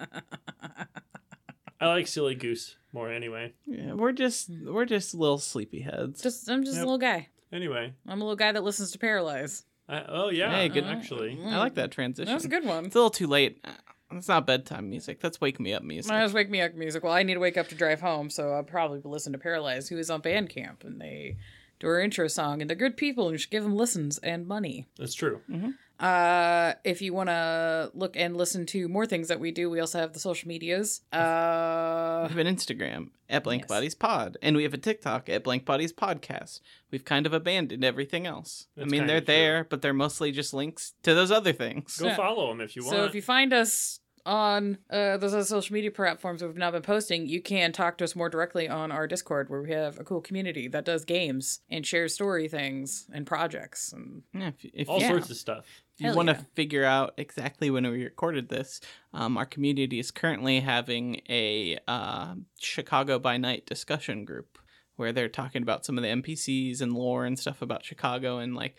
[1.81, 3.53] I like silly goose more anyway.
[3.67, 6.23] Yeah, we're just we're just little sleepyheads.
[6.23, 6.83] Just I'm just Yep.
[6.83, 7.29] a little guy.
[7.53, 9.65] Anyway, I'm a little guy that listens to Paralyze.
[9.89, 11.37] I, oh yeah, Hey, good- actually.
[11.37, 11.53] Mm.
[11.53, 12.33] I like that transition.
[12.33, 12.87] That's a good one.
[12.87, 13.65] It's a little too late.
[14.13, 15.21] It's not bedtime music.
[15.21, 16.13] That's wake me up music.
[16.13, 17.03] I just wake me up music.
[17.03, 19.89] Well, I need to wake up to drive home, so I'll probably listen to Paralyze,
[19.89, 21.37] who is on Bandcamp, and they
[21.81, 24.47] do our intro song, and they're good people, and you should give them listens and
[24.47, 24.87] money.
[24.99, 25.41] That's true.
[25.51, 25.71] Mm-hmm.
[26.01, 29.79] Uh, if you want to look and listen to more things that we do, we
[29.81, 31.03] also have the social medias.
[31.13, 33.69] Uh, We have an Instagram at Blank Yes.
[33.69, 36.61] Bodies Pod, and we have a TikTok at Blank Bodies Podcast.
[36.91, 38.67] We've kind of abandoned everything else.
[38.77, 39.27] That's I mean, they're true.
[39.27, 41.97] there, but they're mostly just links to those other things.
[41.99, 42.17] Go Yeah.
[42.17, 42.97] follow them if you want.
[42.97, 46.81] so if you find us on uh, those other social media platforms we've not been
[46.81, 50.05] posting, you can talk to us more directly on our Discord, where we have a
[50.05, 53.93] cool community that does games and shares story things and projects.
[53.93, 55.67] And Yeah, if, if All you, sorts of stuff.
[55.99, 56.43] If you want to yeah.
[56.55, 58.81] figure out exactly when we recorded this,
[59.13, 64.59] um, our community is currently having a uh, Chicago by Night discussion group
[64.97, 68.55] where they're talking about some of the NPCs and lore and stuff about Chicago and
[68.55, 68.77] like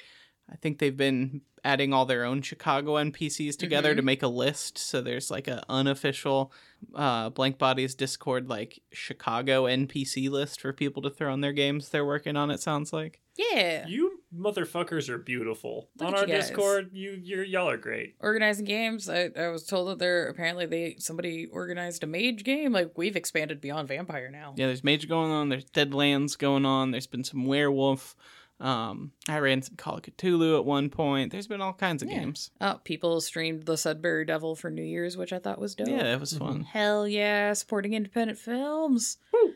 [0.51, 3.97] I think they've been adding all their own Chicago NPCs together Mm-hmm.
[3.97, 4.77] to make a list.
[4.77, 6.51] So there's like an unofficial
[6.93, 11.89] uh, Blank Bodies Discord like Chicago NPC list for people to throw in their games
[11.89, 12.51] they're working on.
[12.51, 13.21] It sounds like.
[13.37, 15.89] yeah, You motherfuckers are beautiful.
[15.99, 16.27] Look On our you.
[16.27, 18.15] Discord, you you're y'all are great.
[18.19, 19.09] organizing games.
[19.09, 22.71] I, I was told that they're apparently they somebody organized a mage game.
[22.73, 24.53] Like we've expanded beyond vampire now.
[24.57, 25.49] Yeah, there's Mage going on.
[25.49, 26.91] There's Deadlands going on.
[26.91, 28.15] There's been some Werewolf.
[28.57, 31.33] Um, I ran some Call of Cthulhu at one point.
[31.33, 32.19] There's been all kinds of Yeah.
[32.19, 32.51] games.
[32.61, 35.89] Oh, people streamed the Sudbury Devil for New Year's, which I thought was dope.
[35.89, 36.61] Yeah, that was fun.
[36.61, 39.17] Hell yeah, supporting independent films.
[39.33, 39.54] Woo!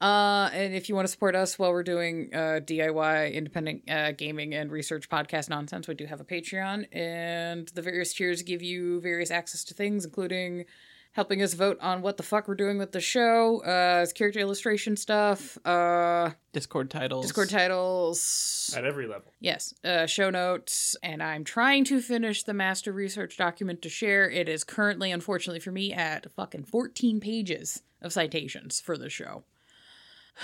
[0.00, 0.06] Woo!
[0.06, 4.12] Uh, and if you want to support us while we're doing uh, DIY independent uh,
[4.12, 8.62] gaming and research podcast nonsense, we do have a Patreon, and the various tiers give
[8.62, 10.64] you various access to things, including
[11.12, 14.96] helping us vote on what the fuck we're doing with the show, uh, character illustration
[14.96, 17.26] stuff, uh, Discord titles.
[17.26, 19.32] Discord titles, At every level.
[19.40, 24.30] Yes, uh, show notes, and I'm trying to finish the master research document to share.
[24.30, 29.44] It is currently, unfortunately for me, at fucking 14 pages of citations for the show.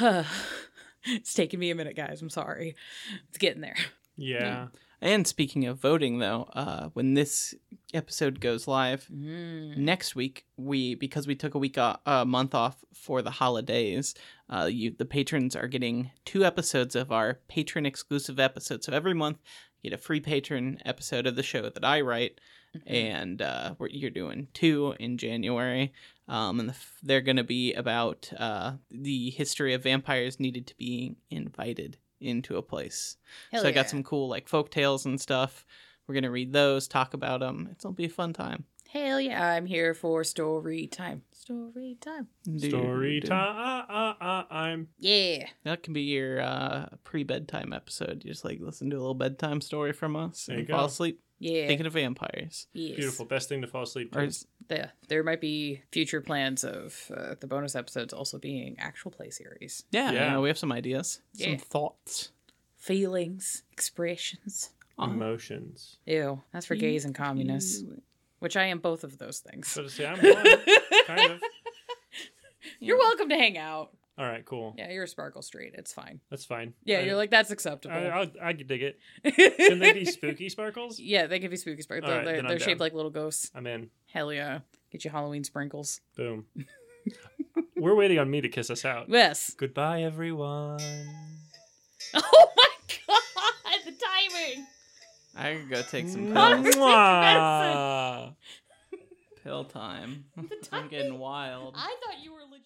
[1.06, 2.20] it's taking me a minute, guys.
[2.22, 2.74] I'm sorry.
[3.28, 3.76] It's getting there.
[4.16, 4.68] Yeah.
[5.00, 7.54] And speaking of voting, though, uh, when this
[7.92, 9.76] episode goes live Mm.
[9.76, 14.14] next week, we because we took a week o- a month off for the holidays,
[14.48, 18.82] uh, you the patrons are getting two episodes of our patron exclusive episode.
[18.82, 19.38] So every month,
[19.82, 22.40] you get a free patron episode of the show that I write,
[22.86, 25.92] and uh, we're, you're doing two in January.
[26.28, 30.66] Um, and the, f- they're going to be about uh, the history of vampires needed
[30.66, 33.16] to be invited into a place.
[33.52, 35.64] Hell so I got some cool like folk tales and stuff.
[36.08, 37.68] We're gonna read those, talk about them.
[37.72, 38.64] It'll be a fun time.
[38.88, 41.22] Hell yeah, I'm here for story time.
[41.32, 42.28] Story time.
[42.44, 44.88] Do- Story do- time.
[44.98, 45.46] Yeah.
[45.64, 48.22] That can be your uh, pre-bedtime episode.
[48.24, 50.82] You just like listen to a little bedtime story from us There and you fall
[50.84, 50.86] go.
[50.86, 51.66] asleep Yeah.
[51.66, 52.66] thinking of vampires.
[52.72, 52.96] yes.
[52.96, 53.26] Beautiful.
[53.26, 54.18] Best thing to fall asleep to.
[54.20, 58.76] Or is- Yeah, there might be future plans of uh, the bonus episodes also being
[58.78, 59.84] actual play series.
[59.90, 60.32] yeah, Yeah.
[60.32, 62.30] yeah, we have some ideas, some thoughts.
[62.78, 64.70] Feelings, expressions.
[64.98, 65.10] Uh-huh.
[65.12, 65.98] Emotions.
[66.06, 67.84] Ew, that's for gays and communists,
[68.38, 69.68] which I am both of those things.
[69.68, 70.44] So to say, I'm one.
[71.06, 71.40] kind of.
[72.80, 73.90] You're welcome to hang out.
[74.18, 74.74] All right, cool.
[74.78, 75.74] Yeah, you're a sparkle street.
[75.76, 76.20] It's fine.
[76.30, 76.72] That's fine.
[76.84, 77.94] Yeah, I, you're like that's acceptable.
[77.94, 78.98] I, I, I could dig it.
[79.56, 80.98] Can they be spooky sparkles?
[80.98, 82.10] yeah, they can be spooky sparkles.
[82.10, 82.86] All right, they're then I'm they're shaped down.
[82.86, 83.50] like little ghosts.
[83.54, 83.90] I'm in.
[84.12, 84.60] Hell yeah.
[84.90, 86.00] Get you Halloween sprinkles.
[86.16, 86.46] Boom.
[87.76, 89.08] We're waiting on me to kiss us out.
[89.10, 89.54] Yes.
[89.56, 90.80] Goodbye, everyone.
[92.14, 92.68] Oh my
[93.06, 94.66] god, the timing.
[95.36, 96.74] I could go take some pills.
[96.76, 98.32] Mwah.
[99.42, 100.24] Pill time.
[100.72, 101.74] I'm getting wild.
[101.76, 102.62] I thought you were legit.